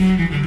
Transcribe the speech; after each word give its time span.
Beurre 0.00 0.39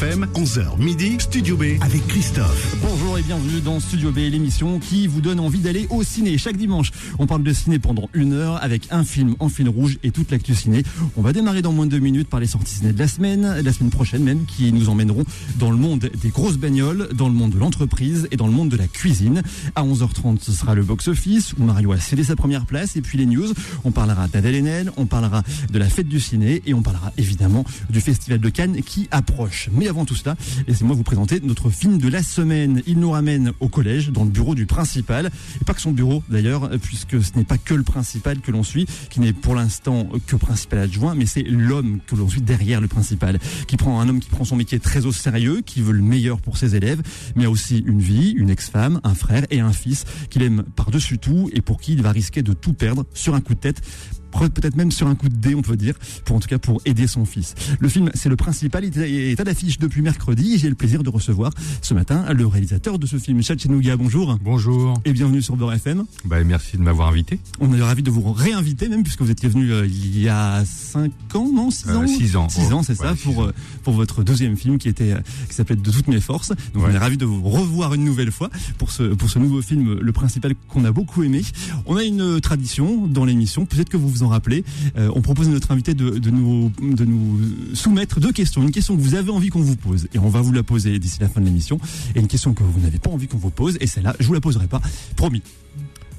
FM, 0.00 0.26
11h 0.34 0.78
midi, 0.78 1.16
Studio 1.18 1.58
B 1.58 1.64
avec 1.82 2.06
Christophe. 2.06 2.76
Bonjour 2.80 3.18
et 3.18 3.22
bienvenue 3.22 3.60
dans 3.60 3.80
Studio 3.80 4.10
B, 4.10 4.16
l'émission 4.30 4.78
qui 4.78 5.06
vous 5.06 5.20
donne 5.20 5.38
envie 5.38 5.58
d'aller 5.58 5.86
au 5.90 6.02
ciné. 6.02 6.38
Chaque 6.38 6.56
dimanche, 6.56 6.90
on 7.18 7.26
parle 7.26 7.42
de 7.42 7.52
ciné 7.52 7.78
pendant 7.78 8.08
une 8.14 8.32
heure 8.32 8.62
avec 8.62 8.88
un 8.90 9.04
film 9.04 9.34
en 9.40 9.50
fil 9.50 9.68
rouge 9.68 9.98
et 10.02 10.10
toute 10.10 10.30
l'actu 10.30 10.54
ciné. 10.54 10.84
On 11.18 11.20
va 11.20 11.34
démarrer 11.34 11.60
dans 11.60 11.72
moins 11.72 11.84
de 11.84 11.90
deux 11.90 11.98
minutes 11.98 12.30
par 12.30 12.40
les 12.40 12.46
sorties 12.46 12.76
ciné 12.76 12.94
de 12.94 12.98
la 12.98 13.08
semaine, 13.08 13.60
la 13.62 13.72
semaine 13.74 13.90
prochaine 13.90 14.22
même, 14.22 14.46
qui 14.46 14.72
nous 14.72 14.88
emmèneront 14.88 15.24
dans 15.58 15.70
le 15.70 15.76
monde 15.76 16.10
des 16.22 16.30
grosses 16.30 16.56
bagnoles, 16.56 17.10
dans 17.12 17.28
le 17.28 17.34
monde 17.34 17.50
de 17.50 17.58
l'entreprise 17.58 18.26
et 18.30 18.38
dans 18.38 18.46
le 18.46 18.54
monde 18.54 18.70
de 18.70 18.78
la 18.78 18.86
cuisine. 18.86 19.42
À 19.74 19.84
11h30, 19.84 20.38
ce 20.40 20.52
sera 20.52 20.74
le 20.74 20.82
box-office 20.82 21.52
où 21.58 21.64
Mario 21.64 21.92
a 21.92 21.98
cédé 21.98 22.24
sa 22.24 22.36
première 22.36 22.64
place 22.64 22.96
et 22.96 23.02
puis 23.02 23.18
les 23.18 23.26
news. 23.26 23.52
On 23.84 23.90
parlera 23.90 24.28
d'Adèle 24.28 24.54
Haenel, 24.54 24.92
on 24.96 25.04
parlera 25.04 25.42
de 25.70 25.78
la 25.78 25.90
fête 25.90 26.08
du 26.08 26.20
ciné 26.20 26.62
et 26.64 26.72
on 26.72 26.80
parlera 26.80 27.12
évidemment 27.18 27.66
du 27.90 28.00
festival 28.00 28.38
de 28.38 28.48
Cannes 28.48 28.80
qui 28.82 29.06
approche. 29.10 29.68
Avant 29.90 30.04
tout 30.04 30.14
cela, 30.14 30.36
laissez-moi 30.68 30.94
vous 30.94 31.02
présenter 31.02 31.40
notre 31.42 31.68
film 31.68 31.98
de 31.98 32.08
la 32.08 32.22
semaine. 32.22 32.80
Il 32.86 32.98
nous 32.98 33.10
ramène 33.10 33.52
au 33.60 33.68
collège, 33.68 34.10
dans 34.10 34.24
le 34.24 34.30
bureau 34.30 34.54
du 34.54 34.64
principal. 34.64 35.30
Et 35.60 35.64
pas 35.64 35.74
que 35.74 35.80
son 35.80 35.90
bureau 35.90 36.22
d'ailleurs, 36.28 36.70
puisque 36.80 37.22
ce 37.22 37.32
n'est 37.36 37.44
pas 37.44 37.58
que 37.58 37.74
le 37.74 37.82
principal 37.82 38.40
que 38.40 38.52
l'on 38.52 38.62
suit, 38.62 38.86
qui 39.10 39.20
n'est 39.20 39.32
pour 39.32 39.54
l'instant 39.54 40.08
que 40.26 40.36
principal 40.36 40.78
adjoint, 40.78 41.14
mais 41.14 41.26
c'est 41.26 41.42
l'homme 41.42 41.98
que 42.06 42.14
l'on 42.14 42.28
suit 42.28 42.40
derrière 42.40 42.80
le 42.80 42.88
principal, 42.88 43.38
qui 43.66 43.76
prend 43.76 44.00
un 44.00 44.08
homme 44.08 44.20
qui 44.20 44.30
prend 44.30 44.44
son 44.44 44.56
métier 44.56 44.78
très 44.78 45.06
au 45.06 45.12
sérieux, 45.12 45.60
qui 45.66 45.82
veut 45.82 45.92
le 45.92 46.02
meilleur 46.02 46.40
pour 46.40 46.56
ses 46.56 46.76
élèves, 46.76 47.02
mais 47.34 47.46
a 47.46 47.50
aussi 47.50 47.78
une 47.78 48.00
vie, 48.00 48.30
une 48.30 48.50
ex-femme, 48.50 49.00
un 49.02 49.14
frère 49.14 49.44
et 49.50 49.60
un 49.60 49.72
fils 49.72 50.04
qu'il 50.30 50.42
aime 50.42 50.62
par-dessus 50.76 51.18
tout 51.18 51.50
et 51.52 51.60
pour 51.60 51.80
qui 51.80 51.92
il 51.94 52.02
va 52.02 52.12
risquer 52.12 52.42
de 52.42 52.52
tout 52.52 52.74
perdre 52.74 53.04
sur 53.12 53.34
un 53.34 53.40
coup 53.40 53.54
de 53.54 53.60
tête 53.60 53.82
peut-être 54.30 54.76
même 54.76 54.92
sur 54.92 55.06
un 55.06 55.14
coup 55.14 55.28
de 55.28 55.36
dé, 55.36 55.54
on 55.54 55.62
peut 55.62 55.76
dire, 55.76 55.94
pour 56.24 56.36
en 56.36 56.40
tout 56.40 56.48
cas 56.48 56.58
pour 56.58 56.80
aider 56.84 57.06
son 57.06 57.24
fils. 57.24 57.54
Le 57.78 57.88
film, 57.88 58.10
c'est 58.14 58.28
le 58.28 58.36
principal, 58.36 58.84
il 58.84 58.98
est 59.02 59.40
à 59.40 59.44
l'affiche 59.44 59.78
depuis 59.78 60.02
mercredi. 60.02 60.58
J'ai 60.58 60.68
le 60.68 60.74
plaisir 60.74 61.02
de 61.02 61.10
recevoir 61.10 61.52
ce 61.82 61.94
matin 61.94 62.24
le 62.32 62.46
réalisateur 62.46 62.98
de 62.98 63.06
ce 63.06 63.16
film, 63.18 63.38
Michel 63.38 63.58
Chenouga. 63.58 63.96
Bonjour. 63.96 64.38
Bonjour. 64.42 65.00
Et 65.04 65.12
bienvenue 65.12 65.42
sur 65.42 65.56
Beurre 65.56 65.74
FM. 65.74 66.04
Bah, 66.24 66.42
merci 66.44 66.76
de 66.76 66.82
m'avoir 66.82 67.08
invité. 67.08 67.40
On 67.60 67.72
est 67.74 67.82
ravi 67.82 68.02
de 68.02 68.10
vous 68.10 68.32
réinviter, 68.32 68.88
même 68.88 69.02
puisque 69.02 69.22
vous 69.22 69.30
étiez 69.30 69.48
venu 69.48 69.72
euh, 69.72 69.86
il 69.86 70.20
y 70.20 70.28
a 70.28 70.64
5 70.64 71.10
ans, 71.34 71.50
non 71.52 71.70
6 71.70 71.90
ans 71.90 72.06
6 72.06 72.36
ans. 72.36 72.48
6 72.48 72.72
ans, 72.72 72.82
c'est 72.82 72.94
ça, 72.94 73.14
pour, 73.22 73.44
euh, 73.44 73.52
pour 73.90 73.96
votre 73.96 74.22
deuxième 74.22 74.56
film 74.56 74.78
qui 74.78 74.88
était 74.88 75.14
euh, 75.14 75.18
qui 75.48 75.54
s'appelait 75.56 75.74
De 75.74 75.90
toutes 75.90 76.06
mes 76.06 76.20
forces. 76.20 76.50
Donc 76.74 76.84
on 76.86 76.90
est 76.90 76.96
ravi 76.98 77.16
de 77.16 77.24
vous 77.24 77.42
revoir 77.42 77.92
une 77.94 78.04
nouvelle 78.04 78.30
fois 78.30 78.48
pour 78.78 78.92
ce, 78.92 79.02
pour 79.02 79.28
ce 79.28 79.40
nouveau 79.40 79.62
film, 79.62 79.98
le 80.00 80.12
principal 80.12 80.54
qu'on 80.68 80.84
a 80.84 80.92
beaucoup 80.92 81.24
aimé. 81.24 81.42
On 81.86 81.96
a 81.96 82.04
une 82.04 82.40
tradition 82.40 83.08
dans 83.08 83.24
l'émission, 83.24 83.66
peut-être 83.66 83.88
que 83.88 83.96
vous 83.96 84.08
vous 84.08 84.22
en 84.22 84.28
rappelez. 84.28 84.62
on 84.96 85.22
propose 85.22 85.48
à 85.48 85.50
notre 85.50 85.72
invité 85.72 85.94
de, 85.94 86.10
de, 86.18 86.30
nous, 86.30 86.70
de 86.80 87.04
nous 87.04 87.40
soumettre 87.74 88.20
deux 88.20 88.30
questions. 88.30 88.62
Une 88.62 88.70
question 88.70 88.96
que 88.96 89.00
vous 89.02 89.14
avez 89.16 89.30
envie 89.32 89.48
qu'on 89.48 89.60
vous 89.62 89.74
pose, 89.76 90.06
et 90.14 90.18
on 90.20 90.28
va 90.28 90.40
vous 90.40 90.52
la 90.52 90.62
poser 90.62 91.00
d'ici 91.00 91.18
la 91.20 91.28
fin 91.28 91.40
de 91.40 91.46
l'émission, 91.46 91.80
et 92.14 92.20
une 92.20 92.28
question 92.28 92.54
que 92.54 92.62
vous 92.62 92.78
n'avez 92.80 92.98
pas 93.00 93.10
envie 93.10 93.26
qu'on 93.26 93.38
vous 93.38 93.50
pose, 93.50 93.76
et 93.80 93.88
celle-là, 93.88 94.14
je 94.20 94.26
vous 94.26 94.34
la 94.34 94.40
poserai 94.40 94.68
pas, 94.68 94.80
promis. 95.16 95.42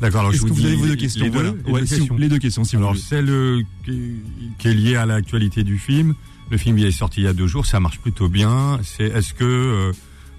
D'accord, 0.01 0.21
alors 0.21 0.31
je 0.31 0.37
Est-ce 0.37 0.47
vous 0.47 0.53
que 0.55 0.59
vous 0.59 0.65
avez 0.65 0.75
vos 0.75 0.87
deux 0.87 0.95
questions 0.95 1.23
les 1.23 1.29
deux, 1.29 1.39
Voilà. 1.39 1.53
les 1.65 1.71
Ouais, 1.71 1.79
deux 1.81 1.85
si 1.85 1.93
vous- 1.93 1.99
questions. 1.99 2.17
les 2.17 2.27
deux 2.29 2.39
questions, 2.39 2.63
si 2.63 2.75
vous 2.75 2.81
Alors 2.81 2.93
voulez. 2.93 3.03
celle 3.07 3.29
euh, 3.29 3.61
qui, 3.85 3.99
qui 4.57 4.67
est 4.67 4.73
liée 4.73 4.95
à 4.95 5.05
l'actualité 5.05 5.63
du 5.63 5.77
film. 5.77 6.15
Le 6.51 6.57
film 6.57 6.77
il 6.77 6.85
est 6.85 6.91
sorti 6.91 7.21
il 7.21 7.23
y 7.23 7.27
a 7.27 7.33
deux 7.33 7.47
jours, 7.47 7.65
ça 7.65 7.79
marche 7.79 7.99
plutôt 7.99 8.29
bien. 8.29 8.79
C'est 8.83 9.05
est-ce 9.05 9.33
que 9.33 9.43
euh, 9.45 9.91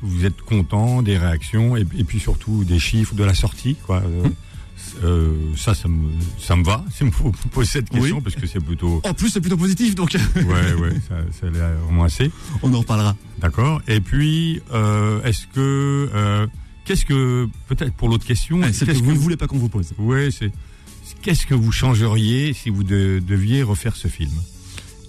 vous 0.02 0.24
êtes 0.24 0.40
content 0.42 1.02
des 1.02 1.16
réactions 1.18 1.76
et, 1.76 1.80
et 1.98 2.04
puis 2.04 2.20
surtout 2.20 2.64
des 2.64 2.78
chiffres 2.78 3.14
de 3.14 3.24
la 3.24 3.34
sortie 3.34 3.76
quoi. 3.86 4.02
euh, 4.04 4.24
Hum. 4.24 5.04
euh, 5.04 5.36
ça, 5.56 5.74
ça 5.74 5.86
me, 5.88 6.10
ça 6.38 6.54
me 6.56 6.64
va. 6.64 6.84
Si 6.92 7.04
vous 7.04 7.32
posez 7.52 7.70
cette 7.70 7.88
question 7.88 8.16
Oui. 8.16 8.22
parce 8.22 8.34
que 8.36 8.46
c'est 8.46 8.60
plutôt, 8.60 9.00
En 9.04 9.14
plus, 9.14 9.30
c'est 9.30 9.40
plutôt 9.40 9.56
positif, 9.56 9.94
donc 9.94 10.10
ouais, 10.36 10.42
ouais, 10.74 10.90
ça, 11.08 11.16
ça 11.40 11.46
a 11.46 11.50
l'air 11.50 11.70
vraiment 11.86 12.04
assez. 12.04 12.30
on 12.62 12.74
en 12.74 12.80
reparlera. 12.80 13.16
D'accord. 13.38 13.80
Et 13.88 14.00
puis, 14.00 14.60
euh, 14.72 15.22
est-ce 15.22 15.46
que, 15.46 16.10
euh, 16.12 16.46
qu'est-ce 16.84 17.04
que, 17.06 17.48
peut-être 17.68 17.94
pour 17.94 18.08
l'autre 18.08 18.26
question, 18.26 18.60
c'est 18.72 18.80
que 18.80 18.90
qu'est-ce 18.90 19.02
vous 19.04 19.10
que 19.12 19.14
ne 19.14 19.18
voulez 19.18 19.36
pas 19.36 19.46
qu'on 19.46 19.58
vous 19.58 19.68
pose. 19.68 19.92
Ouais, 19.98 20.28
c'est. 20.30 20.50
Qu'est-ce 21.22 21.46
que 21.46 21.54
vous 21.54 21.70
changeriez 21.72 22.52
si 22.52 22.68
vous 22.68 22.82
de- 22.82 23.22
deviez 23.24 23.62
refaire 23.62 23.94
ce 23.96 24.08
film? 24.08 24.32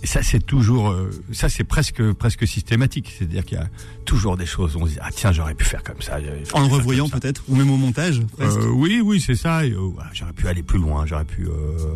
Et 0.03 0.08
ça, 0.08 0.22
c'est 0.22 0.46
toujours, 0.46 0.90
euh, 0.91 1.09
ça, 1.31 1.47
c'est 1.47 1.64
presque, 1.64 2.12
presque 2.12 2.46
systématique. 2.46 3.16
C'est-à-dire 3.18 3.46
qu'il 3.46 3.58
y 3.58 3.62
a 3.62 3.69
toujours 4.03 4.36
des 4.36 4.46
choses. 4.46 4.75
où 4.75 4.81
On 4.81 4.86
se 4.86 4.91
dit, 4.91 4.97
ah 5.02 5.09
tiens, 5.12 5.31
j'aurais 5.31 5.56
pu 5.56 5.64
faire 5.64 5.81
comme 5.81 6.02
ça. 6.02 6.18
En 6.52 6.59
le 6.59 6.68
revoyant 6.68 7.08
peut-être, 7.08 7.44
ou 7.47 7.56
même 7.56 7.72
au 7.72 7.78
montage. 7.78 8.22
Euh, 8.41 8.68
oui, 8.68 9.02
oui, 9.03 9.22
c'est 9.25 9.36
ça. 9.36 9.66
Et, 9.66 9.72
euh, 9.72 9.90
j'aurais 10.14 10.34
pu 10.34 10.47
aller 10.50 10.62
plus 10.62 10.78
loin. 10.80 11.06
J'aurais 11.06 11.24
pu. 11.25 11.47
euh, 11.47 11.96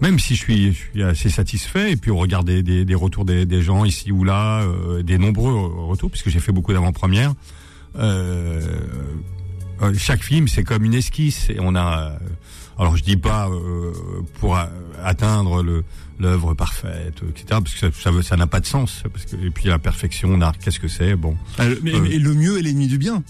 même 0.00 0.18
si 0.18 0.34
je 0.34 0.40
suis, 0.40 0.72
je 0.72 0.78
suis 0.92 1.02
assez 1.04 1.28
satisfait, 1.28 1.92
et 1.92 1.96
puis 1.96 2.10
on 2.10 2.16
regarde 2.16 2.46
des, 2.46 2.62
des, 2.64 2.84
des 2.84 2.94
retours 2.94 3.24
des, 3.24 3.44
des 3.46 3.62
gens 3.62 3.84
ici 3.84 4.10
ou 4.10 4.24
là, 4.24 4.62
euh, 4.62 5.02
des 5.04 5.16
nombreux 5.18 5.52
retours, 5.86 6.10
puisque 6.10 6.28
j'ai 6.30 6.40
fait 6.40 6.50
beaucoup 6.52 6.72
d'avant-premières. 6.72 7.34
Chaque 9.98 10.22
film, 10.22 10.48
c'est 10.48 10.62
comme 10.64 10.84
une 10.84 10.94
esquisse, 10.94 11.50
et 11.50 11.56
on 11.60 11.74
a. 11.74 12.12
euh, 12.12 12.18
alors 12.78 12.96
je 12.96 13.02
dis 13.02 13.16
pas 13.16 13.48
euh, 13.50 13.92
pour 14.40 14.56
a- 14.56 14.70
atteindre 15.04 15.62
le 15.62 15.84
l'œuvre 16.20 16.54
parfaite, 16.54 17.20
etc. 17.28 17.44
Parce 17.48 17.74
que 17.74 17.90
ça, 17.90 18.10
ça, 18.22 18.36
n'a 18.36 18.46
pas 18.46 18.60
de 18.60 18.66
sens. 18.66 19.02
Parce 19.12 19.24
que 19.26 19.36
et 19.36 19.50
puis 19.50 19.68
la 19.68 19.78
perfection, 19.78 20.36
l'art, 20.36 20.56
qu'est-ce 20.58 20.78
que 20.80 20.88
c'est 20.88 21.14
Bon, 21.16 21.36
Ah, 21.58 21.68
le- 21.68 21.80
mais, 21.82 21.94
euh, 21.94 22.00
mais 22.00 22.18
le 22.18 22.34
mieux 22.34 22.58
est 22.58 22.62
l'ennemi 22.62 22.86
du 22.86 22.98
bien. 22.98 23.22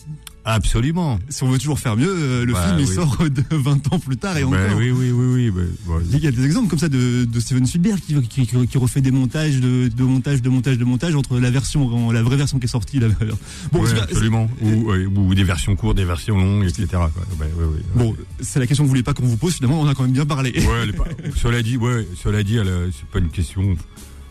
Absolument. 0.44 1.18
Si 1.28 1.42
on 1.42 1.48
veut 1.50 1.58
toujours 1.58 1.78
faire 1.78 1.96
mieux, 1.96 2.08
euh, 2.08 2.44
le 2.44 2.52
Bah, 2.52 2.66
film 2.66 2.78
il 2.80 2.86
oui. 2.88 2.94
sort 2.94 3.16
de 3.30 3.44
20 3.50 3.92
ans 3.92 3.98
plus 3.98 4.16
tard 4.16 4.36
et 4.36 4.40
Ben 4.42 4.48
encore. 4.48 4.76
oui, 4.78 4.90
oui, 4.90 5.10
oui, 5.10 5.50
oui. 5.50 5.62
bon, 5.86 6.00
Il 6.12 6.18
y 6.18 6.26
a 6.26 6.30
des 6.30 6.44
exemples 6.44 6.68
comme 6.68 6.78
ça 6.78 6.88
de, 6.88 7.24
de 7.24 7.40
Steven 7.40 7.66
Spielberg 7.66 8.00
qui, 8.00 8.14
qui, 8.28 8.46
qui- 8.46 8.66
qui 8.66 8.78
refait 8.78 9.00
des 9.00 9.10
montages, 9.10 9.60
de, 9.60 9.88
de 9.88 10.02
montage, 10.02 10.42
de 10.42 10.48
montage, 10.48 10.78
de 10.78 10.84
montage 10.84 11.14
entre 11.14 11.38
la 11.38 11.50
version, 11.50 12.10
la 12.10 12.22
vraie 12.22 12.36
version 12.36 12.58
qui 12.58 12.64
est 12.64 12.68
sortie, 12.68 12.98
la. 12.98 13.08
Bon, 13.72 13.82
Ouais, 13.82 14.00
absolument. 14.00 14.48
Ou, 14.60 14.90
ouais, 14.90 15.06
ou 15.06 15.34
des 15.34 15.44
versions 15.44 15.74
courtes, 15.76 15.96
des 15.96 16.04
versions 16.04 16.36
longues, 16.38 16.64
etc. 16.64 16.86
quoi. 16.90 17.10
Ouais. 17.40 17.48
Bon, 17.94 18.16
c'est 18.40 18.58
la 18.58 18.66
question 18.66 18.84
que 18.84 18.86
vous 18.86 18.90
voulez 18.92 19.02
pas 19.02 19.14
qu'on 19.14 19.26
vous 19.26 19.36
pose. 19.36 19.54
Finalement, 19.54 19.80
on 19.80 19.86
a 19.88 19.94
quand 19.94 20.02
même 20.04 20.12
bien 20.12 20.26
parlé. 20.26 20.52
Pas- 20.52 21.04
cela 21.36 21.62
dit, 21.62 21.76
ouais, 21.76 22.06
cela 22.22 22.42
dit, 22.42 22.58
euh, 22.58 22.88
c'est 22.92 23.06
pas 23.08 23.18
une 23.18 23.30
question 23.30 23.76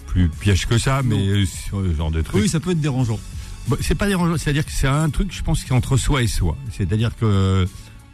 plus 0.07 0.27
piège 0.27 0.65
que 0.67 0.77
ça, 0.77 1.01
mais 1.05 1.45
ce 1.45 1.95
genre 1.95 2.11
de 2.11 2.21
truc. 2.21 2.41
Oui, 2.41 2.49
ça 2.49 2.59
peut 2.59 2.71
être 2.71 2.81
dérangeant. 2.81 3.19
Bah, 3.67 3.77
c'est 3.81 3.95
pas 3.95 4.07
dérangeant, 4.07 4.37
c'est-à-dire 4.37 4.65
que 4.65 4.71
c'est 4.71 4.87
un 4.87 5.09
truc, 5.09 5.31
je 5.31 5.41
pense, 5.43 5.63
qui 5.63 5.71
est 5.71 5.75
entre 5.75 5.95
soi 5.97 6.23
et 6.23 6.27
soi. 6.27 6.57
C'est-à-dire 6.75 7.15
que 7.15 7.67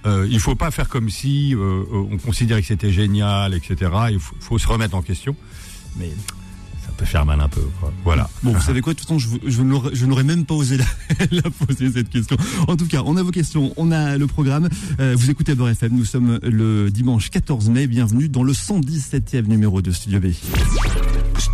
euh, 0.06 0.28
il 0.30 0.40
faut 0.40 0.56
pas 0.56 0.72
faire 0.72 0.88
comme 0.90 1.10
si 1.10 1.56
euh, 1.56 1.58
euh, 1.60 2.08
on 2.12 2.18
considérait 2.18 2.62
que 2.62 2.68
c'était 2.68 2.92
génial, 2.92 3.54
etc. 3.54 3.92
Il 4.12 4.20
faut, 4.20 4.36
faut 4.40 4.58
se 4.60 4.68
remettre 4.68 4.96
en 4.96 5.02
question, 5.02 5.36
mais 5.98 6.10
ça 6.86 6.92
peut 6.96 7.06
faire 7.06 7.26
mal 7.26 7.42
un 7.42 7.48
peu. 7.50 7.62
Quoi. 7.80 7.92
Voilà. 8.04 8.30
Bon, 8.44 8.52
vous 8.54 8.62
savez 8.66 8.82
quoi, 8.82 8.94
de 8.94 9.00
toute 9.00 9.08
façon, 9.08 9.20
je, 9.20 9.62
n'aurais- 9.64 9.96
je 9.96 10.06
n'aurais 10.06 10.24
même 10.24 10.46
pas 10.46 10.54
osé 10.54 10.78
la, 10.78 10.86
la 11.32 11.42
poser 11.50 11.92
cette 11.92 12.10
question. 12.10 12.38
En 12.68 12.76
tout 12.76 12.86
cas, 12.88 13.02
on 13.06 13.18
a 13.18 13.24
vos 13.24 13.32
questions, 13.32 13.74
on 13.78 13.92
a 13.92 14.18
le 14.18 14.28
programme. 14.28 14.70
Euh, 15.00 15.16
vous 15.18 15.30
écoutez 15.32 15.56
Beurre 15.56 15.70
FM, 15.70 15.94
nous 15.94 16.06
sommes 16.06 16.40
le 16.44 16.92
dimanche 16.92 17.30
14 17.32 17.70
mai. 17.70 17.88
Bienvenue 17.88 18.30
dans 18.30 18.44
le 18.44 18.54
117e 18.54 19.48
numéro 19.48 19.82
de 19.82 19.92
Studio 19.92 20.20
B. 20.20 20.28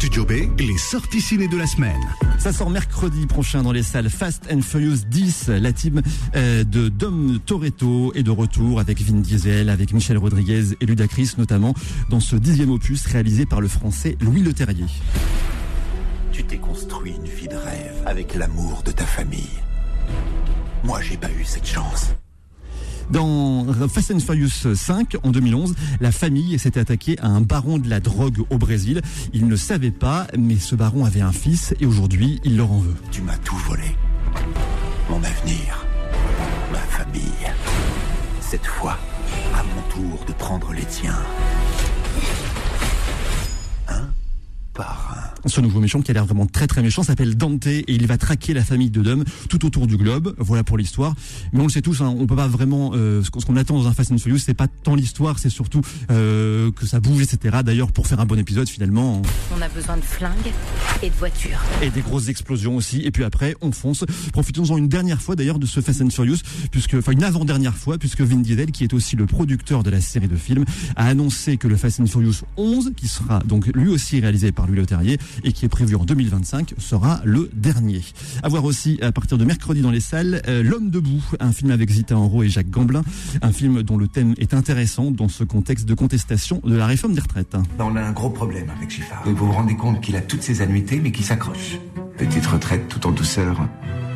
Studio 0.04 0.26
B, 0.26 0.60
les 0.60 0.78
sorties 0.78 1.22
ciné 1.22 1.48
de 1.48 1.56
la 1.56 1.66
semaine. 1.66 2.02
Ça 2.38 2.52
sort 2.52 2.70
mercredi 2.70 3.26
prochain 3.26 3.64
dans 3.64 3.72
les 3.72 3.84
salles 3.84 4.10
Fast 4.10 4.50
and 4.52 4.60
Furious 4.62 5.06
10. 5.08 5.48
La 5.48 5.72
team 5.72 6.02
euh, 6.36 6.66
de 6.66 6.90
Dom 6.90 7.40
Toretto 7.46 8.12
est 8.14 8.24
de 8.24 8.30
retour 8.30 8.82
avec 8.82 9.00
Vin 9.00 9.22
Diesel, 9.22 9.70
avec 9.70 9.94
Michel 9.94 10.18
Rodriguez 10.18 10.76
et 10.82 10.86
Ludacris 10.86 11.36
notamment 11.38 11.74
dans 12.10 12.20
ce 12.20 12.36
dixième 12.36 12.72
opus 12.72 13.06
réalisé 13.06 13.46
par 13.46 13.62
le 13.62 13.70
français 13.70 14.18
Louis 14.20 14.42
Leterrier. 14.42 14.88
Tu 16.34 16.44
t'es 16.44 16.58
construit 16.58 17.14
une 17.16 17.30
vie 17.30 17.48
de 17.48 17.56
rêve 17.56 18.04
avec 18.06 18.36
l'amour 18.36 18.84
de 18.84 18.92
ta 18.92 19.06
famille. 19.06 19.62
Moi, 20.84 21.00
j'ai 21.00 21.16
pas 21.16 21.32
eu 21.32 21.46
cette 21.46 21.66
chance. 21.66 22.14
Dans 23.10 23.66
Fast 23.90 24.12
and 24.12 24.20
Furious 24.20 24.76
5, 24.76 25.18
en 25.24 25.32
2011, 25.32 25.76
la 26.02 26.12
famille 26.12 26.58
s'était 26.58 26.80
attaquée 26.80 27.18
à 27.20 27.28
un 27.28 27.42
baron 27.42 27.78
de 27.78 27.90
la 27.90 28.00
drogue 28.00 28.44
au 28.50 28.58
Brésil. 28.58 29.02
Il 29.34 29.48
ne 29.48 29.56
savait 29.56 29.92
pas, 29.92 30.28
mais 30.38 30.58
ce 30.58 30.76
baron 30.76 31.06
avait 31.06 31.22
un 31.22 31.32
fils 31.32 31.74
et 31.80 31.86
aujourd'hui, 31.86 32.40
il 32.44 32.58
leur 32.58 32.72
en 32.72 32.80
veut. 32.80 32.96
Tu 33.12 33.22
m'as 33.22 33.38
tout 33.38 33.58
volé. 33.68 33.96
Mon 35.10 35.18
avenir, 35.18 35.86
ma 36.72 36.80
famille. 36.80 37.24
Cette 38.42 38.66
fois, 38.66 38.98
à 39.54 39.64
mon 39.64 39.82
tour 39.90 40.26
de 40.26 40.34
prendre 40.34 40.74
les 40.74 40.86
tiens. 40.86 41.20
Un 43.90 44.10
par 44.74 45.18
un. 45.18 45.23
Ce 45.46 45.60
nouveau 45.62 45.80
méchant 45.80 46.02
qui 46.02 46.12
a 46.12 46.14
l'air 46.14 46.26
vraiment 46.26 46.46
très 46.46 46.68
très 46.68 46.82
méchant 46.82 47.04
s'appelle 47.04 47.36
Dante 47.36 47.68
et 47.68 47.84
il 47.88 48.08
va 48.08 48.18
traquer 48.18 48.54
la 48.54 48.64
famille 48.64 48.90
de 48.90 49.02
Dom 49.02 49.24
tout 49.50 49.66
autour 49.66 49.88
du 49.88 49.98
globe. 49.98 50.34
Voilà 50.38 50.64
pour 50.64 50.78
l'histoire. 50.78 51.16
Mais 51.52 51.60
on 51.60 51.64
le 51.64 51.70
sait 51.70 51.82
tous, 51.82 52.02
hein, 52.02 52.16
on 52.18 52.26
peut 52.28 52.36
pas 52.36 52.48
vraiment 52.48 52.92
euh, 52.94 53.22
ce 53.24 53.30
qu'on 53.30 53.56
attend 53.58 53.78
dans 53.78 53.88
un 53.88 53.94
Fast 53.94 54.12
and 54.12 54.18
Furious, 54.20 54.40
c'est 54.40 54.54
pas 54.54 54.68
tant 54.68 54.96
l'histoire, 54.96 55.40
c'est 55.40 55.50
surtout 55.50 55.82
euh, 56.12 56.72
que 56.72 56.86
ça 56.86 57.00
bouge, 57.00 57.22
etc. 57.22 57.58
D'ailleurs, 57.64 57.92
pour 57.92 58.08
faire 58.08 58.20
un 58.20 58.26
bon 58.26 58.40
épisode, 58.40 58.70
finalement, 58.70 59.22
On 59.58 59.62
a 59.62 59.68
besoin 59.70 59.98
de 59.98 60.02
flingues 60.02 60.32
et 61.02 61.10
de 61.10 61.16
voitures. 61.16 61.62
et 61.82 61.90
des 61.90 62.02
grosses 62.02 62.30
explosions 62.30 62.76
aussi. 62.78 63.02
Et 63.02 63.12
puis 63.12 63.24
après, 63.24 63.56
on 63.62 63.72
fonce. 63.72 64.06
Profitons-en 64.32 64.78
une 64.78 64.88
dernière 64.88 65.22
fois 65.22 65.36
d'ailleurs 65.36 65.60
de 65.60 65.66
ce 65.66 65.82
Fast 65.82 66.02
and 66.02 66.10
Furious, 66.10 66.38
puisque 66.72 66.96
enfin 66.96 67.12
une 67.12 67.24
avant-dernière 67.24 67.76
fois, 67.76 67.98
puisque 67.98 68.22
Vin 68.22 68.38
Diesel, 68.38 68.72
qui 68.72 68.84
est 68.84 68.94
aussi 68.94 69.16
le 69.16 69.26
producteur 69.26 69.84
de 69.84 69.90
la 69.90 70.02
série 70.02 70.28
de 70.28 70.36
films, 70.36 70.66
a 70.96 71.08
annoncé 71.08 71.58
que 71.58 71.68
le 71.68 71.76
Fast 71.76 72.00
and 72.00 72.08
Furious 72.08 72.44
11, 72.58 72.92
qui 72.96 73.08
sera 73.08 73.40
donc 73.40 73.68
lui 73.76 73.90
aussi 73.90 74.20
réalisé 74.20 74.52
par 74.52 74.68
Louis 74.68 74.78
Leterrier, 74.78 75.18
et 75.44 75.52
qui 75.54 75.66
est 75.66 75.70
prévu 75.70 75.96
en 75.96 76.06
2025 76.06 76.76
sera 76.78 77.22
le 77.24 77.50
dernier. 77.54 78.02
À 78.42 78.50
voir 78.50 78.64
aussi 78.66 79.00
à 79.02 79.12
partir 79.12 79.38
de 79.38 79.46
mercredi 79.46 79.82
dans 79.82 79.92
les 79.92 80.00
salles 80.00 80.42
L'homme 80.48 80.90
debout, 80.90 81.24
un 81.40 81.52
film 81.52 81.72
avec 81.72 81.90
Zita 81.90 82.18
Enro 82.18 82.44
et 82.44 82.50
Jacques 82.50 82.70
Gamblin, 82.70 83.04
un 83.42 83.52
film 83.52 83.84
dont 83.84 83.98
le 83.98 84.08
thème 84.08 84.36
est 84.38 84.54
intéressant 84.54 85.12
dans 85.12 85.30
ce 85.30 85.44
contexte 85.44 85.86
de 85.86 85.94
contestation 85.94 86.62
de 86.64 86.76
la 86.76 86.86
réforme 86.86 87.14
des 87.14 87.22
retraites. 87.22 87.56
On 87.80 87.96
a 87.96 88.02
un 88.02 88.12
gros 88.12 88.30
problème 88.30 88.70
avec 88.76 88.90
Giffard. 88.90 89.24
Vous 89.26 89.36
vous 89.36 89.52
rendez 89.52 89.76
compte 89.76 90.02
qu'il 90.02 90.16
a 90.16 90.22
toutes 90.22 90.44
ses 90.44 90.62
annuités 90.62 91.00
mais 91.02 91.12
qui 91.12 91.24
s'accroche. 91.24 91.78
Petite 92.18 92.46
retraite 92.46 92.88
tout 92.88 93.06
en 93.08 93.12
douceur. 93.12 93.68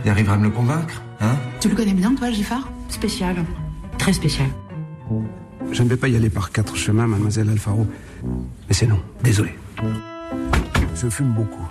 Il 0.05 0.09
arrivera 0.09 0.35
à 0.35 0.37
me 0.37 0.45
le 0.45 0.49
convaincre, 0.51 1.01
hein? 1.19 1.35
Tu 1.59 1.69
le 1.69 1.75
connais 1.75 1.93
bien 1.93 2.13
toi 2.15 2.31
Giffard? 2.31 2.71
Spécial. 2.89 3.35
Très 3.97 4.13
spécial. 4.13 4.47
Je 5.71 5.83
ne 5.83 5.89
vais 5.89 5.97
pas 5.97 6.07
y 6.07 6.15
aller 6.15 6.29
par 6.29 6.51
quatre 6.51 6.75
chemins, 6.75 7.07
mademoiselle 7.07 7.49
Alfaro. 7.49 7.87
Mais 8.23 8.73
c'est 8.73 8.87
non, 8.87 8.99
désolé. 9.23 9.51
Je 10.99 11.09
fume 11.09 11.31
beaucoup. 11.31 11.67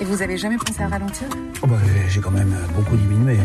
Et 0.00 0.04
vous 0.04 0.22
avez 0.22 0.38
jamais 0.38 0.56
pensé 0.56 0.82
à 0.82 0.88
ralentir? 0.88 1.26
Oh 1.62 1.66
bah, 1.66 1.76
J'ai 2.08 2.20
quand 2.20 2.30
même 2.30 2.54
beaucoup 2.74 2.96
diminué. 2.96 3.36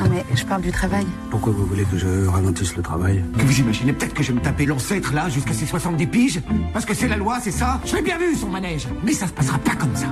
Non 0.00 0.10
mais 0.10 0.24
je 0.34 0.44
parle 0.44 0.62
du 0.62 0.72
travail. 0.72 1.06
Pourquoi 1.30 1.52
vous 1.52 1.64
voulez 1.64 1.84
que 1.84 1.96
je 1.96 2.26
ralentisse 2.26 2.74
le 2.76 2.82
travail? 2.82 3.24
Que 3.38 3.44
vous 3.44 3.60
imaginez 3.60 3.92
peut-être 3.92 4.14
que 4.14 4.22
je 4.24 4.32
vais 4.32 4.38
me 4.38 4.42
taper 4.42 4.66
l'ancêtre 4.66 5.14
là 5.14 5.28
jusqu'à 5.28 5.52
ses 5.52 5.66
70 5.66 6.06
piges? 6.08 6.40
Parce 6.72 6.84
que 6.84 6.94
c'est 6.94 7.06
la 7.06 7.16
loi, 7.16 7.38
c'est 7.40 7.52
ça? 7.52 7.80
Je 7.84 7.94
l'ai 7.94 8.02
bien 8.02 8.18
vu 8.18 8.34
son 8.34 8.48
manège 8.48 8.88
Mais 9.04 9.12
ça 9.12 9.28
se 9.28 9.32
passera 9.32 9.58
pas 9.58 9.76
comme 9.76 9.94
ça. 9.94 10.08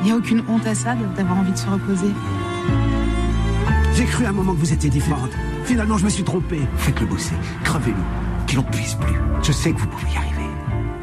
Il 0.00 0.06
n'y 0.06 0.12
a 0.12 0.16
aucune 0.16 0.42
honte 0.48 0.66
à 0.66 0.74
ça 0.74 0.96
d'avoir 1.16 1.38
envie 1.38 1.52
de 1.52 1.58
se 1.58 1.68
reposer. 1.68 2.10
J'ai 3.94 4.04
cru 4.04 4.26
à 4.26 4.30
un 4.30 4.32
moment 4.32 4.52
que 4.52 4.58
vous 4.60 4.72
étiez 4.72 4.90
différente. 4.90 5.30
Finalement, 5.64 5.96
je 5.96 6.04
me 6.04 6.10
suis 6.10 6.24
trompé. 6.24 6.60
Faites-le 6.76 7.06
bosser, 7.06 7.34
crevez-le, 7.62 7.96
qu'il 8.48 8.58
n'en 8.58 8.64
puisse 8.64 8.94
plus. 8.94 9.14
Je 9.44 9.52
sais 9.52 9.72
que 9.72 9.78
vous 9.78 9.86
pouvez 9.86 10.12
y 10.12 10.16
arriver. 10.16 10.50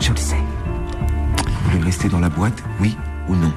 Je 0.01 0.11
le 0.11 0.17
sais. 0.17 0.35
Rester 1.81 2.09
dans 2.09 2.19
la 2.19 2.29
boîte, 2.29 2.63
oui 2.79 2.97
ou 3.27 3.35
non? 3.35 3.51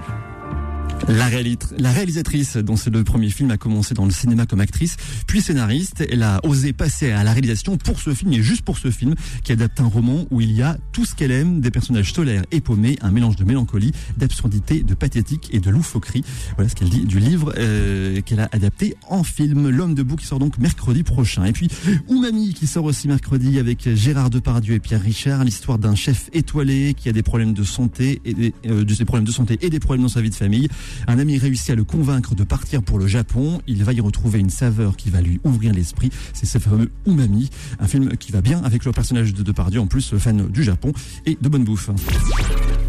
La, 1.09 1.91
réalisatrice, 1.93 2.57
dont 2.57 2.77
c'est 2.77 2.91
le 2.91 3.05
premier 3.05 3.31
film, 3.31 3.51
a 3.51 3.57
commencé 3.57 3.95
dans 3.95 4.05
le 4.05 4.11
cinéma 4.11 4.47
comme 4.47 4.61
actrice, 4.61 4.97
puis 5.27 5.41
scénariste. 5.41 6.05
Elle 6.11 6.23
a 6.23 6.41
osé 6.45 6.73
passer 6.73 7.11
à 7.11 7.25
la 7.25 7.33
réalisation 7.33 7.77
pour 7.77 8.01
ce 8.01 8.15
film, 8.15 8.33
et 8.33 8.43
juste 8.43 8.63
pour 8.63 8.79
ce 8.79 8.91
film, 8.91 9.15
qui 9.45 9.53
adapte 9.53 9.81
un 9.81 9.87
roman 9.87 10.27
où 10.31 10.41
il 10.41 10.53
y 10.53 10.63
a 10.63 10.77
tout 10.93 11.05
ce 11.05 11.15
qu'elle 11.15 11.31
aime, 11.31 11.61
des 11.61 11.71
personnages 11.71 12.13
solaires 12.13 12.45
et 12.51 12.61
paumés, 12.61 12.97
un 13.03 13.11
mélange 13.11 13.37
de 13.37 13.45
mélancolie, 13.45 13.93
d'absurdité, 14.17 14.83
de 14.83 14.95
pathétique 14.95 15.49
et 15.53 15.61
de 15.61 15.71
loufoquerie. 15.71 16.25
Voilà 16.57 16.69
ce 16.69 16.75
qu'elle 16.75 16.91
dit 16.91 17.05
du 17.05 17.19
livre 17.19 17.55
euh, 17.57 18.21
qu'elle 18.23 18.41
a 18.41 18.49
adapté 18.53 18.97
en 19.09 19.23
film. 19.23 19.69
L'homme 19.69 19.95
debout 19.95 20.17
qui 20.17 20.27
sort 20.27 20.39
donc 20.39 20.59
mercredi 20.59 21.03
prochain. 21.03 21.45
Et 21.45 21.53
puis 21.53 21.69
Oumami 22.09 22.55
qui 22.55 22.67
sort 22.67 22.85
aussi 22.85 23.09
mercredi 23.09 23.59
avec 23.59 23.95
Gérard 23.95 24.31
Depardieu 24.31 24.75
et 24.75 24.81
Pierre 24.81 25.03
Richard, 25.03 25.45
l'histoire 25.45 25.79
d'un 25.79 25.95
chef 25.95 26.31
étoilé 26.33 26.95
qui 26.95 27.09
a 27.09 27.13
des 27.13 27.23
problèmes 27.23 27.53
de 27.53 27.65
santé 27.65 28.21
et 28.25 28.35
des, 28.35 28.55
euh, 28.67 28.85
des 28.85 29.05
problèmes 29.05 29.27
de 29.27 29.33
santé 29.33 29.59
et 29.61 29.71
des 29.71 29.81
problèmes 29.81 30.03
dans 30.03 30.09
sa 30.09 30.21
vie 30.21 30.31
de 30.31 30.35
famille. 30.35 30.69
Un 31.07 31.19
ami 31.19 31.39
réussit 31.39 31.71
à 31.71 31.75
le 31.75 31.85
convaincre 31.85 32.35
de 32.35 32.45
partir 32.45 32.83
pour 32.83 32.99
le 32.99 33.07
Japon. 33.07 33.61
Il 33.67 33.85
va 33.85 33.93
y 33.93 34.01
retrouver 34.01 34.39
une 34.39 34.51
saveur 34.51 34.97
qui 34.97 35.11
va 35.11 35.21
lui 35.21 35.41
ouvrir 35.45 35.73
l'esprit. 35.73 36.11
C'est 36.33 36.47
ce 36.47 36.59
fameux 36.59 36.91
umami, 37.07 37.51
un 37.79 37.87
film 37.87 38.17
qui 38.17 38.33
va 38.33 38.41
bien 38.41 38.63
avec 38.65 38.85
le 38.85 38.93
personnage 38.93 39.35
de 39.35 39.43
Depardieu, 39.43 39.81
en 39.81 39.87
plus 39.87 40.15
fan 40.19 40.49
du 40.49 40.63
Japon 40.63 40.93
et 41.25 41.37
de 41.41 41.49
bonne 41.49 41.65
bouffe. 41.65 41.91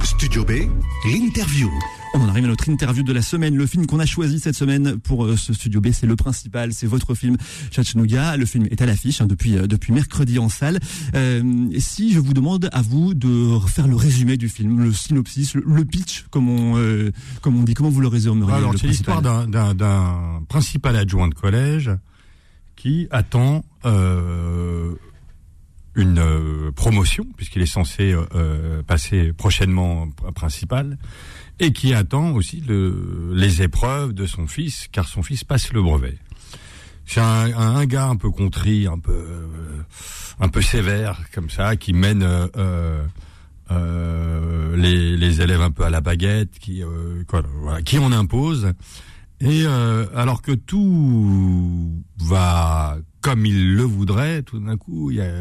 Studio 0.03 0.45
B, 0.45 0.51
l'interview. 1.05 1.69
On 2.13 2.21
en 2.21 2.29
arrive 2.29 2.45
à 2.45 2.47
notre 2.47 2.69
interview 2.69 3.03
de 3.03 3.13
la 3.13 3.21
semaine. 3.21 3.55
Le 3.55 3.65
film 3.65 3.85
qu'on 3.85 3.99
a 3.99 4.05
choisi 4.05 4.39
cette 4.39 4.55
semaine 4.55 4.97
pour 4.97 5.25
euh, 5.25 5.35
ce 5.35 5.53
studio 5.53 5.81
B, 5.81 5.89
c'est 5.91 6.07
le 6.07 6.15
principal, 6.15 6.73
c'est 6.73 6.87
votre 6.87 7.15
film 7.15 7.37
Chattanooga. 7.71 8.37
Le 8.37 8.45
film 8.45 8.67
est 8.71 8.81
à 8.81 8.85
l'affiche 8.85 9.21
hein, 9.21 9.27
depuis 9.27 9.57
euh, 9.57 9.67
depuis 9.67 9.93
mercredi 9.93 10.39
en 10.39 10.49
salle. 10.49 10.79
Euh, 11.15 11.69
si 11.77 12.13
je 12.13 12.19
vous 12.19 12.33
demande 12.33 12.69
à 12.71 12.81
vous 12.81 13.13
de 13.13 13.59
faire 13.67 13.87
le 13.87 13.95
résumé 13.95 14.37
du 14.37 14.49
film, 14.49 14.83
le 14.83 14.93
synopsis, 14.93 15.53
le, 15.53 15.85
pitch, 15.85 16.25
comme 16.29 16.49
on 16.49 16.77
euh, 16.77 17.11
comme 17.41 17.57
on 17.59 17.63
dit, 17.63 17.73
comment 17.73 17.89
vous 17.89 18.01
le 18.01 18.07
résumeriez 18.07 18.55
Alors 18.55 18.73
c'est 18.77 18.87
l'histoire 18.87 19.21
d'un 19.21 20.41
principal 20.47 20.95
adjoint 20.95 21.27
de 21.27 21.33
collège 21.33 21.91
qui 22.75 23.07
attend 23.11 23.63
une 25.97 26.71
promotion 26.75 27.25
puisqu'il 27.35 27.61
est 27.61 27.65
censé 27.65 28.15
passer 28.87 29.33
prochainement 29.33 30.07
principal 30.33 30.97
et 31.59 31.73
qui 31.73 31.93
attend 31.93 32.31
aussi 32.31 32.61
le, 32.61 33.31
les 33.33 33.61
épreuves 33.61 34.13
de 34.13 34.25
son 34.25 34.47
fils, 34.47 34.87
car 34.91 35.07
son 35.07 35.23
fils 35.23 35.43
passe 35.43 35.73
le 35.73 35.81
brevet. 35.81 36.17
C'est 37.05 37.21
un, 37.21 37.85
gars 37.85 38.07
un 38.07 38.17
peu 38.17 38.29
contrit, 38.29 38.85
un 38.85 38.99
peu 38.99 39.13
euh, 39.13 40.61
sévère 40.61 41.21
comme 41.33 41.49
ça, 41.49 41.77
qui 41.77 41.93
mène 41.93 42.21
euh, 42.21 43.01
euh, 43.71 44.75
les, 44.75 45.41
élèves 45.41 45.61
un 45.61 45.71
peu 45.71 45.83
à 45.83 45.89
la 45.89 46.01
baguette, 46.01 46.59
qui 46.59 46.83
quoi, 47.27 47.43
voilà, 47.61 47.81
qui 47.81 47.97
en 47.97 48.11
impose. 48.11 48.73
Et 49.39 49.65
alors 50.15 50.41
que 50.41 50.51
tout 50.51 52.03
va 52.17 52.97
comme 53.27 53.45
il 53.45 53.75
le 53.75 53.83
voudrait, 53.83 54.41
tout 54.41 54.57
d'un 54.57 54.77
coup, 54.77 55.11
il 55.11 55.17
y 55.17 55.21
a 55.21 55.31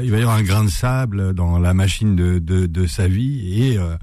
il 0.00 0.08
va 0.12 0.18
y 0.18 0.22
avoir 0.22 0.36
un 0.36 0.44
grain 0.44 0.62
de 0.62 0.70
sable 0.70 1.34
dans 1.34 1.58
la 1.58 1.74
machine 1.74 2.14
de, 2.14 2.38
de, 2.38 2.66
de 2.66 2.86
sa 2.86 3.08
vie 3.08 3.60
et 3.60 3.76
euh, 3.76 3.96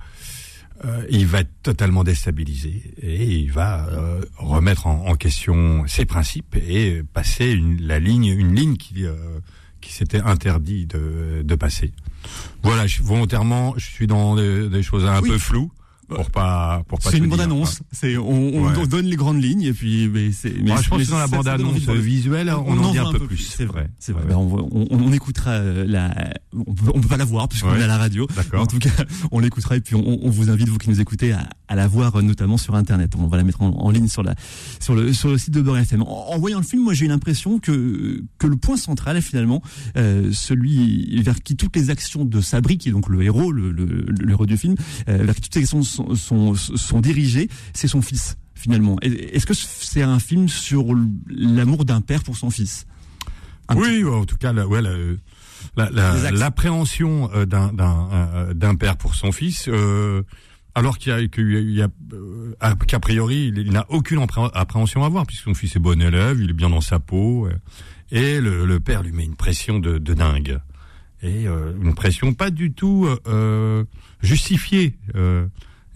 il 1.09 1.25
va 1.27 1.39
être 1.39 1.61
totalement 1.63 2.03
déstabilisé 2.03 2.93
et 3.01 3.23
il 3.23 3.53
va 3.53 3.87
euh, 3.87 4.21
remettre 4.35 4.85
en, 4.85 5.07
en, 5.07 5.15
question 5.15 5.87
ses 5.87 6.03
principes 6.03 6.57
et 6.57 7.03
passer 7.13 7.51
une, 7.51 7.81
la 7.81 7.99
ligne, 7.99 8.25
une 8.25 8.53
ligne 8.53 8.75
qui, 8.75 9.05
euh, 9.05 9.15
qui 9.79 9.93
s'était 9.93 10.19
interdit 10.19 10.87
de, 10.87 11.43
de 11.45 11.55
passer. 11.55 11.93
Voilà, 12.63 12.85
je, 12.85 13.01
volontairement, 13.01 13.75
je 13.77 13.85
suis 13.85 14.07
dans 14.07 14.35
des, 14.35 14.67
des 14.67 14.83
choses 14.83 15.05
un 15.05 15.21
peu 15.21 15.37
floues 15.37 15.71
pour 16.07 16.31
pas 16.31 16.83
pour 16.87 16.99
pas 16.99 17.11
c'est 17.11 17.17
une 17.17 17.27
bande 17.27 17.41
annonce 17.41 17.81
c'est 17.91 18.17
on, 18.17 18.55
on, 18.55 18.85
donne 18.85 19.05
les 19.05 19.15
grandes 19.15 19.41
lignes 19.41 19.63
et 19.63 19.73
puis 19.73 20.07
mais 20.07 20.31
c'est 20.31 20.53
mais 20.61 20.71
je 20.81 20.89
pense 20.89 21.03
que 21.03 21.09
dans 21.09 21.19
la 21.19 21.27
bande 21.27 21.47
annonce 21.47 21.79
visuelle 21.79 22.49
on, 22.49 22.77
en 22.77 22.91
dit 22.91 22.97
un, 22.97 23.11
peu 23.11 23.19
plus, 23.19 23.37
c'est 23.37 23.65
vrai 23.65 23.89
c'est 23.99 24.13
vrai. 24.13 24.23
Ben, 24.27 24.35
on, 24.35 24.87
on, 24.89 25.11
écoutera 25.13 25.51
euh, 25.51 25.85
la 25.85 26.13
on 26.53 26.73
peut, 26.73 26.91
on 26.93 27.01
peut 27.01 27.07
pas 27.07 27.17
la 27.17 27.25
voir 27.25 27.47
puisqu'on 27.47 27.75
est 27.75 27.83
à 27.83 27.87
la 27.87 27.97
radio. 27.97 28.27
En 28.53 28.65
tout 28.65 28.79
cas 28.79 28.89
on 29.31 29.39
l'écoutera 29.39 29.77
et 29.77 29.81
puis 29.81 29.95
on, 29.95 30.29
vous 30.29 30.49
invite 30.49 30.69
vous 30.69 30.77
qui 30.77 30.89
nous 30.89 31.01
écoutez 31.01 31.33
à, 31.33 31.49
à, 31.67 31.75
la 31.75 31.87
voir 31.87 32.15
euh, 32.15 32.21
notamment 32.21 32.57
sur 32.57 32.75
internet. 32.75 33.13
On 33.17 33.27
va 33.27 33.37
la 33.37 33.43
mettre 33.43 33.61
en, 33.61 33.89
ligne 33.91 34.07
sur 34.07 34.23
la 34.23 34.35
sur 34.79 34.95
le 34.95 35.13
sur 35.13 35.29
le 35.29 35.37
site 35.37 35.53
de 35.53 35.61
Beurre 35.61 35.79
FM 35.79 36.03
en, 36.03 36.37
voyant 36.39 36.59
le 36.59 36.63
film 36.63 36.83
moi 36.83 36.93
j'ai 36.93 37.05
eu 37.05 37.09
l'impression 37.09 37.59
que 37.59 38.23
que 38.37 38.47
le 38.47 38.57
point 38.57 38.77
central 38.77 39.17
est 39.17 39.21
finalement 39.21 39.61
euh, 39.97 40.31
celui 40.31 41.21
vers 41.21 41.41
qui 41.41 41.55
toutes 41.55 41.75
les 41.75 41.89
actions 41.89 42.25
de 42.25 42.41
Sabri 42.41 42.77
qui 42.77 42.89
est 42.89 42.91
donc 42.91 43.09
le 43.09 43.21
héros 43.23 43.51
le, 43.51 43.71
le, 43.71 43.85
le 43.85 44.31
héros 44.31 44.45
du 44.45 44.57
film 44.57 44.75
euh, 45.09 45.23
vers 45.23 45.35
qui 45.35 45.41
toutes 45.41 45.55
les 45.55 45.61
actions 45.61 45.81
sont, 46.15 46.55
sont, 46.55 46.99
dirigés, 46.99 47.49
c'est 47.73 47.87
son 47.87 48.01
fils 48.01 48.37
finalement. 48.55 48.97
Est-ce 49.01 49.45
que 49.45 49.53
c'est 49.53 50.01
un 50.01 50.19
film 50.19 50.49
sur 50.49 50.85
l'amour 51.27 51.85
d'un 51.85 52.01
père 52.01 52.23
pour 52.23 52.37
son 52.37 52.49
fils? 52.49 52.85
Oui, 53.75 54.03
en 54.03 54.25
tout 54.25 54.37
cas, 54.37 54.53
ouais, 54.53 54.81
l'appréhension 55.75 57.29
euh, 57.33 57.45
d'un 57.45 57.71
euh, 57.79 58.53
d'un 58.53 58.75
père 58.75 58.97
pour 58.97 59.15
son 59.15 59.31
fils. 59.31 59.67
Euh, 59.67 60.23
alors 60.75 60.99
qu'il 60.99 61.11
y 61.11 61.81
a, 61.81 61.89
qu'a 62.87 62.99
priori, 62.99 63.51
il, 63.55 63.71
n'a 63.71 63.85
aucune 63.89 64.23
appréhension 64.53 65.03
à 65.03 65.07
avoir, 65.07 65.25
puisque 65.25 65.45
son 65.45 65.55
fils 65.55 65.75
est 65.75 65.79
bon 65.79 65.99
élève, 65.99 66.39
il 66.39 66.51
est 66.51 66.53
bien 66.53 66.69
dans 66.69 66.81
sa 66.81 66.99
peau, 66.99 67.49
et 68.11 68.39
le, 68.39 68.79
père 68.79 69.01
lui 69.01 69.11
met 69.11 69.25
une 69.25 69.35
pression 69.35 69.79
de, 69.79 69.97
de 69.97 70.13
dingue, 70.13 70.59
et 71.23 71.47
une 71.47 71.95
pression 71.95 72.35
pas 72.35 72.51
du 72.51 72.73
tout 72.73 73.09
justifiée. 74.21 74.99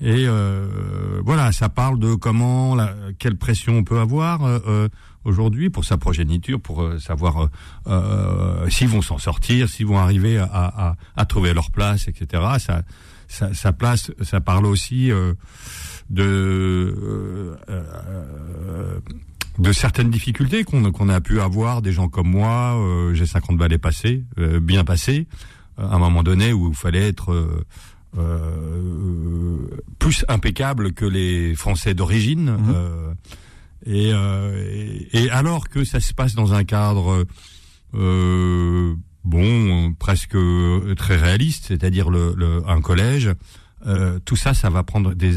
Et 0.01 0.25
euh, 0.25 1.21
voilà, 1.23 1.51
ça 1.51 1.69
parle 1.69 1.99
de 1.99 2.15
comment, 2.15 2.73
la, 2.73 2.95
quelle 3.19 3.35
pression 3.37 3.77
on 3.77 3.83
peut 3.83 3.99
avoir 3.99 4.43
euh, 4.43 4.59
euh 4.67 4.89
aujourd'hui 5.23 5.69
pour 5.69 5.85
sa 5.85 5.97
progéniture, 5.97 6.59
pour 6.59 6.81
euh, 6.81 6.97
savoir 6.97 7.47
euh, 7.85 8.67
s'ils 8.71 8.87
vont 8.87 9.03
s'en 9.03 9.19
sortir, 9.19 9.69
s'ils 9.69 9.85
vont 9.85 9.99
arriver 9.99 10.39
à, 10.39 10.49
à, 10.51 10.95
à, 11.15 11.25
trouver 11.25 11.53
leur 11.53 11.69
place, 11.69 12.07
etc. 12.07 12.41
Ça, 12.57 12.81
ça, 13.27 13.53
ça 13.53 13.71
place, 13.71 14.11
ça 14.23 14.41
parle 14.41 14.65
aussi 14.65 15.11
de 16.09 17.55
de 19.59 19.71
certaines 19.71 20.09
difficultés 20.09 20.63
qu'on 20.63 21.09
a 21.09 21.21
pu 21.21 21.39
avoir, 21.39 21.83
des 21.83 21.91
gens 21.91 22.09
comme 22.09 22.29
moi, 22.29 22.75
j'ai 23.13 23.27
50 23.27 23.57
balais 23.57 23.77
passés, 23.77 24.23
bien 24.59 24.83
passés, 24.83 25.27
à 25.77 25.95
un 25.95 25.99
moment 25.99 26.23
donné 26.23 26.53
où 26.53 26.69
il 26.69 26.75
fallait 26.75 27.07
être 27.07 27.31
euh, 27.31 27.65
plus 29.99 30.25
impeccable 30.27 30.93
que 30.93 31.05
les 31.05 31.55
Français 31.55 31.93
d'origine. 31.93 32.51
Mhm. 32.51 32.73
Euh, 32.75 33.13
euh, 33.87 35.05
et, 35.13 35.23
et, 35.23 35.29
alors 35.31 35.69
que 35.69 35.83
ça 35.83 35.99
se 35.99 36.13
passe 36.13 36.35
dans 36.35 36.53
un 36.53 36.63
cadre 36.63 37.25
bon, 39.23 39.93
presque 39.93 40.37
très 40.97 41.15
réaliste, 41.15 41.65
c'est-à-dire 41.67 42.09
le, 42.09 42.33
le, 42.35 42.61
un 42.67 42.81
collège, 42.81 43.31
tout 44.25 44.35
ça, 44.35 44.53
ça 44.53 44.69
va 44.69 44.83
prendre 44.83 45.13
des, 45.13 45.35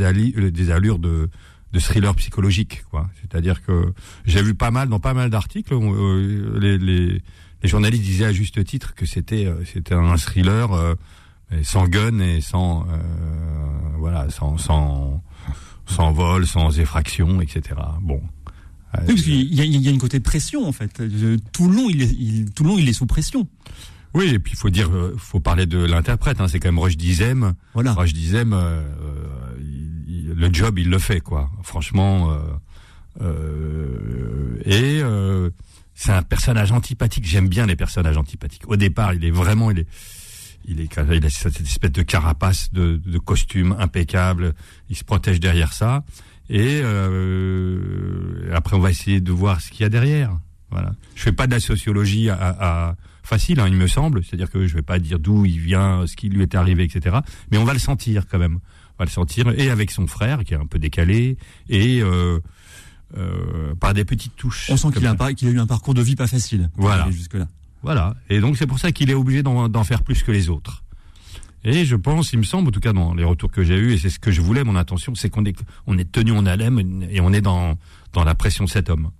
des 0.51 0.71
allures 0.71 0.99
de, 0.99 1.31
de 1.73 1.79
thriller 1.79 2.15
psychologique, 2.17 2.85
quoi. 2.91 3.09
C'est-à-dire 3.21 3.63
que 3.63 3.93
j'ai 4.25 4.43
vu 4.43 4.55
pas 4.55 4.71
mal 4.71 4.89
dans 4.89 5.01
pas 5.01 5.15
mal 5.15 5.31
d'articles, 5.31 5.75
les, 5.75 6.79
les, 6.79 7.23
les, 7.63 7.69
journalistes 7.69 8.05
disaient 8.05 8.27
à 8.27 8.33
juste 8.33 8.63
titre 8.65 8.95
que 8.95 9.07
c'était 9.07 9.51
c'était 9.65 9.95
un 9.95 10.17
thriller 10.17 10.97
et 11.59 11.65
sans 11.65 11.87
gun 11.89 12.19
et 12.21 12.41
sans 12.41 12.83
euh, 12.83 12.97
voilà, 13.99 14.29
sans 14.31 14.57
sans 14.59 15.23
sans 15.87 16.13
vol, 16.13 16.47
sans 16.47 16.79
effraction, 16.79 17.41
etc. 17.41 17.63
Bon. 18.01 18.21
Oui, 19.01 19.07
parce 19.09 19.23
qu'il 19.23 19.53
y, 19.55 19.61
a- 19.61 19.65
il 19.65 19.81
y 19.83 19.89
a 19.89 19.91
une 19.91 19.99
côté 19.99 20.21
pression 20.21 20.67
en 20.69 20.73
fait. 20.73 21.03
Tout 21.53 21.69
le 21.69 21.75
long, 21.77 21.91
il 21.91 22.03
est, 22.03 22.13
il- 22.13 22.53
tout 22.53 22.63
le 22.63 22.69
long, 22.71 22.79
il 22.79 22.89
est 22.89 22.93
sous 22.93 23.07
pression. 23.07 23.49
Oui, 24.15 24.27
et 24.29 24.39
puis 24.39 24.53
il 24.55 24.57
faut 24.57 24.71
dire, 24.71 24.89
euh, 24.95 25.15
faut 25.19 25.41
parler 25.41 25.67
de 25.67 25.79
l'interprète. 25.79 26.41
Hein, 26.41 26.47
c'est 26.47 26.61
quand 26.61 26.69
même 26.69 26.79
Roche 26.79 26.97
Dizem. 26.97 27.55
Voilà. 27.75 27.93
Roche 27.93 28.13
Dizem, 28.13 28.53
euh, 28.53 28.81
euh, 28.81 29.57
il- 30.07 30.33
le 30.37 30.49
job, 30.53 30.79
il 30.79 30.89
le 30.91 30.99
fait, 31.01 31.21
quoi. 31.21 31.51
Franchement. 31.65 32.31
euh, 32.31 32.39
euh, 33.21 34.59
et 34.65 35.01
euh, 35.03 35.51
c'est 35.95 36.13
un 36.13 36.23
personnage 36.23 36.73
antipathique. 36.73 37.27
J'aime 37.27 37.49
bien 37.49 37.67
les 37.67 37.77
personnages 37.77 38.17
antipathiques. 38.17 38.69
Au 38.69 38.77
départ, 38.77 39.15
il 39.15 39.25
est 39.25 39.31
vraiment, 39.31 39.71
il 39.71 39.81
est, 39.81 39.87
il 40.67 40.81
est, 40.81 40.89
il 41.13 41.27
a 41.27 41.31
cette 41.31 41.61
espèce 41.61 41.93
de 41.93 42.03
carapace, 42.03 42.73
de, 42.73 43.01
de 43.05 43.19
costume 43.19 43.75
impeccable. 43.79 44.55
Il 44.91 44.97
se 44.97 45.05
protège 45.05 45.41
derrière 45.41 45.73
ça. 45.73 46.05
Et 46.51 46.81
euh, 46.83 48.51
après, 48.55 48.77
on 48.77 48.81
va 48.81 48.91
essayer 48.91 49.21
de 49.21 49.33
voir 49.33 49.61
ce 49.61 49.71
qu'il 49.71 49.81
y 49.83 49.85
a 49.85 49.89
derrière. 49.89 50.39
Voilà. 50.71 50.93
Je 51.15 51.23
fais 51.23 51.33
pas 51.33 51.47
de 51.47 51.53
la 51.53 51.61
sociologie 51.61 52.29
à, 52.31 52.37
à- 52.41 52.97
facile, 53.23 53.61
hein, 53.61 53.67
il 53.69 53.75
me 53.77 53.87
semble. 53.87 54.23
C'est-à-dire 54.23 54.51
que 54.51 54.67
je 54.67 54.75
vais 54.75 54.83
pas 54.83 54.99
dire 54.99 55.19
d'où 55.19 55.45
il 55.47 55.59
vient, 55.59 56.07
ce 56.07 56.15
qui 56.17 56.29
lui 56.29 56.43
est 56.43 56.55
arrivé, 56.55 56.85
etc. 56.85 57.17
Mais 57.51 57.59
on 57.59 57.65
va 57.65 57.73
le 57.73 57.79
sentir 57.79 58.27
quand 58.31 58.39
même. 58.39 58.59
On 58.97 59.03
va 59.03 59.07
le 59.07 59.11
sentir 59.11 59.49
et 59.59 59.71
avec 59.71 59.91
son 59.91 60.07
frère 60.07 60.45
qui 60.45 60.55
est 60.55 60.59
un 60.59 60.67
peu 60.67 60.79
décalé 60.79 61.37
et 61.69 62.01
euh, 62.03 62.39
euh, 63.17 63.75
par 63.77 63.95
des 63.95 64.05
petites 64.05 64.37
touches. 64.37 64.69
On 64.71 64.77
sent 64.77 64.89
qu'il 64.93 65.07
a, 65.07 65.13
un 65.13 65.17
a 65.17 65.31
eu 65.43 65.59
un 65.59 65.67
parcours 65.67 65.95
de 65.95 66.03
vie 66.03 66.17
pas 66.17 66.27
facile. 66.27 66.71
Voilà. 66.77 67.11
Jusque 67.11 67.35
là. 67.35 67.49
Voilà. 67.85 68.15
Et 68.31 68.41
donc 68.41 68.57
c'est 68.57 68.67
pour 68.67 68.79
ça 68.79 68.93
qu'il 68.93 69.11
est 69.11 69.15
obligé 69.15 69.43
d'en 69.43 69.85
faire 69.85 70.03
plus 70.03 70.23
que 70.23 70.33
les 70.33 70.49
autres. 70.49 70.83
Et 71.65 71.85
je 71.85 71.97
pense, 71.97 72.33
il 72.33 72.39
me 72.39 72.45
semble, 72.45 72.69
en 72.69 72.71
tout 72.71 72.81
cas 72.81 72.95
dans 72.95 73.15
les 73.15 73.25
retours 73.25 73.51
que 73.51 73.63
j'ai 73.63 73.77
eus, 73.77 73.93
et 73.93 73.99
c'est 73.99 74.09
ce 74.09 74.19
que 74.19 74.31
je 74.31 74.41
voulais, 74.41 74.65
mon 74.65 74.75
intention, 74.75 75.15
c'est 75.15 75.29
qu'on 75.29 75.45
est, 75.45 76.13
tenu 76.13 76.33
en 76.33 76.47
haleine 76.47 77.07
et 77.11 77.21
on 77.21 77.33
est 77.33 77.43
dans, 77.43 77.79
dans 78.15 78.25
la 78.25 78.35
pression 78.35 78.65
de 78.65 78.71
cet 78.71 78.89
homme. 78.89 79.11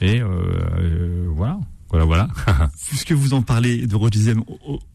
Et 0.00 0.20
euh, 0.20 0.28
euh, 0.78 1.26
voilà, 1.30 1.58
voilà, 1.92 2.28
voilà. 2.46 2.70
Puisque 2.88 3.12
vous 3.12 3.34
en 3.34 3.42
parlez 3.42 3.86
de 3.86 3.94
Roger 3.94 4.32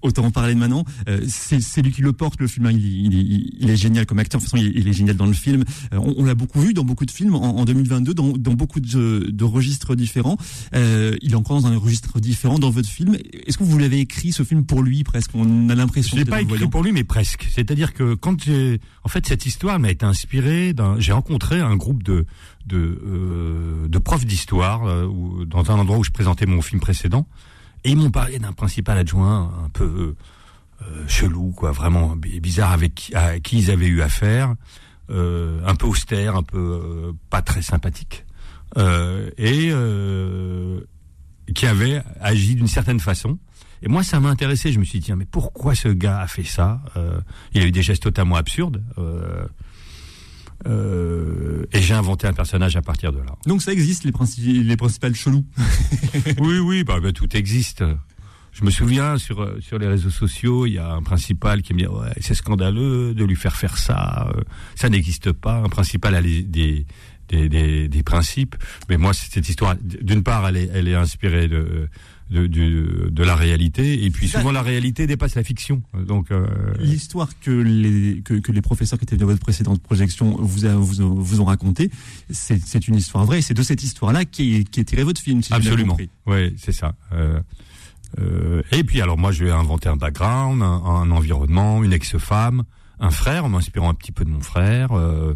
autant 0.01 0.25
en 0.25 0.32
parler 0.32 0.56
maintenant. 0.56 0.84
Euh, 1.08 1.22
c'est 1.27 1.82
lui 1.82 1.92
qui 1.92 2.01
le 2.01 2.12
porte 2.13 2.39
le 2.42 2.48
film. 2.48 2.66
hein. 2.66 2.72
Il, 2.72 2.86
il, 2.86 3.13
il- 3.13 3.58
il 3.60 3.70
est 3.70 3.75
génial 3.77 4.06
comme 4.06 4.20
acteur. 4.20 4.39
De 4.42 4.46
toute 4.46 4.51
façon, 4.51 4.63
il, 4.63 4.77
il 4.77 4.88
est 4.88 4.94
génial 4.94 5.16
dans 5.16 5.25
le 5.25 5.34
film. 5.34 5.63
Euh, 5.94 5.98
on 5.98 6.16
on 6.18 6.25
l'a 6.25 6.34
beaucoup 6.36 6.60
vu 6.60 6.74
dans 6.74 6.84
beaucoup 6.84 7.06
de 7.06 7.12
films 7.12 7.36
en, 7.36 7.58
en 7.60 7.66
2022, 7.66 8.13
dans, 8.13 8.32
dans 8.34 8.54
beaucoup 8.54 8.80
de, 8.80 9.30
de 9.32 9.44
registres 9.44 9.96
différents. 9.96 10.38
Euh, 10.75 11.16
il 11.22 11.32
est 11.34 11.36
encore 11.36 11.62
dans 11.62 11.68
un 11.68 11.77
registre 11.77 12.20
différent 12.20 12.58
dans 12.60 12.70
votre 12.72 12.89
film. 12.89 13.16
Est-ce 13.46 13.58
que 13.58 13.63
vous 13.63 13.77
l'avez 13.77 14.00
écrit 14.00 14.32
ce 14.32 14.44
film 14.44 14.66
pour 14.66 14.82
lui 14.84 15.04
presque? 15.04 15.32
On 15.36 15.70
a 15.70 15.74
Je 15.74 15.77
l'impression. 15.77 16.18
l'ai 16.18 16.24
peut-être, 16.25 16.34
pas 16.36 16.42
écrit 16.42 16.50
voyant. 16.58 16.70
pour 16.70 16.84
lui, 16.84 16.92
mais 16.92 17.04
presque. 17.04 17.48
C'est-à-dire 17.54 17.94
que 17.94 18.16
quand 18.16 18.44
j'ai, 18.44 18.80
en 19.04 19.10
fait, 19.10 19.25
cette 19.27 19.46
histoire 19.46 19.80
m'a 19.80 19.92
été 19.92 20.06
inspirée. 20.06 20.74
J'ai 20.98 21.12
rencontré 21.12 21.60
un 21.62 21.75
groupe 21.75 22.01
de 22.04 22.25
de, 22.68 23.00
euh, 23.04 23.88
de 23.88 23.98
profs 23.98 24.26
d'histoire 24.26 24.86
euh, 24.86 25.46
dans 25.46 25.72
un 25.72 25.76
endroit 25.80 25.98
où 25.98 26.04
je 26.04 26.12
présentais 26.12 26.46
mon 26.46 26.62
film 26.62 26.80
précédent, 26.82 27.28
et 27.84 27.92
ils 27.92 27.98
m'ont 27.98 28.12
parlé 28.12 28.38
d'un 28.40 28.54
principal 28.54 28.98
adjoint 28.98 29.52
un 29.66 29.70
peu 29.70 30.16
euh, 30.82 31.08
chelou, 31.08 31.52
quoi, 31.56 31.72
vraiment 31.72 32.16
bi- 32.16 32.40
bizarre 32.40 32.72
avec 32.72 32.94
qui, 32.96 33.14
qui 33.44 33.58
ils 33.60 33.72
avaient 33.72 33.88
eu 33.88 34.02
affaire, 34.02 34.54
un 35.10 35.76
peu 35.76 35.88
austère, 35.88 36.36
un 36.36 36.44
peu 36.44 37.14
pas 37.30 37.42
très 37.42 37.62
sympathique, 37.62 38.26
et 39.38 39.72
qui 41.56 41.66
avait 41.66 42.04
agi 42.20 42.56
d'une 42.56 42.68
certaine 42.68 43.00
façon. 43.00 43.38
Et 43.82 43.88
moi, 43.88 44.04
ça 44.04 44.20
m'a 44.20 44.30
intéressé. 44.30 44.72
Je 44.74 44.80
me 44.80 44.84
suis 44.84 45.00
dit, 45.00 45.14
mais 45.14 45.26
pourquoi 45.26 45.76
ce 45.76 45.88
gars 45.88 46.20
a 46.20 46.28
fait 46.28 46.44
ça 46.44 46.82
Il 47.54 47.62
a 47.62 47.66
eu 47.66 47.72
des 47.72 47.84
gestes 47.84 48.04
totalement 48.04 48.36
absurdes. 48.36 48.84
Euh, 50.66 51.66
et 51.72 51.82
j'ai 51.82 51.94
inventé 51.94 52.28
un 52.28 52.34
personnage 52.34 52.76
à 52.76 52.82
partir 52.82 53.12
de 53.12 53.20
là. 53.20 53.36
Donc 53.46 53.62
ça 53.62 53.72
existe 53.72 54.04
les, 54.04 54.12
princi- 54.12 54.64
les 54.64 54.78
principales 54.78 55.16
chelous. 55.16 55.46
oui, 56.40 56.60
oui, 56.60 56.84
bah, 56.84 57.00
bah, 57.00 57.12
tout 57.12 57.36
existe. 57.38 57.84
Je 58.54 58.66
me 58.66 58.72
souviens 58.72 59.20
sur 59.20 59.42
euh, 59.44 59.60
sur 59.62 59.78
les 59.78 59.88
réseaux 59.88 60.10
sociaux, 60.10 60.66
il 60.66 60.74
y 60.74 60.78
a 60.80 60.92
un 60.92 61.04
principal 61.04 61.62
qui 61.62 61.74
me 61.76 61.80
dit 61.80 61.86
ouais 61.88 62.10
c'est 62.22 62.34
scandaleux 62.34 63.14
de 63.14 63.24
lui 63.24 63.36
faire 63.36 63.56
faire 63.56 63.78
ça, 63.78 64.32
euh, 64.36 64.42
ça 64.74 64.90
n'existe 64.90 65.32
pas. 65.32 65.58
Un 65.58 65.70
principal 65.70 66.16
a 66.16 66.22
les- 66.22 66.42
des 66.42 66.88
des, 67.30 67.50
des 67.50 67.88
des 67.88 68.04
principes, 68.04 68.56
mais 68.90 68.98
moi 68.98 69.14
cette 69.14 69.48
histoire 69.48 69.76
d'une 69.80 70.24
part 70.24 70.48
elle 70.48 70.58
est 70.58 70.70
elle 70.74 70.88
est 70.88 70.96
inspirée 70.96 71.48
de 71.48 71.88
de, 72.30 72.46
de, 72.48 73.10
de 73.10 73.24
la 73.24 73.36
réalité 73.36 74.04
et 74.04 74.10
puis 74.12 74.28
souvent 74.28 74.52
la 74.52 74.62
réalité 74.62 75.08
dépasse 75.08 75.36
la 75.36 75.44
fiction. 75.44 75.82
Donc 76.08 76.30
euh, 76.32 76.46
L'histoire 76.80 77.30
que 77.40 77.52
les 77.52 78.22
que, 78.22 78.34
que 78.34 78.52
les 78.52 78.62
professeurs 78.62 79.00
qui 79.00 79.06
étaient 79.06 79.16
dans 79.18 79.26
votre 79.28 79.40
précédente 79.40 79.82
projection 79.82 80.36
vous 80.40 80.66
a- 80.66 80.76
vous, 80.76 81.02
ont- 81.02 81.14
vous 81.16 81.40
ont 81.42 81.46
raconté, 81.46 81.90
c'est 82.30 82.60
c'est 82.66 82.88
une 82.88 82.96
histoire 82.96 83.26
vraie. 83.26 83.42
C'est 83.42 83.54
de 83.54 83.64
cette 83.64 83.82
histoire-là 83.84 84.26
qui 84.26 84.66
qui 84.66 84.82
est 84.82 84.84
tiré 84.86 85.04
votre 85.04 85.22
film. 85.22 85.42
Si 85.42 85.54
Absolument. 85.54 85.96
Oui, 86.26 86.54
c'est 86.58 86.74
ça. 86.74 86.96
Euh, 87.14 87.40
euh, 88.20 88.62
et 88.72 88.84
puis 88.84 89.02
alors 89.02 89.18
moi 89.18 89.32
je 89.32 89.44
vais 89.46 89.52
inventer 89.52 89.90
un 89.90 89.98
background, 89.98 90.62
un, 90.62 90.66
un 90.86 91.12
environnement, 91.12 91.84
une 91.84 91.94
ex-femme, 91.94 92.64
un 93.00 93.12
frère, 93.12 93.46
en 93.46 93.50
m'inspirant 93.50 93.90
un 93.90 93.94
petit 93.94 94.12
peu 94.12 94.26
de 94.26 94.30
mon 94.30 94.42
frère. 94.42 94.92
euh, 94.94 95.34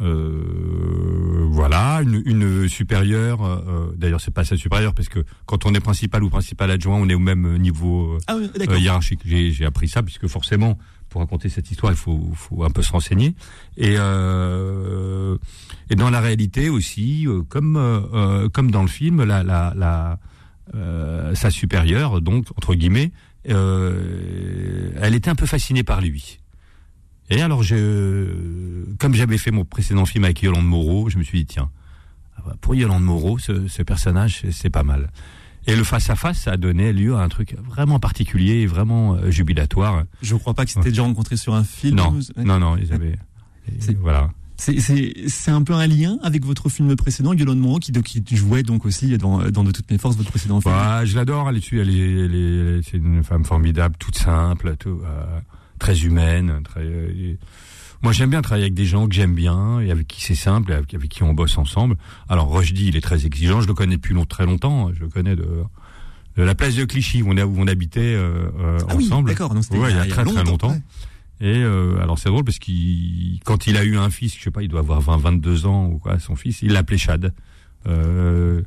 euh, 0.00 1.46
voilà, 1.50 2.00
une, 2.02 2.22
une 2.24 2.68
supérieure. 2.68 3.44
euh, 3.44 3.92
D'ailleurs, 3.96 4.20
c'est 4.20 4.32
pas 4.32 4.44
sa 4.44 4.56
supérieure 4.56 4.94
parce 4.94 5.08
que 5.08 5.24
quand 5.46 5.66
on 5.66 5.74
est 5.74 5.80
principal 5.80 6.22
ou 6.24 6.30
principal 6.30 6.70
adjoint, 6.70 6.96
on 6.96 7.08
est 7.08 7.14
au 7.14 7.18
même 7.18 7.56
niveau 7.58 8.14
euh, 8.14 8.18
Ah 8.26 8.36
oui, 8.36 8.50
euh, 8.68 8.78
hiérarchique. 8.78 9.20
J'ai 9.24 9.64
appris 9.64 9.88
ça 9.88 10.02
puisque 10.02 10.26
forcément, 10.26 10.78
pour 11.08 11.20
raconter 11.20 11.48
cette 11.48 11.70
histoire, 11.70 11.92
il 11.92 11.96
faut, 11.98 12.30
faut 12.34 12.62
un 12.64 12.70
peu 12.70 12.82
se 12.82 12.92
renseigner. 12.92 13.34
Et, 13.76 13.96
euh, 13.98 15.36
et 15.90 15.96
dans 15.96 16.10
la 16.10 16.20
réalité 16.20 16.68
aussi, 16.70 17.26
euh, 17.26 17.42
comme 17.48 17.76
euh, 17.76 18.00
euh, 18.14 18.48
comme 18.48 18.70
dans 18.70 18.82
le 18.82 18.88
film, 18.88 19.24
la, 19.24 19.42
la, 19.42 19.74
la 19.76 20.18
euh, 20.74 21.34
sa 21.34 21.50
supérieure, 21.50 22.20
donc 22.20 22.46
entre 22.56 22.74
guillemets, 22.74 23.10
euh, 23.48 24.92
elle 25.00 25.14
était 25.14 25.30
un 25.30 25.34
peu 25.34 25.46
fascinée 25.46 25.82
par 25.82 26.00
lui. 26.00 26.38
Et 27.30 27.40
alors, 27.42 27.62
je, 27.62 28.84
comme 28.98 29.14
j'avais 29.14 29.38
fait 29.38 29.50
mon 29.50 29.64
précédent 29.64 30.04
film 30.06 30.24
avec 30.24 30.42
Yolande 30.42 30.66
Moreau, 30.66 31.08
je 31.10 31.18
me 31.18 31.22
suis 31.22 31.38
dit 31.38 31.46
tiens, 31.46 31.70
ah 32.36 32.42
bah, 32.44 32.56
pour 32.60 32.74
Yolande 32.74 33.04
Moreau, 33.04 33.38
ce, 33.38 33.68
ce 33.68 33.82
personnage, 33.82 34.42
c'est- 34.50 34.70
pas 34.70 34.82
mal. 34.82 35.10
Et 35.66 35.76
le 35.76 35.84
face 35.84 36.08
à 36.10 36.16
face, 36.16 36.40
ça 36.42 36.52
a 36.52 36.56
donné 36.56 36.92
lieu 36.92 37.14
à 37.14 37.20
un 37.20 37.28
truc 37.28 37.54
vraiment 37.68 38.00
particulier, 38.00 38.54
et 38.62 38.66
vraiment 38.66 39.14
euh, 39.14 39.30
jubilatoire. 39.30 40.04
Je 40.22 40.34
crois 40.34 40.54
pas 40.54 40.64
que 40.64 40.70
c'était 40.70 40.88
déjà 40.88 41.02
rencontré 41.02 41.36
sur 41.36 41.54
un 41.54 41.64
film. 41.64 41.96
Non, 41.96 42.12
Ouais. 42.36 42.44
non, 42.44 42.58
non, 42.58 42.76
ils 42.76 42.92
avaient. 42.92 43.16
Voilà. 44.00 44.30
C'est- 44.56 45.50
un 45.50 45.62
peu 45.62 45.72
un 45.74 45.86
lien 45.86 46.18
avec 46.22 46.44
votre 46.44 46.68
film 46.68 46.94
précédent, 46.96 47.32
Yolande 47.32 47.60
Moreau, 47.60 47.78
qui, 47.78 47.92
qui 47.92 48.36
jouait 48.36 48.62
donc 48.62 48.84
aussi 48.86 49.16
dans, 49.18 49.38
dans 49.50 49.64
De 49.64 49.70
toutes 49.70 49.90
mes 49.90 49.98
forces 49.98 50.16
votre 50.16 50.30
précédent 50.30 50.60
film. 50.60 50.74
Bah, 50.74 51.04
je 51.04 51.14
l'adore, 51.16 51.48
elle 51.48 51.56
est, 51.58 51.72
elle 51.72 51.90
est, 51.90 52.24
elle 52.24 52.34
est- 52.34 52.82
c'est 52.90 52.96
une 52.98 53.22
femme 53.22 53.44
formidable, 53.44 53.94
toute 53.98 54.16
simple, 54.16 54.76
tout, 54.78 55.00
euh, 55.04 55.40
très 55.80 56.02
humaine. 56.02 56.60
Très, 56.64 56.82
euh, 56.84 57.34
moi, 58.02 58.12
j'aime 58.12 58.30
bien 58.30 58.40
travailler 58.40 58.64
avec 58.66 58.74
des 58.74 58.86
gens 58.86 59.08
que 59.08 59.14
j'aime 59.14 59.34
bien 59.34 59.80
et 59.80 59.90
avec 59.90 60.06
qui 60.06 60.22
c'est 60.22 60.34
simple, 60.36 60.70
et 60.70 60.74
avec, 60.74 60.94
avec 60.94 61.10
qui 61.10 61.22
on 61.24 61.34
bosse 61.34 61.58
ensemble. 61.58 61.96
Alors, 62.28 62.46
Rochdy, 62.46 62.86
il 62.86 62.96
est 62.96 63.00
très 63.00 63.26
exigeant. 63.26 63.60
Je 63.60 63.66
le 63.66 63.74
connais 63.74 63.96
depuis 63.96 64.14
long, 64.14 64.24
très 64.24 64.46
longtemps. 64.46 64.92
Je 64.94 65.00
le 65.00 65.08
connais 65.08 65.34
de, 65.36 65.48
de 66.36 66.42
la 66.42 66.54
place 66.54 66.76
de 66.76 66.84
Clichy 66.84 67.22
où 67.22 67.30
on, 67.32 67.36
a, 67.36 67.44
où 67.44 67.54
on 67.58 67.66
habitait 67.66 68.00
euh, 68.14 68.48
euh, 68.60 68.78
Ah 68.88 68.94
oui, 68.96 69.06
ensemble. 69.06 69.30
d'accord. 69.30 69.52
donc 69.52 69.64
c'était 69.64 69.78
Ouais, 69.78 69.90
il 69.90 69.96
y 69.96 70.00
a 70.00 70.06
très 70.06 70.24
très 70.24 70.44
longtemps. 70.44 70.70
ouais. 70.70 70.80
Et 71.42 71.56
euh, 71.56 71.98
alors 72.02 72.18
c'est 72.18 72.28
drôle 72.28 72.44
parce 72.44 72.58
qu'il 72.58 73.40
quand 73.46 73.66
il 73.66 73.78
a 73.78 73.84
eu 73.84 73.96
un 73.96 74.10
fils, 74.10 74.36
je 74.36 74.42
sais 74.42 74.50
pas, 74.50 74.62
il 74.62 74.68
doit 74.68 74.80
avoir 74.80 75.00
20 75.00 75.16
22 75.16 75.64
ans 75.66 75.86
ou 75.86 75.98
quoi, 75.98 76.18
son 76.18 76.36
fils, 76.36 76.60
il 76.60 76.72
l'appelait 76.72 76.98
Chad. 76.98 77.32
Euh, 77.86 78.60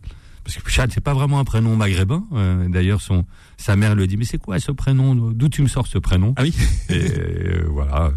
parce 0.44 0.58
que 0.58 0.70
Chad 0.70 0.92
c'est 0.94 1.04
pas 1.04 1.14
vraiment 1.14 1.40
un 1.40 1.44
prénom 1.44 1.76
maghrébin. 1.76 2.24
Euh, 2.34 2.68
D'ailleurs 2.70 3.02
son 3.02 3.26
sa 3.58 3.76
mère 3.76 3.96
lui 3.96 4.08
dit 4.08 4.18
mais 4.18 4.26
c'est 4.26 4.38
quoi 4.38 4.60
ce 4.60 4.72
prénom? 4.72 5.16
D'où 5.16 5.50
tu 5.50 5.62
me 5.62 5.68
sors 5.68 5.88
ce 5.88 5.98
prénom? 5.98 6.34
Ah 6.38 6.44
oui. 6.44 6.54
Et 6.90 7.10
euh, 7.18 7.68
voilà. 7.70 8.12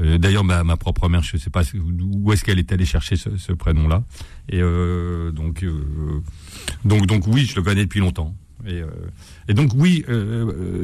Euh, 0.00 0.18
D'ailleurs 0.18 0.44
ma, 0.44 0.64
ma 0.64 0.76
propre 0.76 1.08
mère, 1.08 1.22
je 1.22 1.36
sais 1.36 1.50
pas 1.50 1.62
où 1.74 2.32
est-ce 2.32 2.44
qu'elle 2.44 2.58
est 2.58 2.72
allée 2.72 2.86
chercher 2.86 3.16
ce, 3.16 3.36
ce 3.36 3.52
prénom-là. 3.52 4.02
Et 4.48 4.60
donc 4.60 5.64
donc 6.84 7.06
donc 7.06 7.26
oui, 7.26 7.46
je 7.46 7.56
le 7.56 7.62
connais 7.62 7.84
depuis 7.84 8.00
longtemps. 8.00 8.34
Et, 8.66 8.80
et 9.48 9.52
donc 9.52 9.72
oui, 9.74 10.04